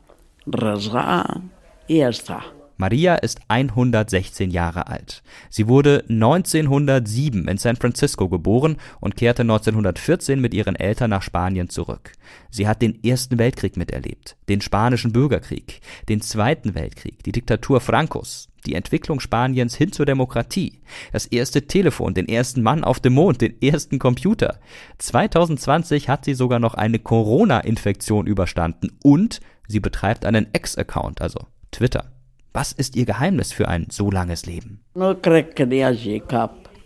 Maria 2.81 3.17
ist 3.17 3.41
116 3.49 4.53
Jahre 4.53 4.87
alt. 4.87 5.25
Sie 5.51 5.67
wurde 5.67 6.05
1907 6.09 7.49
in 7.49 7.59
San 7.59 7.75
Francisco 7.75 8.29
geboren 8.29 8.77
und 9.01 9.17
kehrte 9.17 9.43
1914 9.43 10.41
mit 10.41 10.55
ihren 10.55 10.77
Eltern 10.77 11.11
nach 11.11 11.23
Spanien 11.23 11.69
zurück. 11.69 12.13
Sie 12.51 12.69
hat 12.69 12.81
den 12.81 13.03
Ersten 13.03 13.37
Weltkrieg 13.37 13.77
miterlebt, 13.77 14.37
den 14.49 14.61
Spanischen 14.61 15.13
Bürgerkrieg, 15.13 15.81
den 16.09 16.21
Zweiten 16.21 16.77
Weltkrieg, 16.77 17.25
die 17.25 17.33
Diktatur 17.33 17.81
Francos, 17.81 18.49
die 18.65 18.75
Entwicklung 18.75 19.19
Spaniens 19.19 19.75
hin 19.75 19.91
zur 19.91 20.07
Demokratie, 20.07 20.81
das 21.13 21.27
erste 21.27 21.67
Telefon, 21.67 22.15
den 22.15 22.29
ersten 22.29 22.63
Mann 22.63 22.85
auf 22.85 23.01
dem 23.01 23.15
Mond, 23.15 23.41
den 23.41 23.61
ersten 23.61 23.99
Computer. 23.99 24.61
2020 24.99 26.09
hat 26.09 26.25
sie 26.25 26.35
sogar 26.35 26.61
noch 26.61 26.75
eine 26.75 27.01
Corona-Infektion 27.01 28.29
überstanden 28.29 28.97
und 29.03 29.41
sie 29.67 29.81
betreibt 29.81 30.25
einen 30.25 30.55
Ex-Account, 30.55 31.21
also 31.21 31.41
Twitter. 31.73 32.13
Was 32.59 32.73
ist 32.73 32.97
Ihr 32.97 33.07
Geheimnis 33.07 33.53
für 33.53 33.69
ein 33.69 33.87
so 33.89 34.11
langes 34.11 34.45
Leben? 34.45 34.81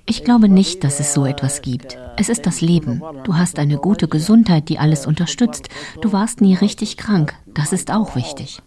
Ich 0.04 0.24
glaube 0.24 0.48
nicht, 0.48 0.82
dass 0.82 0.98
es 0.98 1.14
so 1.14 1.26
etwas 1.26 1.62
gibt. 1.62 1.96
Es 2.16 2.28
ist 2.28 2.44
das 2.46 2.60
Leben. 2.60 3.02
Du 3.24 3.36
hast 3.36 3.58
eine 3.58 3.76
gute 3.76 4.08
Gesundheit, 4.08 4.68
die 4.68 4.78
alles 4.78 5.06
unterstützt. 5.06 5.68
Du 6.00 6.12
warst 6.12 6.40
nie 6.40 6.54
richtig 6.54 6.96
krank. 6.96 7.34
Das 7.54 7.72
ist 7.72 7.90
auch 7.92 8.16
wichtig. 8.16 8.60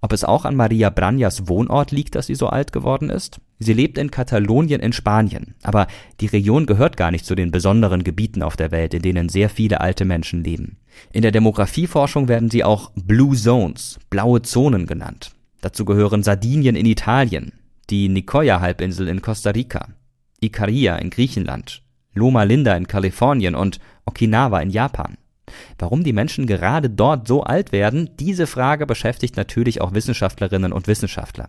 Ob 0.00 0.12
es 0.12 0.24
auch 0.24 0.44
an 0.44 0.56
Maria 0.56 0.88
Brañas 0.88 1.48
Wohnort 1.48 1.92
liegt, 1.92 2.16
dass 2.16 2.26
sie 2.26 2.34
so 2.34 2.48
alt 2.48 2.72
geworden 2.72 3.08
ist? 3.08 3.40
Sie 3.60 3.72
lebt 3.72 3.98
in 3.98 4.10
Katalonien 4.10 4.80
in 4.80 4.92
Spanien, 4.92 5.54
aber 5.62 5.86
die 6.20 6.26
Region 6.26 6.66
gehört 6.66 6.96
gar 6.96 7.10
nicht 7.10 7.26
zu 7.26 7.34
den 7.34 7.50
besonderen 7.50 8.02
Gebieten 8.04 8.42
auf 8.42 8.56
der 8.56 8.70
Welt, 8.70 8.94
in 8.94 9.02
denen 9.02 9.28
sehr 9.28 9.48
viele 9.48 9.80
alte 9.80 10.04
Menschen 10.04 10.42
leben. 10.42 10.78
In 11.12 11.22
der 11.22 11.30
Demografieforschung 11.30 12.26
werden 12.26 12.50
sie 12.50 12.64
auch 12.64 12.90
Blue 12.94 13.36
Zones, 13.36 13.98
blaue 14.08 14.42
Zonen 14.42 14.86
genannt. 14.86 15.32
Dazu 15.60 15.84
gehören 15.84 16.22
Sardinien 16.22 16.74
in 16.74 16.86
Italien, 16.86 17.52
die 17.90 18.08
Nicoya-Halbinsel 18.08 19.08
in 19.08 19.20
Costa 19.20 19.50
Rica, 19.50 19.88
Ikaria 20.40 20.96
in 20.96 21.10
Griechenland, 21.10 21.82
Loma 22.14 22.44
Linda 22.44 22.76
in 22.76 22.86
Kalifornien 22.86 23.54
und 23.54 23.80
Okinawa 24.04 24.60
in 24.60 24.70
Japan. 24.70 25.16
Warum 25.78 26.04
die 26.04 26.12
Menschen 26.12 26.46
gerade 26.46 26.88
dort 26.88 27.26
so 27.26 27.42
alt 27.42 27.72
werden, 27.72 28.10
diese 28.20 28.46
Frage 28.46 28.86
beschäftigt 28.86 29.36
natürlich 29.36 29.80
auch 29.80 29.92
Wissenschaftlerinnen 29.92 30.72
und 30.72 30.86
Wissenschaftler. 30.86 31.48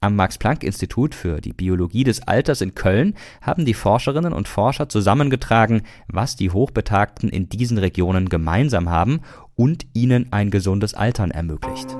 Am 0.00 0.16
Max-Planck-Institut 0.16 1.14
für 1.14 1.40
die 1.40 1.52
Biologie 1.52 2.02
des 2.02 2.26
Alters 2.26 2.60
in 2.60 2.74
Köln 2.74 3.14
haben 3.40 3.64
die 3.64 3.74
Forscherinnen 3.74 4.32
und 4.32 4.48
Forscher 4.48 4.88
zusammengetragen, 4.88 5.82
was 6.08 6.34
die 6.34 6.50
Hochbetagten 6.50 7.28
in 7.28 7.48
diesen 7.48 7.78
Regionen 7.78 8.28
gemeinsam 8.28 8.90
haben 8.90 9.20
und 9.54 9.86
ihnen 9.92 10.32
ein 10.32 10.50
gesundes 10.50 10.94
Altern 10.94 11.30
ermöglicht. 11.30 11.96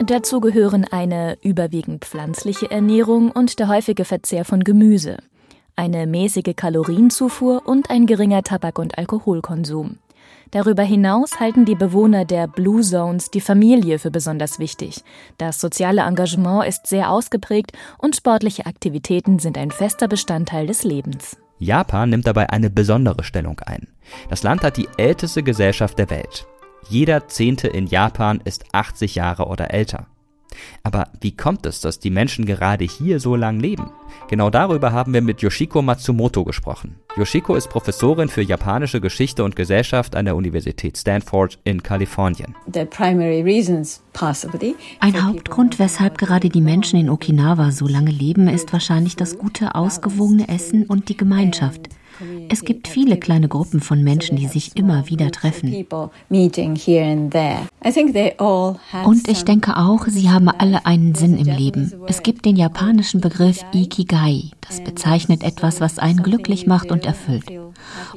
Dazu 0.00 0.40
gehören 0.40 0.84
eine 0.90 1.38
überwiegend 1.42 2.04
pflanzliche 2.04 2.70
Ernährung 2.70 3.30
und 3.30 3.58
der 3.58 3.68
häufige 3.68 4.04
Verzehr 4.04 4.44
von 4.44 4.64
Gemüse, 4.64 5.18
eine 5.76 6.06
mäßige 6.06 6.54
Kalorienzufuhr 6.56 7.62
und 7.64 7.90
ein 7.90 8.06
geringer 8.06 8.42
Tabak- 8.42 8.80
und 8.80 8.98
Alkoholkonsum. 8.98 9.98
Darüber 10.50 10.82
hinaus 10.82 11.40
halten 11.40 11.64
die 11.64 11.74
Bewohner 11.74 12.24
der 12.24 12.48
Blue 12.48 12.82
Zones 12.82 13.30
die 13.30 13.40
Familie 13.40 13.98
für 13.98 14.10
besonders 14.10 14.58
wichtig. 14.58 15.02
Das 15.38 15.60
soziale 15.60 16.02
Engagement 16.02 16.66
ist 16.66 16.86
sehr 16.86 17.10
ausgeprägt 17.10 17.72
und 17.98 18.16
sportliche 18.16 18.66
Aktivitäten 18.66 19.38
sind 19.38 19.56
ein 19.56 19.70
fester 19.70 20.06
Bestandteil 20.06 20.66
des 20.66 20.84
Lebens. 20.84 21.36
Japan 21.58 22.10
nimmt 22.10 22.26
dabei 22.26 22.50
eine 22.50 22.68
besondere 22.68 23.24
Stellung 23.24 23.60
ein. 23.60 23.88
Das 24.28 24.42
Land 24.42 24.62
hat 24.62 24.76
die 24.76 24.88
älteste 24.96 25.42
Gesellschaft 25.42 25.98
der 25.98 26.10
Welt. 26.10 26.46
Jeder 26.88 27.28
Zehnte 27.28 27.68
in 27.68 27.86
Japan 27.86 28.40
ist 28.44 28.64
80 28.72 29.14
Jahre 29.14 29.46
oder 29.46 29.72
älter. 29.72 30.06
Aber 30.82 31.08
wie 31.20 31.36
kommt 31.36 31.66
es, 31.66 31.80
dass 31.80 31.98
die 31.98 32.10
Menschen 32.10 32.46
gerade 32.46 32.84
hier 32.84 33.20
so 33.20 33.36
lang 33.36 33.58
leben? 33.58 33.90
Genau 34.28 34.50
darüber 34.50 34.92
haben 34.92 35.12
wir 35.12 35.22
mit 35.22 35.42
Yoshiko 35.42 35.82
Matsumoto 35.82 36.44
gesprochen. 36.44 36.96
Yoshiko 37.16 37.54
ist 37.54 37.68
Professorin 37.68 38.28
für 38.28 38.42
japanische 38.42 39.00
Geschichte 39.00 39.44
und 39.44 39.56
Gesellschaft 39.56 40.16
an 40.16 40.24
der 40.24 40.36
Universität 40.36 40.96
Stanford 40.96 41.58
in 41.64 41.82
Kalifornien. 41.82 42.54
Ein 45.00 45.26
Hauptgrund, 45.26 45.78
weshalb 45.78 46.18
gerade 46.18 46.48
die 46.48 46.60
Menschen 46.60 46.98
in 46.98 47.10
Okinawa 47.10 47.70
so 47.70 47.86
lange 47.86 48.10
leben, 48.10 48.48
ist 48.48 48.72
wahrscheinlich 48.72 49.16
das 49.16 49.38
gute, 49.38 49.74
ausgewogene 49.74 50.48
Essen 50.48 50.84
und 50.84 51.08
die 51.08 51.16
Gemeinschaft. 51.16 51.88
Es 52.48 52.64
gibt 52.64 52.88
viele 52.88 53.16
kleine 53.16 53.48
Gruppen 53.48 53.80
von 53.80 54.02
Menschen, 54.02 54.36
die 54.36 54.46
sich 54.46 54.76
immer 54.76 55.08
wieder 55.08 55.30
treffen. 55.30 55.86
Und 59.04 59.28
ich 59.28 59.44
denke 59.44 59.76
auch, 59.76 60.06
sie 60.06 60.30
haben 60.30 60.48
alle 60.48 60.86
einen 60.86 61.14
Sinn 61.14 61.38
im 61.38 61.46
Leben. 61.46 61.92
Es 62.06 62.22
gibt 62.22 62.44
den 62.44 62.56
japanischen 62.56 63.20
Begriff 63.20 63.64
Ikigai. 63.72 64.50
Das 64.60 64.82
bezeichnet 64.82 65.42
etwas, 65.42 65.80
was 65.80 65.98
einen 65.98 66.22
glücklich 66.22 66.66
macht 66.66 66.90
und 66.90 67.04
erfüllt. 67.04 67.50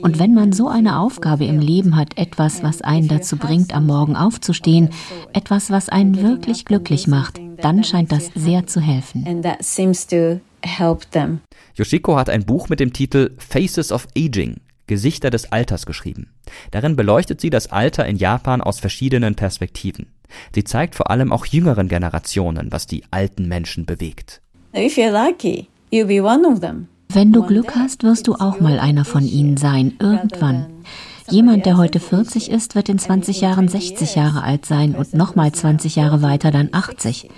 Und 0.02 0.20
wenn 0.20 0.34
man 0.34 0.54
so 0.54 0.68
eine 0.68 1.00
Aufgabe 1.00 1.46
im 1.46 1.60
Leben 1.60 1.96
hat, 1.96 2.18
etwas, 2.18 2.64
was 2.64 2.82
einen 2.82 3.08
dazu 3.08 3.38
bringt, 3.38 3.76
am 3.76 3.88
Morgen 3.88 4.16
aufzustehen, 4.16 4.90
etwas, 5.34 5.70
was 5.72 5.90
einen 5.90 6.22
wirklich 6.22 6.66
glücklich 6.66 7.08
macht, 7.08 7.40
dann 7.62 7.84
scheint 7.84 8.12
das 8.12 8.30
sehr 8.36 8.68
zu 8.68 8.80
helfen 8.80 9.26
help 10.64 11.10
them. 11.12 11.42
Yoshiko 11.76 12.18
hat 12.18 12.30
ein 12.30 12.46
Buch 12.46 12.70
mit 12.70 12.80
dem 12.80 12.94
Titel 12.94 13.32
Faces 13.38 13.92
of 13.92 14.08
Aging, 14.18 14.58
Gesichter 14.88 15.30
des 15.30 15.52
Alters 15.52 15.86
geschrieben. 15.86 16.34
Darin 16.72 16.96
beleuchtet 16.96 17.42
sie 17.42 17.50
das 17.50 17.72
Alter 17.72 18.06
in 18.06 18.18
Japan 18.18 18.62
aus 18.62 18.80
verschiedenen 18.80 19.36
Perspektiven. 19.36 20.08
Sie 20.54 20.64
zeigt 20.64 20.96
vor 20.96 21.10
allem 21.10 21.32
auch 21.32 21.46
jüngeren 21.46 21.88
Generationen, 21.88 22.72
was 22.72 22.88
die 22.88 23.04
alten 23.12 23.48
Menschen 23.48 23.86
bewegt. 23.86 24.42
Wenn 27.10 27.32
du 27.32 27.44
Glück 27.44 27.76
hast, 27.76 28.04
wirst 28.04 28.28
du 28.28 28.36
auch 28.36 28.60
mal 28.60 28.80
einer 28.80 29.06
von 29.06 29.26
ihnen 29.26 29.58
sein, 29.58 29.94
irgendwann. 30.00 30.77
Jemand, 31.30 31.66
der 31.66 31.76
heute 31.76 32.00
40 32.00 32.50
ist, 32.50 32.76
wird 32.76 32.88
in 32.88 33.00
20 33.00 33.42
Jahren 33.42 33.68
60 33.68 34.16
Jahre 34.16 34.44
alt 34.44 34.66
sein 34.66 34.96
und 34.96 35.14
nochmal 35.14 35.52
20 35.52 35.98
Jahre 35.98 36.22
weiter 36.22 36.52
dann 36.52 36.70
80. 36.72 37.30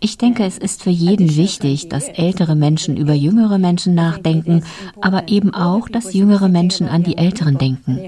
Ich 0.00 0.18
denke, 0.18 0.44
es 0.44 0.58
ist 0.58 0.82
für 0.82 0.90
jeden 0.90 1.34
wichtig, 1.34 1.88
dass 1.88 2.08
ältere 2.08 2.54
Menschen 2.54 2.98
über 2.98 3.14
jüngere 3.14 3.58
Menschen 3.58 3.94
nachdenken, 3.94 4.64
aber 5.00 5.28
eben 5.28 5.54
auch, 5.54 5.88
dass 5.88 6.12
jüngere 6.12 6.48
Menschen 6.48 6.88
an 6.88 7.02
die 7.02 7.16
Älteren 7.16 7.56
denken. 7.56 7.98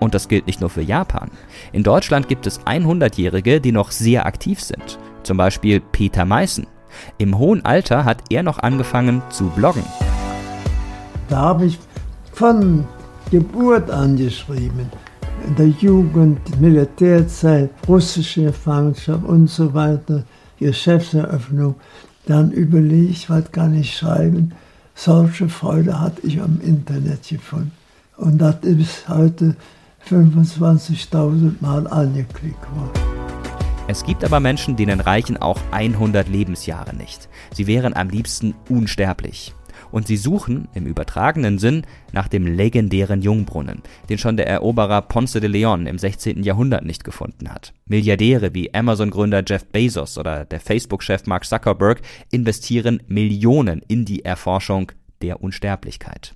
Und 0.00 0.14
das 0.14 0.28
gilt 0.28 0.46
nicht 0.48 0.60
nur 0.60 0.70
für 0.70 0.82
Japan. 0.82 1.30
In 1.72 1.84
Deutschland 1.84 2.28
gibt 2.28 2.48
es 2.48 2.60
100-Jährige, 2.62 3.60
die 3.60 3.72
noch 3.72 3.92
sehr 3.92 4.26
aktiv 4.26 4.60
sind. 4.60 4.98
Zum 5.22 5.36
Beispiel 5.36 5.80
Peter 5.80 6.24
Meißen. 6.24 6.66
Im 7.18 7.38
hohen 7.38 7.64
Alter 7.64 8.04
hat 8.04 8.24
er 8.30 8.42
noch 8.42 8.58
angefangen 8.58 9.22
zu 9.30 9.44
bloggen. 9.50 9.84
Da 11.30 11.36
habe 11.36 11.66
ich 11.66 11.78
von 12.32 12.84
Geburt 13.30 13.88
an 13.88 14.16
geschrieben. 14.16 14.90
In 15.46 15.54
der 15.54 15.68
Jugend, 15.68 16.60
Militärzeit, 16.60 17.70
russische 17.86 18.46
Gefangenschaft 18.46 19.24
und 19.24 19.48
so 19.48 19.72
weiter, 19.72 20.24
Geschäftseröffnung. 20.58 21.76
Dann 22.26 22.50
überlege 22.50 23.12
ich, 23.12 23.30
was 23.30 23.50
kann 23.52 23.74
ich 23.74 23.96
schreiben. 23.96 24.52
Solche 24.96 25.48
Freude 25.48 26.00
hatte 26.00 26.26
ich 26.26 26.40
am 26.42 26.60
Internet 26.62 27.28
gefunden. 27.28 27.72
Und 28.16 28.38
das 28.38 28.56
ist 28.62 29.08
heute 29.08 29.54
25.000 30.08 31.54
Mal 31.60 31.86
angeklickt 31.86 32.66
worden. 32.74 32.90
Es 33.86 34.04
gibt 34.04 34.24
aber 34.24 34.40
Menschen, 34.40 34.76
denen 34.76 35.00
reichen 35.00 35.36
auch 35.36 35.58
100 35.70 36.28
Lebensjahre 36.28 36.94
nicht. 36.94 37.28
Sie 37.54 37.68
wären 37.68 37.94
am 37.94 38.08
liebsten 38.08 38.54
unsterblich 38.68 39.54
und 39.92 40.06
sie 40.06 40.16
suchen 40.16 40.68
im 40.74 40.86
übertragenen 40.86 41.58
Sinn 41.58 41.82
nach 42.12 42.28
dem 42.28 42.46
legendären 42.46 43.22
Jungbrunnen, 43.22 43.82
den 44.08 44.18
schon 44.18 44.36
der 44.36 44.46
Eroberer 44.46 45.02
Ponce 45.02 45.40
de 45.40 45.48
Leon 45.48 45.86
im 45.86 45.98
16. 45.98 46.42
Jahrhundert 46.42 46.84
nicht 46.84 47.04
gefunden 47.04 47.50
hat. 47.50 47.72
Milliardäre 47.86 48.54
wie 48.54 48.72
Amazon-Gründer 48.72 49.42
Jeff 49.46 49.66
Bezos 49.66 50.18
oder 50.18 50.44
der 50.44 50.60
Facebook-Chef 50.60 51.26
Mark 51.26 51.44
Zuckerberg 51.44 52.02
investieren 52.30 53.02
Millionen 53.06 53.82
in 53.88 54.04
die 54.04 54.24
Erforschung 54.24 54.92
der 55.22 55.42
Unsterblichkeit. 55.42 56.34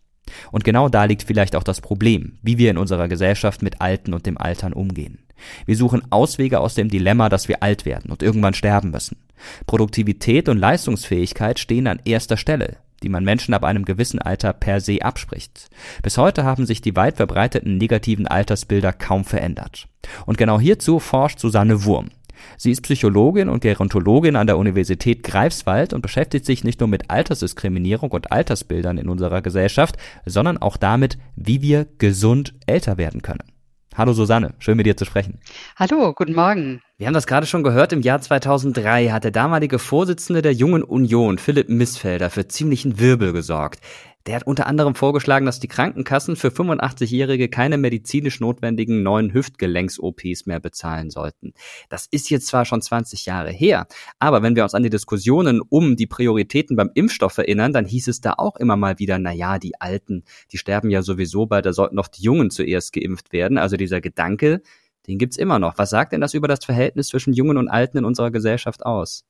Und 0.50 0.64
genau 0.64 0.88
da 0.88 1.04
liegt 1.04 1.22
vielleicht 1.22 1.54
auch 1.54 1.62
das 1.62 1.80
Problem, 1.80 2.38
wie 2.42 2.58
wir 2.58 2.70
in 2.70 2.78
unserer 2.78 3.08
Gesellschaft 3.08 3.62
mit 3.62 3.80
Alten 3.80 4.14
und 4.14 4.26
dem 4.26 4.38
Altern 4.38 4.72
umgehen. 4.72 5.18
Wir 5.66 5.76
suchen 5.76 6.02
Auswege 6.10 6.60
aus 6.60 6.74
dem 6.74 6.88
Dilemma, 6.88 7.28
dass 7.28 7.48
wir 7.48 7.62
alt 7.62 7.84
werden 7.84 8.10
und 8.10 8.22
irgendwann 8.22 8.54
sterben 8.54 8.90
müssen. 8.90 9.18
Produktivität 9.66 10.48
und 10.48 10.58
Leistungsfähigkeit 10.58 11.58
stehen 11.58 11.86
an 11.86 12.00
erster 12.04 12.36
Stelle 12.36 12.78
die 13.04 13.10
man 13.10 13.22
Menschen 13.22 13.54
ab 13.54 13.64
einem 13.64 13.84
gewissen 13.84 14.18
Alter 14.18 14.52
per 14.52 14.80
se 14.80 15.02
abspricht. 15.02 15.68
Bis 16.02 16.18
heute 16.18 16.44
haben 16.44 16.66
sich 16.66 16.80
die 16.80 16.96
weit 16.96 17.16
verbreiteten 17.16 17.76
negativen 17.76 18.26
Altersbilder 18.26 18.92
kaum 18.92 19.24
verändert. 19.24 19.86
Und 20.26 20.38
genau 20.38 20.58
hierzu 20.58 20.98
forscht 20.98 21.38
Susanne 21.38 21.84
Wurm. 21.84 22.08
Sie 22.56 22.70
ist 22.70 22.82
Psychologin 22.82 23.48
und 23.48 23.60
Gerontologin 23.60 24.36
an 24.36 24.46
der 24.46 24.58
Universität 24.58 25.22
Greifswald 25.22 25.92
und 25.92 26.02
beschäftigt 26.02 26.44
sich 26.44 26.64
nicht 26.64 26.80
nur 26.80 26.88
mit 26.88 27.10
Altersdiskriminierung 27.10 28.10
und 28.10 28.32
Altersbildern 28.32 28.98
in 28.98 29.08
unserer 29.08 29.42
Gesellschaft, 29.42 29.96
sondern 30.26 30.58
auch 30.58 30.76
damit, 30.76 31.18
wie 31.36 31.62
wir 31.62 31.86
gesund 31.98 32.54
älter 32.66 32.98
werden 32.98 33.22
können. 33.22 33.53
Hallo 33.96 34.12
Susanne, 34.12 34.54
schön 34.58 34.76
mit 34.76 34.86
dir 34.86 34.96
zu 34.96 35.04
sprechen. 35.04 35.38
Hallo, 35.76 36.12
guten 36.14 36.34
Morgen. 36.34 36.82
Wir 36.98 37.06
haben 37.06 37.14
das 37.14 37.28
gerade 37.28 37.46
schon 37.46 37.62
gehört, 37.62 37.92
im 37.92 38.00
Jahr 38.00 38.20
2003 38.20 39.10
hat 39.10 39.22
der 39.22 39.30
damalige 39.30 39.78
Vorsitzende 39.78 40.42
der 40.42 40.52
Jungen 40.52 40.82
Union, 40.82 41.38
Philipp 41.38 41.68
Missfelder, 41.68 42.28
für 42.28 42.48
ziemlichen 42.48 42.98
Wirbel 42.98 43.32
gesorgt. 43.32 43.78
Der 44.26 44.36
hat 44.36 44.46
unter 44.46 44.66
anderem 44.66 44.94
vorgeschlagen, 44.94 45.44
dass 45.44 45.60
die 45.60 45.68
Krankenkassen 45.68 46.36
für 46.36 46.48
85-Jährige 46.48 47.50
keine 47.50 47.76
medizinisch 47.76 48.40
notwendigen 48.40 49.02
neuen 49.02 49.34
Hüftgelenks-OPs 49.34 50.46
mehr 50.46 50.60
bezahlen 50.60 51.10
sollten. 51.10 51.52
Das 51.90 52.06
ist 52.10 52.30
jetzt 52.30 52.46
zwar 52.46 52.64
schon 52.64 52.80
20 52.80 53.26
Jahre 53.26 53.50
her, 53.50 53.86
aber 54.18 54.42
wenn 54.42 54.56
wir 54.56 54.62
uns 54.62 54.74
an 54.74 54.82
die 54.82 54.88
Diskussionen 54.88 55.60
um 55.60 55.96
die 55.96 56.06
Prioritäten 56.06 56.74
beim 56.74 56.90
Impfstoff 56.94 57.36
erinnern, 57.36 57.74
dann 57.74 57.84
hieß 57.84 58.08
es 58.08 58.22
da 58.22 58.32
auch 58.38 58.56
immer 58.56 58.76
mal 58.76 58.98
wieder, 58.98 59.18
na 59.18 59.32
ja, 59.32 59.58
die 59.58 59.78
Alten, 59.78 60.24
die 60.52 60.58
sterben 60.58 60.88
ja 60.88 61.02
sowieso 61.02 61.44
bald, 61.44 61.66
da 61.66 61.74
sollten 61.74 61.96
noch 61.96 62.08
die 62.08 62.22
Jungen 62.22 62.50
zuerst 62.50 62.94
geimpft 62.94 63.32
werden. 63.34 63.58
Also 63.58 63.76
dieser 63.76 64.00
Gedanke, 64.00 64.62
den 65.06 65.18
gibt's 65.18 65.36
immer 65.36 65.58
noch. 65.58 65.76
Was 65.76 65.90
sagt 65.90 66.12
denn 66.12 66.22
das 66.22 66.32
über 66.32 66.48
das 66.48 66.64
Verhältnis 66.64 67.08
zwischen 67.08 67.34
Jungen 67.34 67.58
und 67.58 67.68
Alten 67.68 67.98
in 67.98 68.04
unserer 68.06 68.30
Gesellschaft 68.30 68.86
aus? 68.86 69.26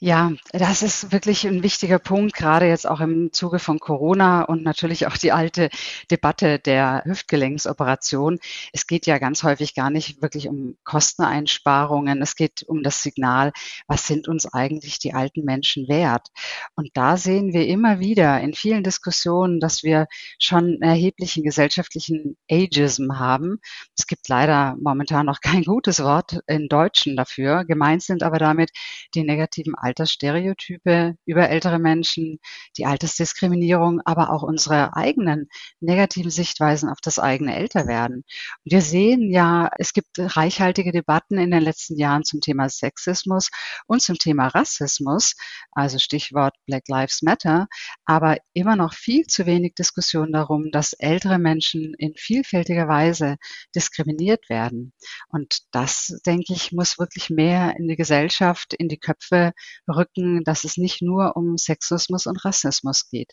Ja, 0.00 0.32
das 0.52 0.82
ist 0.82 1.12
wirklich 1.12 1.46
ein 1.46 1.62
wichtiger 1.62 1.98
Punkt, 1.98 2.34
gerade 2.34 2.66
jetzt 2.66 2.86
auch 2.86 3.00
im 3.00 3.32
Zuge 3.32 3.58
von 3.58 3.78
Corona 3.78 4.42
und 4.42 4.62
natürlich 4.62 5.06
auch 5.06 5.16
die 5.16 5.32
alte 5.32 5.70
Debatte 6.10 6.58
der 6.58 7.02
Hüftgelenksoperation. 7.06 8.38
Es 8.72 8.86
geht 8.86 9.06
ja 9.06 9.18
ganz 9.18 9.44
häufig 9.44 9.74
gar 9.74 9.90
nicht 9.90 10.20
wirklich 10.20 10.48
um 10.48 10.76
Kosteneinsparungen. 10.84 12.20
Es 12.20 12.36
geht 12.36 12.64
um 12.66 12.82
das 12.82 13.02
Signal, 13.02 13.52
was 13.86 14.06
sind 14.06 14.28
uns 14.28 14.52
eigentlich 14.52 14.98
die 14.98 15.14
alten 15.14 15.44
Menschen 15.44 15.88
wert? 15.88 16.28
Und 16.74 16.90
da 16.94 17.16
sehen 17.16 17.52
wir 17.52 17.66
immer 17.66 18.00
wieder 18.00 18.40
in 18.40 18.52
vielen 18.52 18.82
Diskussionen, 18.82 19.60
dass 19.60 19.82
wir 19.82 20.06
schon 20.38 20.82
erheblichen 20.82 21.44
gesellschaftlichen 21.44 22.36
Ageism 22.50 23.12
haben. 23.18 23.58
Es 23.96 24.06
gibt 24.06 24.28
leider 24.28 24.76
momentan 24.80 25.26
noch 25.26 25.40
kein 25.40 25.62
gutes 25.64 26.02
Wort 26.02 26.40
in 26.46 26.68
Deutschen 26.68 27.16
dafür. 27.16 27.64
Gemeint 27.64 28.02
sind 28.02 28.22
aber 28.22 28.38
damit 28.38 28.70
die 29.14 29.22
negativen 29.22 29.43
negativen 29.44 29.74
Altersstereotype 29.74 31.16
über 31.26 31.48
ältere 31.48 31.78
Menschen, 31.78 32.38
die 32.78 32.86
Altersdiskriminierung, 32.86 34.00
aber 34.04 34.30
auch 34.30 34.42
unsere 34.42 34.96
eigenen 34.96 35.48
negativen 35.80 36.30
Sichtweisen 36.30 36.88
auf 36.88 36.98
das 37.02 37.18
eigene 37.18 37.54
Älterwerden. 37.54 38.24
Und 38.64 38.72
wir 38.72 38.80
sehen 38.80 39.30
ja, 39.30 39.70
es 39.78 39.92
gibt 39.92 40.18
reichhaltige 40.18 40.92
Debatten 40.92 41.38
in 41.38 41.50
den 41.50 41.62
letzten 41.62 41.98
Jahren 41.98 42.24
zum 42.24 42.40
Thema 42.40 42.68
Sexismus 42.68 43.50
und 43.86 44.00
zum 44.00 44.16
Thema 44.16 44.48
Rassismus, 44.48 45.34
also 45.72 45.98
Stichwort 45.98 46.54
Black 46.66 46.88
Lives 46.88 47.22
Matter, 47.22 47.66
aber 48.06 48.38
immer 48.54 48.76
noch 48.76 48.94
viel 48.94 49.26
zu 49.26 49.44
wenig 49.46 49.74
Diskussion 49.74 50.32
darum, 50.32 50.70
dass 50.70 50.94
ältere 50.94 51.38
Menschen 51.38 51.94
in 51.98 52.14
vielfältiger 52.16 52.88
Weise 52.88 53.36
diskriminiert 53.74 54.48
werden. 54.48 54.94
Und 55.28 55.58
das, 55.72 56.20
denke 56.24 56.54
ich, 56.54 56.72
muss 56.72 56.98
wirklich 56.98 57.28
mehr 57.28 57.74
in 57.76 57.88
die 57.88 57.96
Gesellschaft, 57.96 58.72
in 58.72 58.88
die 58.88 58.98
Köpfe 58.98 59.33
rücken, 59.88 60.44
dass 60.44 60.64
es 60.64 60.76
nicht 60.76 61.02
nur 61.02 61.36
um 61.36 61.56
Sexismus 61.56 62.26
und 62.26 62.44
Rassismus 62.44 63.08
geht. 63.08 63.32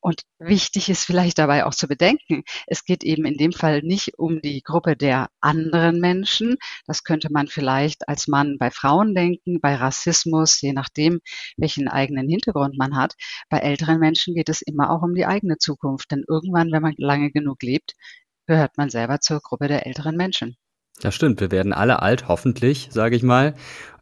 Und 0.00 0.22
wichtig 0.38 0.88
ist 0.88 1.04
vielleicht 1.04 1.38
dabei 1.38 1.64
auch 1.64 1.74
zu 1.74 1.88
bedenken, 1.88 2.42
es 2.66 2.84
geht 2.84 3.04
eben 3.04 3.24
in 3.24 3.36
dem 3.36 3.52
Fall 3.52 3.82
nicht 3.82 4.18
um 4.18 4.40
die 4.40 4.62
Gruppe 4.62 4.96
der 4.96 5.28
anderen 5.40 6.00
Menschen. 6.00 6.56
Das 6.86 7.04
könnte 7.04 7.28
man 7.32 7.48
vielleicht 7.48 8.08
als 8.08 8.28
Mann 8.28 8.56
bei 8.58 8.70
Frauen 8.70 9.14
denken, 9.14 9.60
bei 9.60 9.74
Rassismus, 9.74 10.60
je 10.60 10.72
nachdem, 10.72 11.20
welchen 11.56 11.88
eigenen 11.88 12.28
Hintergrund 12.28 12.78
man 12.78 12.96
hat. 12.96 13.14
Bei 13.48 13.58
älteren 13.58 13.98
Menschen 13.98 14.34
geht 14.34 14.48
es 14.48 14.62
immer 14.62 14.90
auch 14.90 15.02
um 15.02 15.14
die 15.14 15.26
eigene 15.26 15.58
Zukunft. 15.58 16.10
Denn 16.10 16.24
irgendwann, 16.28 16.72
wenn 16.72 16.82
man 16.82 16.94
lange 16.96 17.30
genug 17.30 17.62
lebt, 17.62 17.94
gehört 18.46 18.76
man 18.78 18.90
selber 18.90 19.20
zur 19.20 19.40
Gruppe 19.40 19.68
der 19.68 19.86
älteren 19.86 20.16
Menschen. 20.16 20.56
Das 21.00 21.14
stimmt, 21.14 21.40
wir 21.40 21.50
werden 21.50 21.72
alle 21.72 22.02
alt, 22.02 22.28
hoffentlich, 22.28 22.88
sage 22.90 23.16
ich 23.16 23.22
mal. 23.22 23.54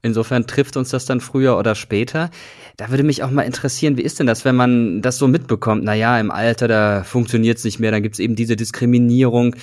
Insofern 0.03 0.47
trifft 0.47 0.77
uns 0.77 0.91
das 0.91 1.05
dann 1.05 1.21
früher 1.21 1.59
oder 1.59 1.75
später. 1.75 2.31
Da 2.77 2.91
würde 2.91 3.03
mich 3.03 3.23
auch 3.23 3.31
mal 3.31 3.43
interessieren, 3.43 3.97
wie 3.97 4.03
ist 4.03 4.19
denn 4.19 4.27
das, 4.27 4.45
wenn 4.45 4.57
man 4.57 5.03
das 5.03 5.19
so 5.19 5.29
mitbekommt? 5.29 5.85
Naja, 5.85 6.19
im 6.21 6.31
Alter, 6.31 6.69
da 6.69 7.03
funktioniert 7.03 7.59
es 7.59 7.65
nicht 7.65 7.81
mehr, 7.81 7.91
dann 7.91 8.03
gibt 8.03 8.15
es 8.15 8.19
eben 8.19 8.37
diese 8.37 8.57
Diskriminierung. 8.57 9.57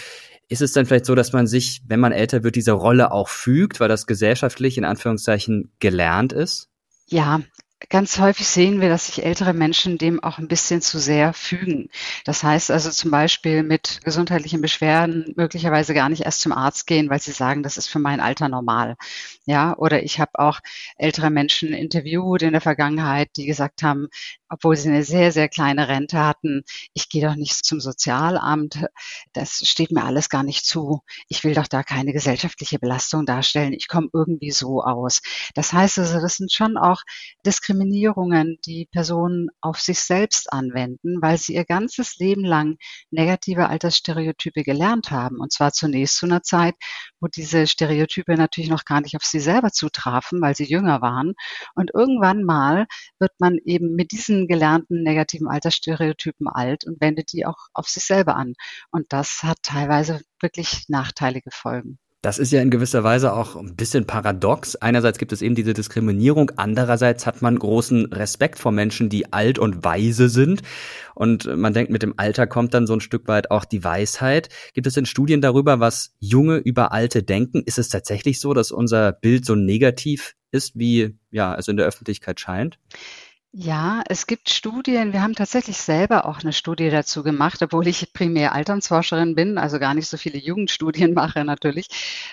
Ist 0.49 0.61
es 0.61 0.73
dann 0.73 0.85
vielleicht 0.85 1.05
so, 1.05 1.15
dass 1.15 1.33
man 1.33 1.47
sich, 1.47 1.81
wenn 1.87 1.99
man 1.99 2.11
älter 2.11 2.43
wird, 2.43 2.55
dieser 2.55 2.73
Rolle 2.73 3.11
auch 3.11 3.29
fügt, 3.29 3.79
weil 3.79 3.89
das 3.89 4.05
gesellschaftlich 4.05 4.77
in 4.77 4.85
Anführungszeichen 4.85 5.71
gelernt 5.79 6.33
ist? 6.33 6.69
Ja, 7.07 7.41
Ganz 7.89 8.19
häufig 8.19 8.47
sehen 8.47 8.81
wir, 8.81 8.89
dass 8.89 9.07
sich 9.07 9.23
ältere 9.25 9.53
Menschen 9.53 9.97
dem 9.97 10.23
auch 10.23 10.37
ein 10.37 10.47
bisschen 10.47 10.81
zu 10.81 10.99
sehr 10.99 11.33
fügen. 11.33 11.89
Das 12.25 12.43
heißt 12.43 12.71
also 12.71 12.89
zum 12.91 13.11
Beispiel 13.11 13.61
mit 13.63 13.99
gesundheitlichen 14.03 14.61
Beschwerden 14.61 15.33
möglicherweise 15.35 15.93
gar 15.93 16.09
nicht 16.09 16.23
erst 16.23 16.41
zum 16.41 16.51
Arzt 16.53 16.87
gehen, 16.87 17.09
weil 17.09 17.19
sie 17.19 17.31
sagen, 17.31 17.61
das 17.63 17.77
ist 17.77 17.87
für 17.87 17.99
mein 17.99 18.19
Alter 18.19 18.47
normal. 18.49 18.95
Ja, 19.45 19.75
oder 19.77 20.03
ich 20.03 20.19
habe 20.19 20.31
auch 20.39 20.59
ältere 20.97 21.29
Menschen 21.29 21.73
interviewt 21.73 22.41
in 22.41 22.53
der 22.53 22.61
Vergangenheit, 22.61 23.29
die 23.37 23.45
gesagt 23.45 23.83
haben, 23.83 24.07
obwohl 24.53 24.75
sie 24.75 24.89
eine 24.89 25.03
sehr, 25.03 25.31
sehr 25.31 25.49
kleine 25.49 25.87
Rente 25.87 26.19
hatten, 26.19 26.63
ich 26.93 27.09
gehe 27.09 27.27
doch 27.27 27.35
nicht 27.35 27.65
zum 27.65 27.79
Sozialamt, 27.79 28.85
das 29.33 29.67
steht 29.67 29.91
mir 29.91 30.03
alles 30.03 30.29
gar 30.29 30.43
nicht 30.43 30.63
zu. 30.65 31.01
Ich 31.27 31.43
will 31.43 31.55
doch 31.55 31.67
da 31.67 31.81
keine 31.81 32.13
gesellschaftliche 32.13 32.77
Belastung 32.77 33.25
darstellen. 33.25 33.73
Ich 33.73 33.87
komme 33.87 34.09
irgendwie 34.13 34.51
so 34.51 34.83
aus. 34.83 35.21
Das 35.55 35.73
heißt 35.73 35.97
also, 35.99 36.21
das 36.21 36.35
sind 36.35 36.51
schon 36.51 36.77
auch 36.77 37.01
Diskriminierungen, 37.45 38.59
die 38.65 38.85
Personen 38.85 39.49
auf 39.59 39.79
sich 39.79 39.99
selbst 39.99 40.53
anwenden, 40.53 41.19
weil 41.21 41.39
sie 41.39 41.55
ihr 41.55 41.65
ganzes 41.65 42.17
Leben 42.17 42.45
lang 42.45 42.77
negative 43.09 43.69
Altersstereotype 43.69 44.63
gelernt 44.63 45.09
haben. 45.09 45.39
Und 45.39 45.51
zwar 45.51 45.73
zunächst 45.73 46.17
zu 46.17 46.27
einer 46.27 46.43
Zeit, 46.43 46.75
wo 47.19 47.27
diese 47.27 47.65
Stereotype 47.65 48.35
natürlich 48.35 48.69
noch 48.69 48.85
gar 48.85 49.01
nicht 49.01 49.15
auf 49.15 49.23
sie 49.23 49.39
selber 49.39 49.71
zutrafen, 49.71 50.41
weil 50.41 50.55
sie 50.55 50.65
jünger 50.65 51.01
waren. 51.01 51.33
Und 51.73 51.91
irgendwann 51.95 52.43
mal 52.43 52.85
wird 53.17 53.31
man 53.39 53.57
eben 53.65 53.95
mit 53.95 54.11
diesen 54.11 54.42
gelernten 54.47 55.03
negativen 55.03 55.47
Altersstereotypen 55.47 56.47
alt 56.47 56.85
und 56.85 57.01
wendet 57.01 57.33
die 57.33 57.45
auch 57.45 57.67
auf 57.73 57.87
sich 57.87 58.03
selber 58.03 58.35
an. 58.35 58.53
Und 58.91 59.11
das 59.13 59.43
hat 59.43 59.57
teilweise 59.63 60.21
wirklich 60.41 60.85
nachteilige 60.87 61.51
Folgen. 61.51 61.99
Das 62.23 62.39
ist 62.39 62.53
ja 62.53 62.61
in 62.61 62.71
gewisser 62.71 63.03
Weise 63.03 63.33
auch 63.33 63.57
ein 63.57 63.75
bisschen 63.75 64.07
paradox. 64.07 64.77
Einerseits 64.77 65.17
gibt 65.17 65.33
es 65.33 65.41
eben 65.41 65.55
diese 65.55 65.73
Diskriminierung, 65.73 66.51
andererseits 66.55 67.25
hat 67.25 67.41
man 67.41 67.59
großen 67.59 68.13
Respekt 68.13 68.59
vor 68.59 68.71
Menschen, 68.71 69.09
die 69.09 69.33
alt 69.33 69.59
und 69.59 69.83
weise 69.83 70.29
sind. 70.29 70.61
Und 71.15 71.53
man 71.53 71.73
denkt, 71.73 71.91
mit 71.91 72.01
dem 72.01 72.13
Alter 72.15 72.47
kommt 72.47 72.73
dann 72.73 72.87
so 72.87 72.93
ein 72.93 73.01
Stück 73.01 73.27
weit 73.27 73.51
auch 73.51 73.65
die 73.65 73.83
Weisheit. 73.83 74.47
Gibt 74.73 74.87
es 74.87 74.93
denn 74.93 75.05
Studien 75.05 75.41
darüber, 75.41 75.81
was 75.81 76.15
Junge 76.21 76.59
über 76.59 76.93
Alte 76.93 77.23
denken? 77.23 77.61
Ist 77.65 77.77
es 77.77 77.89
tatsächlich 77.89 78.39
so, 78.39 78.53
dass 78.53 78.71
unser 78.71 79.11
Bild 79.11 79.45
so 79.45 79.55
negativ 79.55 80.33
ist, 80.49 80.79
wie 80.79 81.17
ja, 81.29 81.53
es 81.55 81.67
in 81.67 81.75
der 81.75 81.87
Öffentlichkeit 81.87 82.39
scheint? 82.39 82.79
Ja, 83.55 84.01
es 84.09 84.25
gibt 84.25 84.49
Studien. 84.49 85.13
Wir 85.13 85.21
haben 85.21 85.35
tatsächlich 85.35 85.77
selber 85.77 86.25
auch 86.25 86.39
eine 86.39 86.53
Studie 86.53 86.89
dazu 86.89 87.21
gemacht, 87.21 87.61
obwohl 87.61 87.87
ich 87.87 88.11
primär 88.11 88.53
Alternsforscherin 88.53 89.35
bin, 89.35 89.59
also 89.59 89.77
gar 89.77 89.93
nicht 89.93 90.07
so 90.07 90.17
viele 90.17 90.39
Jugendstudien 90.39 91.13
mache 91.13 91.45
natürlich. 91.45 91.87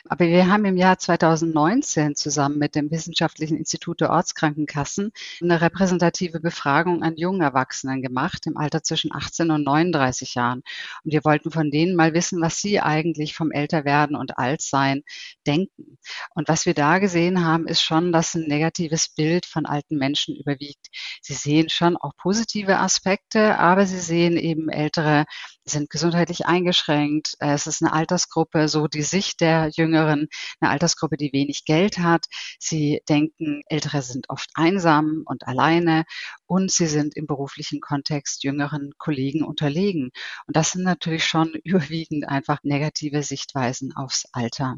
Aber 0.09 0.25
wir 0.27 0.49
haben 0.49 0.65
im 0.65 0.79
Jahr 0.79 0.97
2019 0.99 2.15
zusammen 2.17 2.57
mit 2.59 2.75
dem 2.75 2.91
Wissenschaftlichen 2.91 3.59
Institut 3.59 4.01
der 4.01 4.09
Ortskrankenkassen 4.09 5.13
eine 5.43 5.61
repräsentative 5.61 6.41
Befragung 6.41 7.03
an 7.03 7.19
jungen 7.19 7.43
Erwachsenen 7.43 8.01
gemacht 8.01 8.47
im 8.47 8.57
Alter 8.57 8.83
zwischen 8.83 9.15
18 9.15 9.51
und 9.51 9.63
39 9.63 10.35
Jahren. 10.37 10.63
Und 11.05 11.13
wir 11.13 11.23
wollten 11.25 11.51
von 11.51 11.71
denen 11.71 11.97
mal 11.97 12.15
wissen, 12.15 12.41
was 12.41 12.63
sie 12.63 12.81
eigentlich 12.81 13.35
vom 13.35 13.51
Älterwerden 13.51 14.17
und 14.17 14.39
Altsein 14.39 15.03
denken. 15.47 15.99
Und 16.35 16.49
was 16.49 16.65
wir 16.65 16.73
da 16.73 16.99
gesehen 16.99 17.45
haben, 17.45 17.67
ist 17.67 17.83
schon, 17.83 18.11
dass 18.11 18.35
ein 18.35 18.49
negatives 18.49 19.11
Bild 19.11 19.45
von 19.45 19.67
alten 19.67 19.99
Menschen 19.99 20.35
überwiegt. 20.35 20.89
Sie 21.21 21.35
sehen 21.35 21.69
schon 21.69 21.97
auch 21.97 22.13
positive 22.17 22.79
Aspekte, 22.79 23.59
aber 23.59 23.87
Sie 23.87 23.99
sehen 23.99 24.37
eben 24.37 24.69
ältere 24.69 25.25
sind 25.71 25.91
gesundheitlich 25.91 26.47
eingeschränkt. 26.47 27.35
Es 27.39 27.67
ist 27.67 27.83
eine 27.83 27.93
Altersgruppe, 27.93 28.69
so 28.69 28.87
die 28.89 29.03
Sicht 29.03 29.41
der 29.41 29.71
Jüngeren, 29.75 30.29
eine 30.61 30.71
Altersgruppe, 30.71 31.17
die 31.17 31.33
wenig 31.33 31.65
Geld 31.65 31.99
hat. 31.99 32.27
Sie 32.59 33.01
denken, 33.09 33.63
Ältere 33.67 34.03
sind 34.03 34.29
oft 34.29 34.51
einsam 34.55 35.23
und 35.27 35.47
alleine 35.47 36.05
und 36.47 36.71
sie 36.71 36.87
sind 36.87 37.17
im 37.17 37.27
beruflichen 37.27 37.81
Kontext 37.81 38.45
jüngeren 38.45 38.93
Kollegen 38.99 39.45
unterlegen. 39.45 40.11
Und 40.47 40.57
das 40.57 40.73
sind 40.73 40.83
natürlich 40.83 41.25
schon 41.25 41.55
überwiegend 41.65 42.29
einfach 42.29 42.59
negative 42.63 43.23
Sichtweisen 43.23 43.95
aufs 43.95 44.27
Alter. 44.33 44.77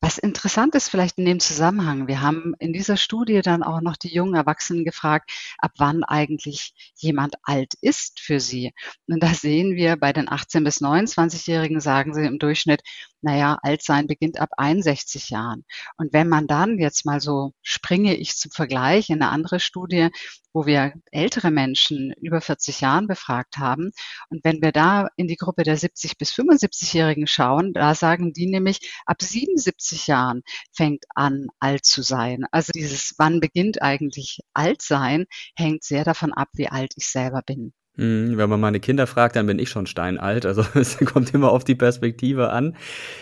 Was 0.00 0.16
interessant 0.16 0.76
ist 0.76 0.90
vielleicht 0.90 1.18
in 1.18 1.24
dem 1.24 1.40
Zusammenhang, 1.40 2.06
wir 2.06 2.20
haben 2.20 2.54
in 2.60 2.72
dieser 2.72 2.96
Studie 2.96 3.40
dann 3.42 3.64
auch 3.64 3.80
noch 3.80 3.96
die 3.96 4.14
jungen 4.14 4.36
Erwachsenen 4.36 4.84
gefragt, 4.84 5.32
ab 5.58 5.72
wann 5.78 6.04
eigentlich 6.04 6.72
jemand 6.94 7.34
alt 7.42 7.74
ist 7.80 8.20
für 8.20 8.38
sie. 8.38 8.72
Und 9.08 9.20
da 9.22 9.34
sehen 9.34 9.74
wir 9.74 9.96
bei 9.96 10.12
den 10.12 10.30
18 10.30 10.62
bis 10.62 10.80
29-Jährigen 10.80 11.80
sagen 11.80 12.14
sie 12.14 12.24
im 12.24 12.38
Durchschnitt, 12.38 12.82
naja, 13.20 13.58
alt 13.62 13.82
sein 13.82 14.06
beginnt 14.06 14.40
ab 14.40 14.50
61 14.56 15.30
Jahren. 15.30 15.64
Und 15.96 16.12
wenn 16.12 16.28
man 16.28 16.46
dann 16.46 16.78
jetzt 16.78 17.04
mal 17.04 17.20
so 17.20 17.52
springe 17.62 18.16
ich 18.16 18.36
zum 18.36 18.50
Vergleich 18.50 19.10
in 19.10 19.22
eine 19.22 19.30
andere 19.30 19.60
Studie, 19.60 20.10
wo 20.52 20.66
wir 20.66 20.94
ältere 21.12 21.50
Menschen 21.50 22.12
über 22.20 22.40
40 22.40 22.80
Jahren 22.80 23.06
befragt 23.06 23.58
haben. 23.58 23.92
Und 24.28 24.44
wenn 24.44 24.62
wir 24.62 24.72
da 24.72 25.08
in 25.16 25.28
die 25.28 25.36
Gruppe 25.36 25.62
der 25.62 25.76
70 25.76 26.18
bis 26.18 26.32
75-Jährigen 26.32 27.26
schauen, 27.26 27.72
da 27.72 27.94
sagen 27.94 28.32
die 28.32 28.46
nämlich, 28.46 28.80
ab 29.06 29.22
77 29.22 30.06
Jahren 30.08 30.42
fängt 30.72 31.04
an, 31.14 31.46
alt 31.60 31.84
zu 31.84 32.02
sein. 32.02 32.44
Also 32.50 32.72
dieses, 32.72 33.14
wann 33.18 33.40
beginnt 33.40 33.82
eigentlich 33.82 34.40
alt 34.52 34.82
sein, 34.82 35.26
hängt 35.56 35.84
sehr 35.84 36.04
davon 36.04 36.32
ab, 36.32 36.48
wie 36.54 36.68
alt 36.68 36.92
ich 36.96 37.06
selber 37.06 37.42
bin. 37.42 37.72
Hm, 37.98 38.36
wenn 38.36 38.48
man 38.48 38.60
meine 38.60 38.78
Kinder 38.78 39.08
fragt, 39.08 39.34
dann 39.34 39.46
bin 39.46 39.58
ich 39.58 39.68
schon 39.68 39.86
steinalt. 39.86 40.46
Also 40.46 40.64
es 40.74 40.98
kommt 40.98 41.34
immer 41.34 41.50
auf 41.50 41.64
die 41.64 41.74
Perspektive 41.74 42.50
an. 42.50 42.76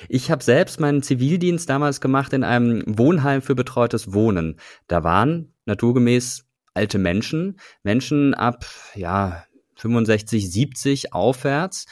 Ich 0.09 0.31
habe 0.31 0.45
selbst 0.45 0.79
meinen 0.81 1.03
Zivildienst 1.03 1.68
damals 1.68 2.01
gemacht 2.01 2.33
in 2.35 2.45
einem 2.45 2.83
Wohnheim 2.87 3.41
für 3.43 3.55
betreutes 3.55 4.12
Wohnen. 4.12 4.61
Da 4.87 5.03
waren 5.03 5.55
naturgemäß 5.64 6.45
alte 6.74 6.99
Menschen, 6.99 7.59
Menschen 7.83 8.35
ab 8.35 8.66
ja 8.95 9.45
65, 9.77 10.51
70 10.51 11.12
aufwärts. 11.14 11.87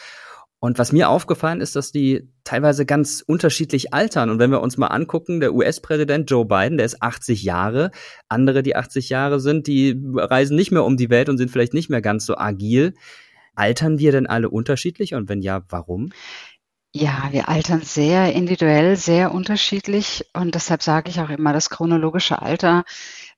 Und 0.65 0.79
was 0.79 0.93
mir 0.93 1.11
aufgefallen 1.11 1.61
ist, 1.61 1.77
dass 1.77 1.93
die 1.93 2.27
teilweise 2.43 2.87
ganz 2.87 3.23
unterschiedlich 3.27 3.93
altern. 3.93 4.31
Und 4.31 4.39
wenn 4.39 4.51
wir 4.51 4.63
uns 4.63 4.79
mal 4.79 4.87
angucken, 4.87 5.41
der 5.41 5.53
US-Präsident 5.53 6.31
Joe 6.31 6.47
Biden, 6.47 6.79
der 6.79 6.87
ist 6.87 7.03
80 7.03 7.43
Jahre. 7.43 7.91
Andere, 8.31 8.63
die 8.63 8.75
80 8.75 9.11
Jahre 9.11 9.41
sind, 9.41 9.67
die 9.67 9.95
reisen 10.15 10.57
nicht 10.57 10.73
mehr 10.73 10.85
um 10.85 10.97
die 10.97 11.11
Welt 11.11 11.29
und 11.29 11.37
sind 11.37 11.51
vielleicht 11.51 11.75
nicht 11.75 11.91
mehr 11.91 12.01
ganz 12.01 12.25
so 12.25 12.39
agil. 12.39 12.95
Altern 13.55 13.99
wir 13.99 14.11
denn 14.11 14.27
alle 14.27 14.49
unterschiedlich? 14.49 15.15
Und 15.15 15.29
wenn 15.29 15.43
ja, 15.43 15.61
warum? 15.69 16.09
Ja, 16.95 17.29
wir 17.31 17.51
altern 17.51 17.83
sehr 17.83 18.33
individuell, 18.33 18.97
sehr 18.97 19.35
unterschiedlich. 19.35 20.25
Und 20.33 20.55
deshalb 20.55 20.83
sage 20.83 21.11
ich 21.11 21.21
auch 21.21 21.29
immer, 21.29 21.53
das 21.53 21.69
chronologische 21.69 22.41
Alter, 22.41 22.85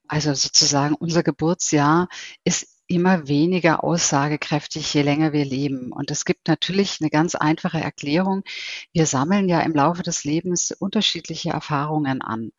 also 0.06 0.32
sozusagen 0.32 0.94
unser 0.94 1.24
Geburtsjahr, 1.24 2.06
ist 2.44 2.75
immer 2.88 3.26
weniger 3.26 3.82
aussagekräftig, 3.82 4.94
je 4.94 5.02
länger 5.02 5.32
wir 5.32 5.44
leben. 5.44 5.92
Und 5.92 6.10
es 6.10 6.24
gibt 6.24 6.46
natürlich 6.46 6.98
eine 7.00 7.10
ganz 7.10 7.34
einfache 7.34 7.80
Erklärung. 7.80 8.42
Wir 8.92 9.06
sammeln 9.06 9.48
ja 9.48 9.60
im 9.60 9.74
Laufe 9.74 10.02
des 10.02 10.24
Lebens 10.24 10.70
unterschiedliche 10.70 11.50
Erfahrungen 11.50 12.22
an. 12.22 12.52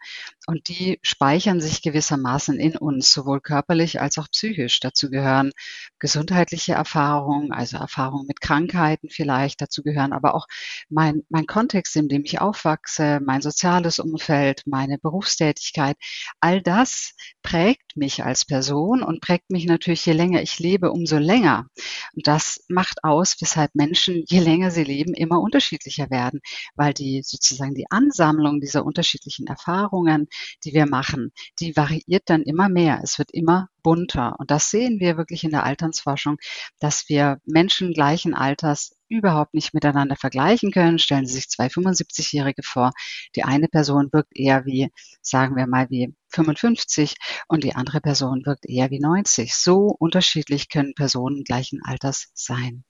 Und 0.45 0.67
die 0.67 0.99
speichern 1.01 1.61
sich 1.61 1.82
gewissermaßen 1.82 2.59
in 2.59 2.75
uns, 2.78 3.11
sowohl 3.11 3.39
körperlich 3.39 4.01
als 4.01 4.17
auch 4.17 4.28
psychisch. 4.30 4.80
Dazu 4.82 5.09
gehören 5.09 5.51
gesundheitliche 5.99 6.73
Erfahrungen, 6.73 7.51
also 7.51 7.78
Erfahrungen 7.78 8.28
mit 8.28 8.41
Krankheiten 8.41 9.09
vielleicht. 9.09 9.61
Dazu 9.61 9.82
gehören 9.82 10.11
aber 10.11 10.36
auch 10.36 10.47
mein, 10.89 11.23
mein 11.30 11.45
Kontext, 11.45 11.95
in 11.95 12.09
dem 12.09 12.23
ich 12.25 12.41
aufwachse, 12.41 13.21
mein 13.23 13.41
soziales 13.41 13.99
Umfeld, 13.99 14.63
meine 14.65 14.97
Berufstätigkeit. 14.97 15.95
All 16.41 16.61
das 16.61 17.13
prägt 17.43 17.95
mich 17.95 18.25
als 18.25 18.45
Person 18.45 19.03
und 19.03 19.21
prägt 19.21 19.51
mich 19.51 19.65
natürlich, 19.65 20.05
je 20.05 20.16
länger 20.18 20.41
ich 20.41 20.59
lebe, 20.59 20.91
umso 20.91 21.18
länger. 21.18 21.68
Und 22.13 22.28
das 22.28 22.65
macht 22.68 23.03
aus, 23.03 23.36
weshalb 23.39 23.74
Menschen, 23.76 24.24
je 24.28 24.39
länger 24.39 24.72
sie 24.72 24.84
leben, 24.84 25.13
immer 25.13 25.39
unterschiedlicher 25.39 26.09
werden, 26.09 26.41
weil 26.76 26.93
die 26.93 27.22
sozusagen 27.24 27.76
die 27.76 27.89
Ansammlung 27.89 28.59
dieser 28.59 28.86
unterschiedlichen 28.86 29.47
Erfahrungen, 29.47 30.28
die 30.65 30.74
wir 30.74 30.88
machen, 30.88 31.32
die 31.59 31.78
variiert 31.78 32.24
dann 32.26 32.41
immer 32.41 32.68
mehr. 32.68 32.99
Es 33.03 33.20
wird 33.20 33.32
immer 33.32 33.70
bunter. 33.84 34.36
Und 34.39 34.51
das 34.51 34.70
sehen 34.70 34.99
wir 34.99 35.15
wirklich 35.15 35.45
in 35.45 35.51
der 35.51 35.63
Alternsforschung, 35.63 36.38
dass 36.80 37.07
wir 37.07 37.39
Menschen 37.45 37.93
gleichen 37.93 38.34
Alters 38.34 38.97
überhaupt 39.10 39.53
nicht 39.53 39.74
miteinander 39.74 40.16
vergleichen 40.16 40.72
können. 40.72 40.99
Stellen 40.99 41.26
Sie 41.26 41.34
sich 41.34 41.49
zwei 41.49 41.68
75-Jährige 41.68 42.64
vor. 42.64 42.91
Die 43.36 43.43
eine 43.43 43.68
Person 43.68 44.10
wirkt 44.12 44.36
eher 44.36 44.66
wie, 44.66 44.89
sagen 45.22 45.55
wir 45.55 45.68
mal, 45.68 45.89
wie 45.89 46.14
55 46.30 47.16
und 47.47 47.64
die 47.64 47.76
andere 47.76 48.01
Person 48.01 48.45
wirkt 48.45 48.66
eher 48.68 48.89
wie 48.89 48.99
90. 48.99 49.55
So 49.55 49.95
unterschiedlich 49.97 50.70
können 50.70 50.93
Personen 50.93 51.43
gleichen 51.43 51.82
Alters 51.84 52.30
sein. 52.34 52.84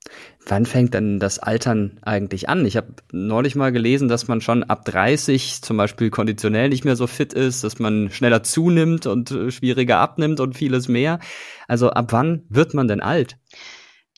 Wann 0.45 0.65
fängt 0.65 0.93
denn 0.93 1.19
das 1.19 1.39
Altern 1.39 1.99
eigentlich 2.01 2.49
an? 2.49 2.65
Ich 2.65 2.77
habe 2.77 2.95
neulich 3.11 3.55
mal 3.55 3.71
gelesen, 3.71 4.07
dass 4.07 4.27
man 4.27 4.41
schon 4.41 4.63
ab 4.63 4.85
30 4.85 5.61
zum 5.61 5.77
Beispiel 5.77 6.09
konditionell 6.09 6.69
nicht 6.69 6.85
mehr 6.85 6.95
so 6.95 7.07
fit 7.07 7.33
ist, 7.33 7.63
dass 7.63 7.79
man 7.79 8.09
schneller 8.11 8.43
zunimmt 8.43 9.05
und 9.05 9.31
äh, 9.31 9.51
schwieriger 9.51 9.99
abnimmt 9.99 10.39
und 10.39 10.55
vieles 10.55 10.87
mehr. 10.87 11.19
Also 11.67 11.89
ab 11.89 12.11
wann 12.11 12.45
wird 12.49 12.73
man 12.73 12.87
denn 12.87 13.01
alt? 13.01 13.37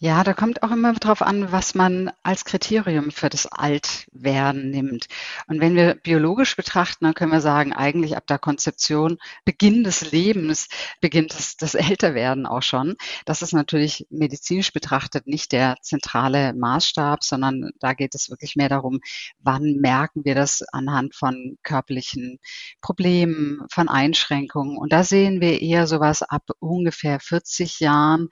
Ja, 0.02 0.24
da 0.24 0.34
kommt 0.34 0.64
auch 0.64 0.72
immer 0.72 0.94
drauf 0.94 1.22
an, 1.22 1.52
was 1.52 1.76
man 1.76 2.10
als 2.24 2.46
Kriterium 2.46 3.12
für 3.12 3.28
das 3.28 3.48
Altwerden 3.48 4.70
nimmt. 4.70 5.08
Und 5.48 5.60
wenn 5.60 5.76
wir 5.76 5.96
biologisch 5.96 6.56
betrachten, 6.56 7.04
dann 7.04 7.14
können 7.14 7.34
wir 7.34 7.42
sagen, 7.42 7.74
eigentlich 7.74 8.16
ab 8.16 8.26
der 8.26 8.40
Konzeption, 8.40 9.18
Beginn 9.44 9.84
des 9.84 10.10
Lebens, 10.12 10.70
beginnt 11.02 11.34
das, 11.34 11.58
das 11.58 11.76
Älterwerden 11.76 12.46
auch 12.46 12.62
schon. 12.62 12.96
Das 13.26 13.42
ist 13.42 13.52
natürlich 13.52 14.08
medizinisch 14.10 14.72
betrachtet 14.72 15.28
nicht 15.28 15.52
der 15.52 15.76
zentrale 15.82 16.54
Maßstab, 16.54 17.22
sondern 17.22 17.72
da 17.82 17.92
geht 17.94 18.16
es 18.16 18.30
wirklich 18.30 18.56
mehr 18.56 18.70
darum, 18.70 19.02
wann 19.40 19.80
merken 19.82 20.24
wir 20.24 20.34
das 20.34 20.62
anhand 20.72 21.14
von 21.14 21.58
körperlichen 21.64 22.40
Problemen, 22.80 23.66
von 23.70 23.90
Einschränkungen. 23.90 24.78
Und 24.78 24.94
da 24.94 25.04
sehen 25.04 25.42
wir 25.42 25.62
eher 25.62 25.88
sowas 25.88 26.24
ab 26.24 26.44
ungefähr 26.60 27.20
40 27.20 27.82
Jahren 27.82 28.30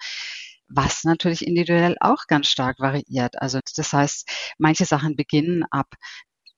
was 0.69 1.03
natürlich 1.03 1.45
individuell 1.45 1.95
auch 1.99 2.27
ganz 2.27 2.47
stark 2.47 2.79
variiert. 2.79 3.41
Also 3.41 3.59
das 3.75 3.93
heißt, 3.93 4.29
manche 4.57 4.85
Sachen 4.85 5.15
beginnen 5.15 5.63
ab 5.71 5.87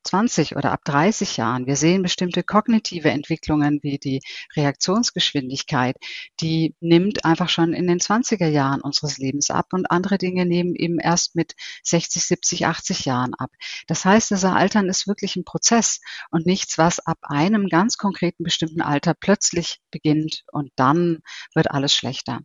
20 0.04 0.56
oder 0.56 0.72
ab 0.72 0.84
30 0.86 1.38
Jahren. 1.38 1.68
Wir 1.68 1.76
sehen 1.76 2.02
bestimmte 2.02 2.44
kognitive 2.44 3.10
Entwicklungen 3.12 3.80
wie 3.84 4.00
die 4.00 4.22
Reaktionsgeschwindigkeit, 4.56 5.98
die 6.40 6.76
nimmt 6.80 7.26
einfach 7.26 7.50
schon 7.50 7.74
in 7.74 7.88
den 7.88 8.00
20er 8.00 8.48
Jahren 8.48 8.82
unseres 8.82 9.18
Lebens 9.18 9.50
ab 9.50 9.68
und 9.74 9.92
andere 9.92 10.18
Dinge 10.18 10.46
nehmen 10.46 10.76
eben 10.76 11.00
erst 11.00 11.36
mit 11.36 11.54
60, 11.84 12.24
70, 12.24 12.66
80 12.66 13.06
Jahren 13.06 13.34
ab. 13.36 13.52
Das 13.88 14.06
heißt, 14.06 14.32
das 14.32 14.46
Altern 14.46 14.88
ist 14.90 15.08
wirklich 15.08 15.36
ein 15.36 15.46
Prozess 15.46 16.00
und 16.32 16.46
nichts, 16.46 16.78
was 16.78 17.00
ab 17.00 17.20
einem 17.22 17.68
ganz 17.68 17.98
konkreten 17.98 18.44
bestimmten 18.44 18.82
Alter 18.82 19.14
plötzlich 19.14 19.80
beginnt 19.92 20.44
und 20.52 20.72
dann 20.76 21.20
wird 21.54 21.72
alles 21.72 21.94
schlechter. 21.94 22.40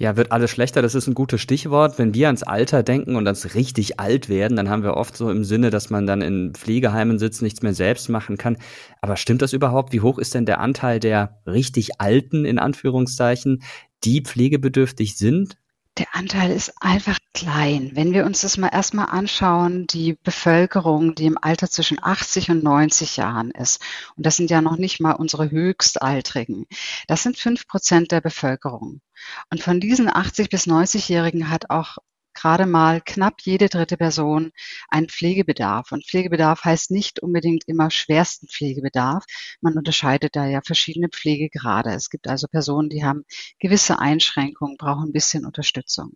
Ja, 0.00 0.16
wird 0.16 0.32
alles 0.32 0.50
schlechter, 0.50 0.80
das 0.80 0.94
ist 0.94 1.08
ein 1.08 1.14
gutes 1.14 1.42
Stichwort. 1.42 1.98
Wenn 1.98 2.14
wir 2.14 2.28
ans 2.28 2.42
Alter 2.42 2.82
denken 2.82 3.16
und 3.16 3.26
ans 3.26 3.54
richtig 3.54 4.00
alt 4.00 4.30
werden, 4.30 4.56
dann 4.56 4.70
haben 4.70 4.82
wir 4.82 4.94
oft 4.94 5.14
so 5.14 5.30
im 5.30 5.44
Sinne, 5.44 5.68
dass 5.68 5.90
man 5.90 6.06
dann 6.06 6.22
in 6.22 6.54
Pflegeheimen 6.54 7.18
sitzt, 7.18 7.42
nichts 7.42 7.60
mehr 7.60 7.74
selbst 7.74 8.08
machen 8.08 8.38
kann. 8.38 8.56
Aber 9.02 9.18
stimmt 9.18 9.42
das 9.42 9.52
überhaupt? 9.52 9.92
Wie 9.92 10.00
hoch 10.00 10.18
ist 10.18 10.34
denn 10.34 10.46
der 10.46 10.58
Anteil 10.58 11.00
der 11.00 11.42
richtig 11.46 12.00
Alten, 12.00 12.46
in 12.46 12.58
Anführungszeichen, 12.58 13.62
die 14.02 14.22
pflegebedürftig 14.22 15.18
sind? 15.18 15.58
Der 16.00 16.14
Anteil 16.14 16.50
ist 16.50 16.72
einfach 16.80 17.18
klein. 17.34 17.90
Wenn 17.92 18.14
wir 18.14 18.24
uns 18.24 18.40
das 18.40 18.56
mal 18.56 18.70
erstmal 18.72 19.10
anschauen, 19.10 19.86
die 19.86 20.14
Bevölkerung, 20.14 21.14
die 21.14 21.26
im 21.26 21.36
Alter 21.36 21.68
zwischen 21.68 22.02
80 22.02 22.50
und 22.50 22.64
90 22.64 23.18
Jahren 23.18 23.50
ist, 23.50 23.82
und 24.16 24.24
das 24.24 24.36
sind 24.36 24.48
ja 24.48 24.62
noch 24.62 24.78
nicht 24.78 25.00
mal 25.00 25.12
unsere 25.12 25.50
Höchstaltrigen, 25.50 26.64
das 27.06 27.22
sind 27.22 27.36
fünf 27.36 27.68
Prozent 27.68 28.12
der 28.12 28.22
Bevölkerung. 28.22 29.02
Und 29.50 29.62
von 29.62 29.78
diesen 29.78 30.08
80 30.08 30.48
bis 30.48 30.66
90-Jährigen 30.66 31.50
hat 31.50 31.68
auch 31.68 31.98
gerade 32.40 32.66
mal 32.66 33.00
knapp 33.04 33.42
jede 33.42 33.68
dritte 33.68 33.96
Person 33.96 34.52
einen 34.88 35.08
Pflegebedarf. 35.08 35.92
Und 35.92 36.06
Pflegebedarf 36.06 36.64
heißt 36.64 36.90
nicht 36.90 37.20
unbedingt 37.20 37.64
immer 37.66 37.90
schwersten 37.90 38.48
Pflegebedarf. 38.48 39.24
Man 39.60 39.76
unterscheidet 39.76 40.36
da 40.36 40.46
ja 40.46 40.60
verschiedene 40.64 41.08
Pflegegrade. 41.08 41.90
Es 41.90 42.08
gibt 42.08 42.28
also 42.28 42.46
Personen, 42.48 42.88
die 42.88 43.04
haben 43.04 43.24
gewisse 43.58 43.98
Einschränkungen, 43.98 44.76
brauchen 44.78 45.10
ein 45.10 45.12
bisschen 45.12 45.44
Unterstützung. 45.44 46.12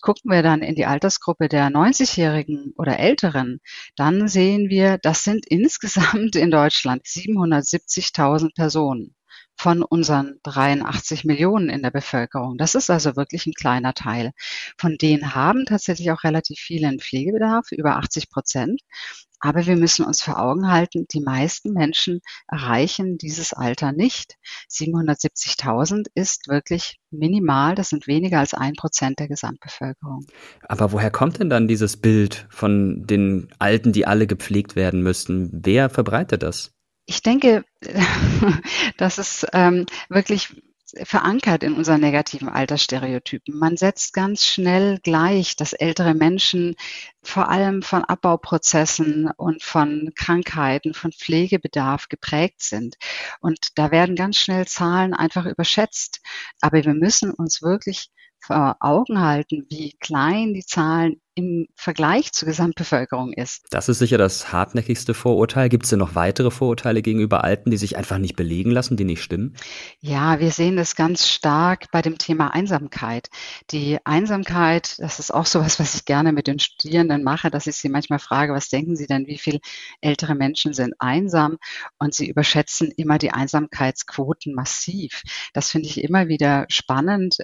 Gucken 0.00 0.30
wir 0.30 0.42
dann 0.42 0.62
in 0.62 0.74
die 0.74 0.86
Altersgruppe 0.86 1.48
der 1.48 1.68
90-Jährigen 1.70 2.74
oder 2.76 2.98
Älteren, 2.98 3.60
dann 3.96 4.28
sehen 4.28 4.68
wir, 4.68 4.98
das 4.98 5.24
sind 5.24 5.46
insgesamt 5.50 6.36
in 6.36 6.50
Deutschland 6.50 7.04
770.000 7.04 8.54
Personen 8.54 9.14
von 9.62 9.84
unseren 9.84 10.40
83 10.42 11.24
Millionen 11.24 11.68
in 11.68 11.82
der 11.82 11.92
Bevölkerung. 11.92 12.58
Das 12.58 12.74
ist 12.74 12.90
also 12.90 13.14
wirklich 13.14 13.46
ein 13.46 13.52
kleiner 13.52 13.94
Teil. 13.94 14.32
Von 14.76 14.96
denen 14.98 15.36
haben 15.36 15.66
tatsächlich 15.66 16.10
auch 16.10 16.24
relativ 16.24 16.58
viele 16.58 16.88
einen 16.88 16.98
Pflegebedarf, 16.98 17.70
über 17.70 17.96
80 17.96 18.28
Prozent. 18.28 18.80
Aber 19.38 19.64
wir 19.64 19.76
müssen 19.76 20.04
uns 20.04 20.20
vor 20.20 20.40
Augen 20.40 20.68
halten, 20.68 21.06
die 21.12 21.20
meisten 21.20 21.72
Menschen 21.72 22.22
erreichen 22.48 23.18
dieses 23.18 23.52
Alter 23.52 23.92
nicht. 23.92 24.34
770.000 24.68 26.08
ist 26.16 26.48
wirklich 26.48 26.98
minimal. 27.12 27.76
Das 27.76 27.90
sind 27.90 28.08
weniger 28.08 28.40
als 28.40 28.54
ein 28.54 28.72
Prozent 28.72 29.20
der 29.20 29.28
Gesamtbevölkerung. 29.28 30.26
Aber 30.66 30.90
woher 30.90 31.12
kommt 31.12 31.38
denn 31.38 31.50
dann 31.50 31.68
dieses 31.68 31.96
Bild 31.96 32.48
von 32.50 33.06
den 33.06 33.46
Alten, 33.60 33.92
die 33.92 34.08
alle 34.08 34.26
gepflegt 34.26 34.74
werden 34.74 35.02
müssten? 35.02 35.50
Wer 35.52 35.88
verbreitet 35.88 36.42
das? 36.42 36.72
Ich 37.06 37.22
denke, 37.22 37.64
das 38.96 39.18
ist 39.18 39.46
ähm, 39.52 39.86
wirklich 40.08 40.54
verankert 41.04 41.62
in 41.62 41.74
unseren 41.74 42.00
negativen 42.00 42.48
Altersstereotypen. 42.48 43.58
Man 43.58 43.76
setzt 43.76 44.12
ganz 44.12 44.44
schnell 44.44 44.98
gleich, 45.02 45.56
dass 45.56 45.72
ältere 45.72 46.14
Menschen 46.14 46.74
vor 47.22 47.48
allem 47.48 47.82
von 47.82 48.04
Abbauprozessen 48.04 49.30
und 49.36 49.62
von 49.62 50.12
Krankheiten, 50.14 50.94
von 50.94 51.12
Pflegebedarf 51.12 52.08
geprägt 52.08 52.62
sind. 52.62 52.96
Und 53.40 53.58
da 53.76 53.90
werden 53.90 54.16
ganz 54.16 54.36
schnell 54.36 54.66
Zahlen 54.66 55.14
einfach 55.14 55.46
überschätzt. 55.46 56.20
Aber 56.60 56.84
wir 56.84 56.94
müssen 56.94 57.32
uns 57.32 57.62
wirklich 57.62 58.10
vor 58.38 58.76
Augen 58.80 59.20
halten, 59.20 59.66
wie 59.70 59.96
klein 60.00 60.52
die 60.52 60.64
Zahlen 60.64 61.20
im 61.34 61.66
Vergleich 61.74 62.32
zur 62.32 62.46
Gesamtbevölkerung 62.46 63.32
ist. 63.32 63.64
Das 63.70 63.88
ist 63.88 63.98
sicher 63.98 64.18
das 64.18 64.52
hartnäckigste 64.52 65.14
Vorurteil. 65.14 65.70
Gibt 65.70 65.84
es 65.84 65.90
denn 65.90 65.98
noch 65.98 66.14
weitere 66.14 66.50
Vorurteile 66.50 67.00
gegenüber 67.00 67.42
Alten, 67.42 67.70
die 67.70 67.78
sich 67.78 67.96
einfach 67.96 68.18
nicht 68.18 68.36
belegen 68.36 68.70
lassen, 68.70 68.98
die 68.98 69.04
nicht 69.04 69.22
stimmen? 69.22 69.56
Ja, 70.00 70.40
wir 70.40 70.50
sehen 70.50 70.76
das 70.76 70.94
ganz 70.94 71.28
stark 71.28 71.90
bei 71.90 72.02
dem 72.02 72.18
Thema 72.18 72.48
Einsamkeit. 72.48 73.30
Die 73.70 73.98
Einsamkeit, 74.04 74.98
das 74.98 75.18
ist 75.18 75.32
auch 75.32 75.46
sowas, 75.46 75.80
was 75.80 75.94
ich 75.94 76.04
gerne 76.04 76.32
mit 76.32 76.46
den 76.46 76.58
Studierenden 76.58 77.24
mache, 77.24 77.50
dass 77.50 77.66
ich 77.66 77.76
sie 77.76 77.88
manchmal 77.88 78.18
frage, 78.18 78.52
was 78.52 78.68
denken 78.68 78.94
sie 78.96 79.06
denn, 79.06 79.26
wie 79.26 79.38
viele 79.38 79.60
ältere 80.02 80.34
Menschen 80.34 80.74
sind 80.74 80.94
einsam? 80.98 81.56
Und 81.98 82.14
sie 82.14 82.28
überschätzen 82.28 82.92
immer 82.94 83.16
die 83.16 83.30
Einsamkeitsquoten 83.30 84.54
massiv. 84.54 85.22
Das 85.54 85.70
finde 85.70 85.88
ich 85.88 86.04
immer 86.04 86.28
wieder 86.28 86.66
spannend. 86.68 87.38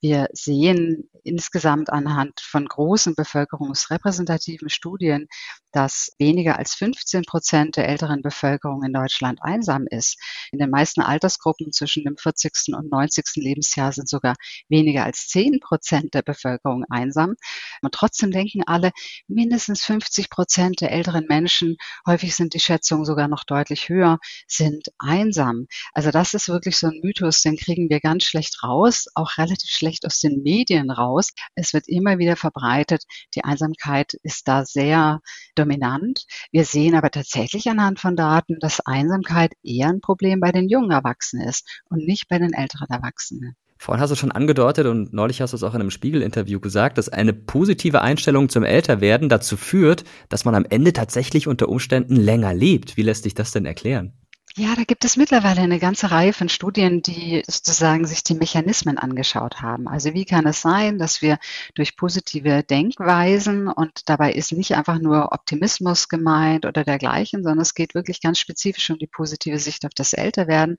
Wir 0.00 0.28
sehen 0.32 1.10
insgesamt 1.24 1.90
anhand 1.90 2.40
von 2.40 2.66
großen 2.66 3.14
Bevölkerungen 3.14 3.33
bevölkerungsrepräsentativen 3.34 4.68
Studien, 4.68 5.26
dass 5.74 6.12
weniger 6.18 6.56
als 6.56 6.74
15 6.76 7.22
Prozent 7.24 7.76
der 7.76 7.88
älteren 7.88 8.22
Bevölkerung 8.22 8.84
in 8.84 8.92
Deutschland 8.92 9.40
einsam 9.42 9.86
ist. 9.90 10.16
In 10.52 10.60
den 10.60 10.70
meisten 10.70 11.00
Altersgruppen 11.00 11.72
zwischen 11.72 12.04
dem 12.04 12.16
40. 12.16 12.74
und 12.76 12.90
90. 12.92 13.24
Lebensjahr 13.34 13.90
sind 13.92 14.08
sogar 14.08 14.36
weniger 14.68 15.04
als 15.04 15.26
10 15.26 15.58
Prozent 15.58 16.14
der 16.14 16.22
Bevölkerung 16.22 16.84
einsam. 16.88 17.34
Und 17.82 17.92
trotzdem 17.92 18.30
denken 18.30 18.62
alle, 18.66 18.92
mindestens 19.26 19.84
50 19.84 20.30
Prozent 20.30 20.80
der 20.80 20.92
älteren 20.92 21.26
Menschen, 21.28 21.76
häufig 22.06 22.36
sind 22.36 22.54
die 22.54 22.60
Schätzungen 22.60 23.04
sogar 23.04 23.26
noch 23.26 23.42
deutlich 23.42 23.88
höher, 23.88 24.18
sind 24.46 24.92
einsam. 24.98 25.66
Also 25.92 26.12
das 26.12 26.34
ist 26.34 26.48
wirklich 26.48 26.76
so 26.76 26.86
ein 26.86 27.00
Mythos, 27.02 27.42
den 27.42 27.56
kriegen 27.56 27.90
wir 27.90 27.98
ganz 27.98 28.22
schlecht 28.22 28.62
raus, 28.62 29.06
auch 29.16 29.38
relativ 29.38 29.70
schlecht 29.70 30.06
aus 30.06 30.20
den 30.20 30.42
Medien 30.44 30.92
raus. 30.92 31.30
Es 31.56 31.72
wird 31.72 31.88
immer 31.88 32.18
wieder 32.18 32.36
verbreitet, 32.36 33.02
die 33.34 33.42
Einsamkeit 33.42 34.14
ist 34.22 34.46
da 34.46 34.64
sehr 34.64 35.20
dominant. 35.64 36.26
Wir 36.52 36.64
sehen 36.64 36.94
aber 36.94 37.10
tatsächlich 37.10 37.68
anhand 37.68 38.00
von 38.00 38.16
Daten, 38.16 38.58
dass 38.60 38.80
Einsamkeit 38.80 39.52
eher 39.62 39.88
ein 39.88 40.00
Problem 40.00 40.40
bei 40.40 40.52
den 40.52 40.68
jungen 40.68 40.90
Erwachsenen 40.90 41.48
ist 41.48 41.82
und 41.88 42.06
nicht 42.06 42.28
bei 42.28 42.38
den 42.38 42.52
älteren 42.52 42.88
Erwachsenen. 42.88 43.56
Vorhin 43.78 44.00
hast 44.00 44.10
du 44.10 44.16
schon 44.16 44.32
angedeutet 44.32 44.86
und 44.86 45.12
neulich 45.12 45.42
hast 45.42 45.52
du 45.52 45.56
es 45.56 45.62
auch 45.62 45.74
in 45.74 45.80
einem 45.80 45.90
Spiegel-Interview 45.90 46.60
gesagt, 46.60 46.96
dass 46.96 47.08
eine 47.08 47.34
positive 47.34 48.00
Einstellung 48.00 48.48
zum 48.48 48.64
Älterwerden 48.64 49.28
dazu 49.28 49.56
führt, 49.56 50.04
dass 50.28 50.44
man 50.44 50.54
am 50.54 50.64
Ende 50.68 50.92
tatsächlich 50.92 51.48
unter 51.48 51.68
Umständen 51.68 52.16
länger 52.16 52.54
lebt. 52.54 52.96
Wie 52.96 53.02
lässt 53.02 53.24
sich 53.24 53.34
das 53.34 53.50
denn 53.50 53.66
erklären? 53.66 54.14
Ja, 54.56 54.76
da 54.76 54.84
gibt 54.84 55.04
es 55.04 55.16
mittlerweile 55.16 55.62
eine 55.62 55.80
ganze 55.80 56.12
Reihe 56.12 56.32
von 56.32 56.48
Studien, 56.48 57.02
die 57.02 57.42
sozusagen 57.44 58.06
sich 58.06 58.22
die 58.22 58.36
Mechanismen 58.36 58.98
angeschaut 58.98 59.62
haben. 59.62 59.88
Also 59.88 60.14
wie 60.14 60.24
kann 60.24 60.46
es 60.46 60.60
sein, 60.60 60.96
dass 60.96 61.22
wir 61.22 61.38
durch 61.74 61.96
positive 61.96 62.62
Denkweisen 62.62 63.66
und 63.66 64.08
dabei 64.08 64.32
ist 64.32 64.52
nicht 64.52 64.76
einfach 64.76 65.00
nur 65.00 65.32
Optimismus 65.32 66.08
gemeint 66.08 66.66
oder 66.66 66.84
dergleichen, 66.84 67.42
sondern 67.42 67.62
es 67.62 67.74
geht 67.74 67.96
wirklich 67.96 68.20
ganz 68.20 68.38
spezifisch 68.38 68.88
um 68.90 68.98
die 68.98 69.08
positive 69.08 69.58
Sicht 69.58 69.84
auf 69.86 69.92
das 69.92 70.12
Älterwerden. 70.12 70.76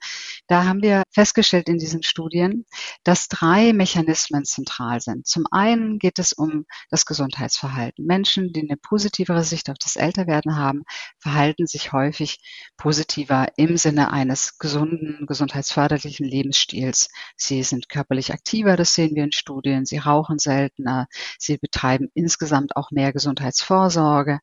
Da 0.47 0.63
haben 0.63 0.81
wir 0.81 1.03
festgestellt 1.11 1.67
in 1.67 1.77
diesen 1.77 2.01
Studien, 2.01 2.65
dass 3.03 3.27
drei 3.27 3.73
Mechanismen 3.73 4.45
zentral 4.45 5.01
sind. 5.01 5.27
Zum 5.27 5.47
einen 5.51 5.99
geht 5.99 6.17
es 6.17 6.31
um 6.31 6.65
das 6.89 7.05
Gesundheitsverhalten. 7.05 8.05
Menschen, 8.05 8.53
die 8.53 8.61
eine 8.61 8.77
positivere 8.77 9.43
Sicht 9.43 9.69
auf 9.69 9.77
das 9.77 9.97
Älterwerden 9.97 10.55
haben, 10.55 10.83
verhalten 11.19 11.67
sich 11.67 11.91
häufig 11.91 12.37
positiver 12.77 13.47
im 13.69 13.77
Sinne 13.77 14.11
eines 14.11 14.57
gesunden, 14.59 15.25
gesundheitsförderlichen 15.25 16.25
Lebensstils. 16.25 17.09
Sie 17.35 17.63
sind 17.63 17.89
körperlich 17.89 18.31
aktiver, 18.31 18.77
das 18.77 18.93
sehen 18.93 19.15
wir 19.15 19.23
in 19.23 19.31
Studien. 19.31 19.85
Sie 19.85 19.97
rauchen 19.97 20.37
seltener. 20.37 21.07
Sie 21.39 21.57
betreiben 21.57 22.09
insgesamt 22.13 22.75
auch 22.75 22.91
mehr 22.91 23.11
Gesundheitsvorsorge. 23.11 24.39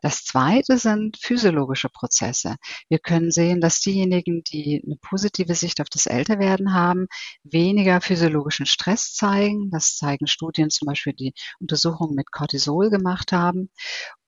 Das 0.00 0.24
zweite 0.24 0.78
sind 0.78 1.16
physiologische 1.16 1.88
Prozesse. 1.88 2.56
Wir 2.88 2.98
können 2.98 3.30
sehen, 3.30 3.60
dass 3.60 3.80
diejenigen, 3.80 4.42
die 4.42 4.82
eine 4.84 4.96
positive 4.96 5.54
Sicht 5.54 5.80
auf 5.80 5.88
das 5.88 6.06
Älterwerden 6.06 6.72
haben, 6.72 7.06
weniger 7.44 8.00
physiologischen 8.00 8.66
Stress 8.66 9.14
zeigen. 9.14 9.70
Das 9.70 9.96
zeigen 9.96 10.26
Studien 10.26 10.70
zum 10.70 10.86
Beispiel, 10.86 11.12
die 11.12 11.34
Untersuchungen 11.60 12.14
mit 12.14 12.32
Cortisol 12.32 12.90
gemacht 12.90 13.32
haben. 13.32 13.70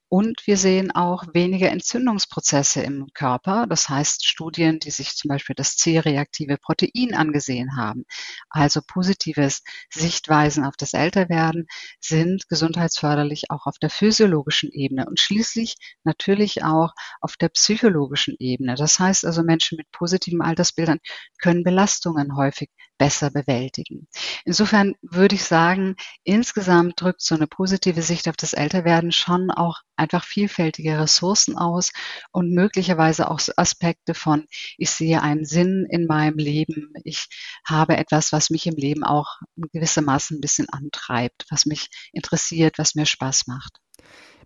Und 0.09 0.47
wir 0.47 0.57
sehen 0.57 0.93
auch 0.93 1.25
weniger 1.33 1.71
Entzündungsprozesse 1.71 2.83
im 2.83 3.09
Körper. 3.15 3.67
Das 3.69 3.89
heißt 3.89 4.25
Studien, 4.25 4.79
die 4.79 4.91
sich 4.91 5.17
zum 5.17 5.29
Beispiel 5.29 5.57
das 5.57 5.77
C-reaktive 5.77 6.57
Protein 6.59 7.15
angesehen 7.15 7.77
haben. 7.77 8.05
Also 8.49 8.81
positives 8.87 9.63
Sichtweisen 9.91 10.65
auf 10.65 10.77
das 10.77 10.93
Älterwerden 10.93 11.67
sind 12.01 12.49
gesundheitsförderlich 12.49 13.51
auch 13.51 13.67
auf 13.67 13.79
der 13.79 13.91
physiologischen 13.91 14.71
Ebene 14.71 15.07
und 15.07 15.19
schließlich 15.19 15.77
natürlich 16.05 16.63
auch 16.63 16.93
auf 17.21 17.37
der 17.37 17.49
psychologischen 17.49 18.37
Ebene. 18.39 18.77
Das 18.77 18.99
heißt 18.99 19.25
also 19.25 19.43
Menschen 19.43 19.77
mit 19.77 19.91
positiven 19.91 20.43
Altersbildern 20.43 21.01
können 21.39 21.65
Belastungen 21.65 22.37
häufig 22.37 22.71
besser 22.99 23.31
bewältigen. 23.31 24.07
Insofern 24.45 24.95
würde 25.03 25.35
ich 25.35 25.45
sagen, 25.45 25.97
insgesamt 26.23 27.01
drückt 27.01 27.23
so 27.23 27.35
eine 27.35 27.47
positive 27.47 28.03
Sicht 28.03 28.29
auf 28.29 28.37
das 28.37 28.53
Älterwerden 28.53 29.13
schon 29.13 29.51
auch 29.51 29.81
einfach 29.97 30.25
vielfältige 30.25 30.99
Ressourcen 30.99 31.57
aus 31.57 31.93
und 32.33 32.53
möglicherweise 32.53 33.31
auch 33.31 33.41
Aspekte 33.57 34.15
von, 34.15 34.47
ich 34.79 34.91
sehe 34.91 35.23
einen 35.23 35.45
Sinn 35.45 35.87
in 35.91 36.07
meinem 36.07 36.39
Leben, 36.39 36.93
ich 37.05 37.27
habe 37.67 37.97
etwas, 37.97 38.33
was 38.33 38.51
mich 38.51 38.67
im 38.67 38.77
Leben 38.77 39.05
auch 39.05 39.39
gewissermaßen 39.57 40.39
ein 40.39 40.41
bisschen 40.41 40.69
antreibt, 40.69 41.47
was 41.51 41.67
mich 41.67 41.89
interessiert, 42.13 42.79
was 42.79 42.95
mir 42.95 43.07
Spaß 43.07 43.47
macht. 43.47 43.84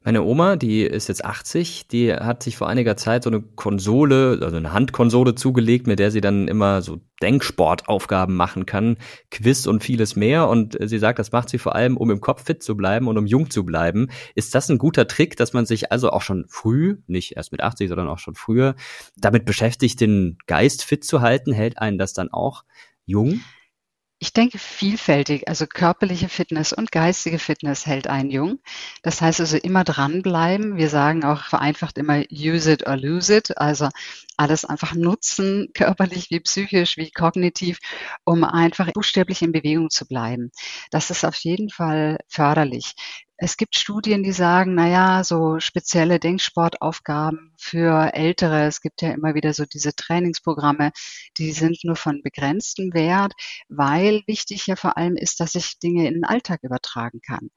Meine 0.04 0.22
Oma, 0.22 0.56
die 0.56 0.82
ist 0.82 1.08
jetzt 1.08 1.24
80, 1.24 1.88
die 1.88 2.12
hat 2.12 2.42
sich 2.42 2.56
vor 2.56 2.68
einiger 2.68 2.96
Zeit 2.96 3.24
so 3.24 3.30
eine 3.30 3.42
Konsole, 3.42 4.38
also 4.42 4.56
eine 4.56 4.72
Handkonsole 4.72 5.34
zugelegt, 5.34 5.86
mit 5.86 5.98
der 5.98 6.10
sie 6.10 6.20
dann 6.20 6.46
immer 6.46 6.82
so 6.82 7.00
Denksportaufgaben 7.20 8.34
machen 8.34 8.64
kann, 8.64 8.96
Quiz 9.30 9.66
und 9.66 9.82
vieles 9.82 10.14
mehr. 10.14 10.48
Und 10.48 10.78
sie 10.80 10.98
sagt, 10.98 11.18
das 11.18 11.32
macht 11.32 11.48
sie 11.48 11.58
vor 11.58 11.74
allem, 11.74 11.96
um 11.96 12.10
im 12.10 12.20
Kopf 12.20 12.44
fit 12.44 12.62
zu 12.62 12.76
bleiben 12.76 13.08
und 13.08 13.18
um 13.18 13.26
jung 13.26 13.50
zu 13.50 13.64
bleiben. 13.64 14.08
Ist 14.34 14.54
das 14.54 14.68
ein 14.68 14.78
guter 14.78 15.08
Trick, 15.08 15.36
dass 15.36 15.52
man 15.52 15.66
sich 15.66 15.90
also 15.90 16.10
auch 16.10 16.22
schon 16.22 16.46
früh, 16.48 16.98
nicht 17.06 17.36
erst 17.36 17.50
mit 17.50 17.60
80, 17.60 17.88
sondern 17.88 18.08
auch 18.08 18.18
schon 18.18 18.36
früher, 18.36 18.76
damit 19.16 19.44
beschäftigt, 19.44 20.00
den 20.00 20.38
Geist 20.46 20.84
fit 20.84 21.04
zu 21.04 21.20
halten? 21.22 21.52
Hält 21.52 21.78
einen 21.78 21.98
das 21.98 22.12
dann 22.12 22.32
auch 22.32 22.64
jung? 23.04 23.40
Ich 24.20 24.32
denke 24.32 24.58
vielfältig, 24.58 25.46
also 25.46 25.66
körperliche 25.68 26.28
Fitness 26.28 26.72
und 26.72 26.90
geistige 26.90 27.38
Fitness 27.38 27.86
hält 27.86 28.08
einen 28.08 28.30
jung. 28.30 28.58
Das 29.02 29.20
heißt 29.20 29.38
also 29.38 29.56
immer 29.56 29.84
dranbleiben. 29.84 30.76
Wir 30.76 30.88
sagen 30.88 31.24
auch 31.24 31.44
vereinfacht 31.44 31.98
immer 31.98 32.24
use 32.28 32.72
it 32.72 32.86
or 32.88 32.96
lose 32.96 33.36
it, 33.36 33.56
also 33.58 33.88
alles 34.36 34.64
einfach 34.64 34.94
nutzen, 34.94 35.68
körperlich 35.74 36.30
wie 36.30 36.40
psychisch 36.40 36.96
wie 36.96 37.12
kognitiv, 37.12 37.78
um 38.24 38.42
einfach 38.42 38.92
buchstäblich 38.92 39.42
in 39.42 39.52
Bewegung 39.52 39.88
zu 39.88 40.04
bleiben. 40.04 40.50
Das 40.90 41.10
ist 41.10 41.24
auf 41.24 41.36
jeden 41.36 41.70
Fall 41.70 42.18
förderlich. 42.26 42.94
Es 43.40 43.56
gibt 43.56 43.76
Studien, 43.76 44.24
die 44.24 44.32
sagen, 44.32 44.74
na 44.74 44.88
ja, 44.88 45.22
so 45.22 45.60
spezielle 45.60 46.18
Denksportaufgaben 46.18 47.54
für 47.56 48.12
Ältere. 48.12 48.66
Es 48.66 48.80
gibt 48.80 49.00
ja 49.00 49.12
immer 49.12 49.34
wieder 49.34 49.54
so 49.54 49.64
diese 49.64 49.94
Trainingsprogramme, 49.94 50.90
die 51.36 51.52
sind 51.52 51.78
nur 51.84 51.94
von 51.94 52.20
begrenztem 52.22 52.92
Wert, 52.94 53.32
weil 53.68 54.22
wichtig 54.26 54.66
ja 54.66 54.74
vor 54.74 54.96
allem 54.96 55.16
ist, 55.16 55.38
dass 55.38 55.54
ich 55.54 55.78
Dinge 55.78 56.08
in 56.08 56.14
den 56.14 56.24
Alltag 56.24 56.64
übertragen 56.64 57.20
kann. 57.20 57.50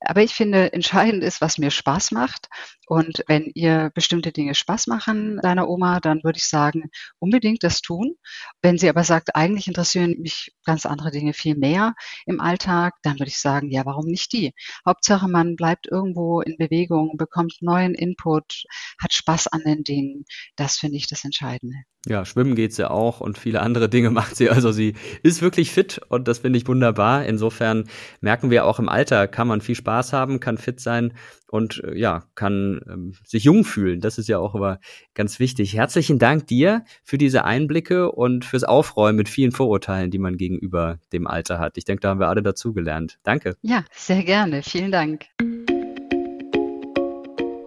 Aber 0.00 0.22
ich 0.22 0.34
finde, 0.34 0.72
entscheidend 0.72 1.24
ist, 1.24 1.40
was 1.40 1.58
mir 1.58 1.70
Spaß 1.70 2.12
macht. 2.12 2.48
Und 2.86 3.24
wenn 3.26 3.50
ihr 3.54 3.90
bestimmte 3.94 4.32
Dinge 4.32 4.54
Spaß 4.54 4.86
machen, 4.86 5.38
deiner 5.42 5.68
Oma, 5.68 6.00
dann 6.00 6.22
würde 6.22 6.38
ich 6.38 6.48
sagen, 6.48 6.90
unbedingt 7.18 7.64
das 7.64 7.80
tun. 7.80 8.14
Wenn 8.62 8.78
sie 8.78 8.88
aber 8.88 9.04
sagt, 9.04 9.34
eigentlich 9.34 9.66
interessieren 9.66 10.16
mich 10.20 10.54
ganz 10.64 10.86
andere 10.86 11.10
Dinge 11.10 11.32
viel 11.32 11.56
mehr 11.56 11.94
im 12.26 12.40
Alltag, 12.40 12.94
dann 13.02 13.18
würde 13.18 13.28
ich 13.28 13.38
sagen, 13.38 13.70
ja, 13.70 13.84
warum 13.84 14.06
nicht 14.06 14.32
die? 14.32 14.54
Hauptsache, 14.86 15.28
man 15.28 15.56
bleibt 15.56 15.86
irgendwo 15.86 16.40
in 16.40 16.56
Bewegung, 16.56 17.16
bekommt 17.16 17.56
neuen 17.60 17.94
Input, 17.94 18.64
hat 19.00 19.12
Spaß 19.12 19.48
an 19.48 19.62
den 19.64 19.82
Dingen. 19.84 20.24
Das 20.56 20.76
finde 20.78 20.96
ich 20.96 21.08
das 21.08 21.24
Entscheidende. 21.24 21.76
Ja, 22.06 22.24
schwimmen 22.24 22.54
geht 22.54 22.72
sie 22.72 22.88
auch 22.88 23.20
und 23.20 23.38
viele 23.38 23.60
andere 23.60 23.88
Dinge 23.88 24.10
macht 24.12 24.36
sie. 24.36 24.50
Also 24.50 24.70
sie 24.72 24.94
ist 25.22 25.42
wirklich 25.42 25.72
fit 25.72 26.00
und 26.08 26.28
das 26.28 26.38
finde 26.38 26.58
ich 26.58 26.68
wunderbar. 26.68 27.26
Insofern 27.26 27.84
merken 28.20 28.50
wir 28.50 28.64
auch 28.64 28.78
im 28.78 28.88
Alter 28.88 29.26
kann 29.26 29.48
man 29.48 29.60
viel 29.60 29.74
Spaß 29.74 30.12
haben, 30.12 30.40
kann 30.40 30.58
fit 30.58 30.80
sein 30.80 31.12
und 31.50 31.82
äh, 31.82 31.98
ja, 31.98 32.24
kann 32.34 32.80
ähm, 32.88 33.12
sich 33.24 33.44
jung 33.44 33.64
fühlen. 33.64 34.00
Das 34.00 34.18
ist 34.18 34.28
ja 34.28 34.38
auch 34.38 34.54
immer 34.54 34.78
ganz 35.14 35.40
wichtig. 35.40 35.74
Herzlichen 35.74 36.18
Dank 36.18 36.46
dir 36.46 36.84
für 37.02 37.18
diese 37.18 37.44
Einblicke 37.44 38.12
und 38.12 38.44
fürs 38.44 38.64
Aufräumen 38.64 39.16
mit 39.16 39.28
vielen 39.28 39.52
Vorurteilen, 39.52 40.10
die 40.10 40.18
man 40.18 40.36
gegenüber 40.36 40.98
dem 41.12 41.26
Alter 41.26 41.58
hat. 41.58 41.78
Ich 41.78 41.84
denke, 41.84 42.00
da 42.00 42.10
haben 42.10 42.20
wir 42.20 42.28
alle 42.28 42.42
dazugelernt. 42.42 43.18
Danke. 43.24 43.56
Ja, 43.62 43.84
sehr 43.92 44.22
gerne. 44.22 44.62
Vielen 44.62 44.92
Dank. 44.92 45.26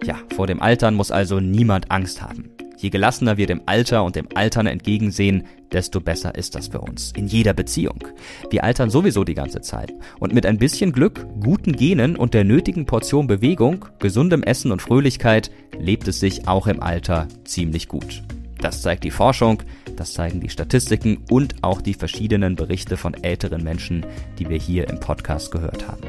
Ja, 0.04 0.18
vor 0.34 0.46
dem 0.46 0.60
Altern 0.62 0.94
muss 0.94 1.10
also 1.10 1.38
niemand 1.38 1.90
Angst 1.90 2.22
haben. 2.22 2.50
Je 2.78 2.90
gelassener 2.90 3.36
wir 3.36 3.46
dem 3.46 3.62
Alter 3.66 4.04
und 4.04 4.16
dem 4.16 4.28
Altern 4.34 4.66
entgegensehen, 4.66 5.44
desto 5.72 6.00
besser 6.00 6.34
ist 6.34 6.54
das 6.54 6.68
für 6.68 6.80
uns. 6.80 7.12
In 7.16 7.26
jeder 7.26 7.54
Beziehung. 7.54 8.04
Wir 8.50 8.64
altern 8.64 8.90
sowieso 8.90 9.24
die 9.24 9.34
ganze 9.34 9.60
Zeit. 9.60 9.92
Und 10.18 10.34
mit 10.34 10.46
ein 10.46 10.58
bisschen 10.58 10.92
Glück, 10.92 11.26
guten 11.40 11.72
Genen 11.72 12.16
und 12.16 12.34
der 12.34 12.44
nötigen 12.44 12.86
Portion 12.86 13.26
Bewegung, 13.26 13.86
gesundem 13.98 14.42
Essen 14.42 14.72
und 14.72 14.82
Fröhlichkeit 14.82 15.50
lebt 15.78 16.08
es 16.08 16.20
sich 16.20 16.48
auch 16.48 16.66
im 16.66 16.82
Alter 16.82 17.28
ziemlich 17.44 17.88
gut. 17.88 18.22
Das 18.60 18.80
zeigt 18.80 19.02
die 19.02 19.10
Forschung, 19.10 19.62
das 19.96 20.12
zeigen 20.12 20.40
die 20.40 20.48
Statistiken 20.48 21.24
und 21.28 21.56
auch 21.62 21.82
die 21.82 21.94
verschiedenen 21.94 22.54
Berichte 22.54 22.96
von 22.96 23.14
älteren 23.14 23.64
Menschen, 23.64 24.06
die 24.38 24.48
wir 24.48 24.58
hier 24.58 24.88
im 24.88 25.00
Podcast 25.00 25.50
gehört 25.50 25.88
haben. 25.88 26.02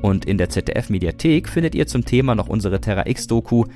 Und 0.00 0.24
in 0.24 0.38
der 0.38 0.48
ZDF 0.48 0.88
Mediathek 0.88 1.48
findet 1.48 1.74
ihr 1.74 1.86
zum 1.86 2.04
Thema 2.04 2.34
noch 2.34 2.48
unsere 2.48 2.80
Terra 2.80 3.06
X 3.06 3.26
Doku 3.26 3.66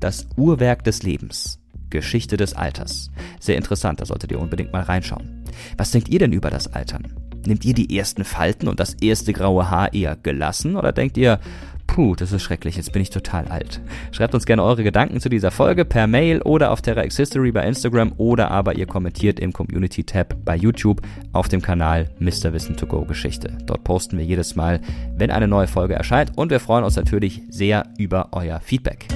Das 0.00 0.26
Uhrwerk 0.36 0.84
des 0.84 1.02
Lebens. 1.02 1.60
Geschichte 1.90 2.36
des 2.36 2.54
Alters. 2.54 3.10
Sehr 3.40 3.56
interessant, 3.56 4.00
da 4.00 4.06
solltet 4.06 4.32
ihr 4.32 4.40
unbedingt 4.40 4.72
mal 4.72 4.82
reinschauen. 4.82 5.44
Was 5.76 5.90
denkt 5.90 6.08
ihr 6.08 6.18
denn 6.18 6.32
über 6.32 6.50
das 6.50 6.72
Altern? 6.72 7.12
Nehmt 7.46 7.64
ihr 7.64 7.74
die 7.74 7.96
ersten 7.96 8.24
Falten 8.24 8.68
und 8.68 8.80
das 8.80 8.94
erste 8.94 9.32
graue 9.32 9.70
Haar 9.70 9.92
eher 9.94 10.16
gelassen 10.16 10.76
oder 10.76 10.92
denkt 10.92 11.16
ihr, 11.16 11.38
puh, 11.86 12.14
das 12.14 12.32
ist 12.32 12.42
schrecklich, 12.42 12.76
jetzt 12.76 12.92
bin 12.92 13.02
ich 13.02 13.10
total 13.10 13.46
alt? 13.48 13.80
Schreibt 14.12 14.34
uns 14.34 14.46
gerne 14.46 14.62
eure 14.62 14.82
Gedanken 14.82 15.20
zu 15.20 15.28
dieser 15.28 15.50
Folge 15.50 15.84
per 15.84 16.06
Mail 16.06 16.42
oder 16.42 16.70
auf 16.70 16.82
Terra 16.82 17.04
X 17.04 17.16
History 17.16 17.52
bei 17.52 17.66
Instagram 17.66 18.12
oder 18.16 18.50
aber 18.50 18.76
ihr 18.76 18.86
kommentiert 18.86 19.40
im 19.40 19.52
Community 19.52 20.04
Tab 20.04 20.36
bei 20.44 20.56
YouTube 20.56 21.00
auf 21.32 21.48
dem 21.48 21.62
Kanal 21.62 22.10
Mr. 22.18 22.52
Wissen 22.52 22.76
to 22.76 22.86
Go 22.86 23.04
Geschichte. 23.04 23.56
Dort 23.64 23.84
posten 23.84 24.18
wir 24.18 24.24
jedes 24.24 24.56
Mal, 24.56 24.80
wenn 25.16 25.30
eine 25.30 25.48
neue 25.48 25.68
Folge 25.68 25.94
erscheint 25.94 26.32
und 26.36 26.50
wir 26.50 26.60
freuen 26.60 26.84
uns 26.84 26.96
natürlich 26.96 27.42
sehr 27.48 27.84
über 27.96 28.28
euer 28.32 28.60
Feedback. 28.60 29.06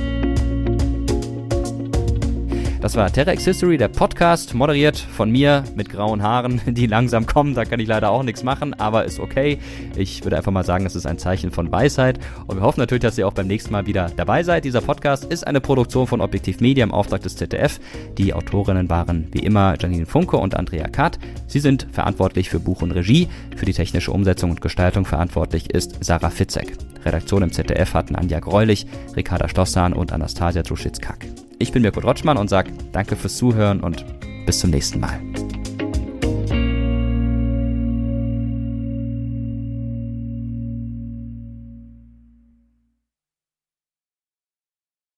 Das 2.81 2.97
war 2.97 3.13
TerraX 3.13 3.45
History, 3.45 3.77
der 3.77 3.89
Podcast, 3.89 4.55
moderiert 4.55 4.97
von 4.97 5.31
mir 5.31 5.65
mit 5.75 5.91
grauen 5.91 6.23
Haaren, 6.23 6.63
die 6.67 6.87
langsam 6.87 7.27
kommen. 7.27 7.55
Da 7.55 7.67
kann 7.67 7.79
ich 7.79 7.87
leider 7.87 8.11
auch 8.11 8.23
nichts 8.23 8.43
machen, 8.43 8.73
aber 8.73 9.05
ist 9.05 9.21
okay. 9.21 9.59
Ich 9.97 10.25
würde 10.25 10.39
einfach 10.39 10.51
mal 10.51 10.65
sagen, 10.65 10.87
es 10.87 10.97
ist 10.97 11.05
ein 11.05 11.19
Zeichen 11.19 11.51
von 11.51 11.71
Weisheit. 11.71 12.19
Und 12.47 12.57
wir 12.57 12.63
hoffen 12.63 12.81
natürlich, 12.81 13.03
dass 13.03 13.19
ihr 13.19 13.29
auch 13.29 13.35
beim 13.35 13.49
nächsten 13.49 13.71
Mal 13.71 13.87
wieder 13.87 14.11
dabei 14.17 14.43
seid. 14.43 14.65
Dieser 14.65 14.81
Podcast 14.81 15.27
ist 15.27 15.47
eine 15.47 15.61
Produktion 15.61 16.07
von 16.07 16.23
Objektiv 16.23 16.61
Media 16.61 16.83
im 16.83 16.91
Auftrag 16.91 17.21
des 17.21 17.37
ZDF. 17.37 17.81
Die 18.17 18.33
Autorinnen 18.33 18.89
waren 18.89 19.29
wie 19.33 19.41
immer 19.41 19.75
Janine 19.79 20.07
Funke 20.07 20.39
und 20.39 20.57
Andrea 20.57 20.89
Kath. 20.89 21.19
Sie 21.49 21.61
sind 21.61 21.87
verantwortlich 21.93 22.49
für 22.49 22.61
Buch 22.61 22.81
und 22.81 22.93
Regie. 22.93 23.29
Für 23.57 23.67
die 23.67 23.75
technische 23.75 24.11
Umsetzung 24.11 24.53
und 24.53 24.63
Gestaltung 24.63 25.05
verantwortlich 25.05 25.71
ist 25.71 26.03
Sarah 26.03 26.31
Fitzek. 26.31 26.79
Redaktion 27.05 27.43
im 27.43 27.53
ZDF 27.53 27.93
hatten 27.93 28.17
Anja 28.17 28.41
Greulich, 28.41 28.87
Ricarda 29.15 29.49
Stossan 29.49 29.93
und 29.93 30.13
Anastasia 30.13 30.63
Druschitz-Kack. 30.63 31.27
Ich 31.63 31.73
bin 31.73 31.83
Mirko 31.83 32.01
Rotschmann 32.01 32.39
und 32.39 32.49
sage 32.49 32.73
danke 32.91 33.17
fürs 33.17 33.37
Zuhören 33.37 33.81
und 33.81 34.07
bis 34.47 34.61
zum 34.61 34.71
nächsten 34.71 34.99
Mal. 34.99 35.21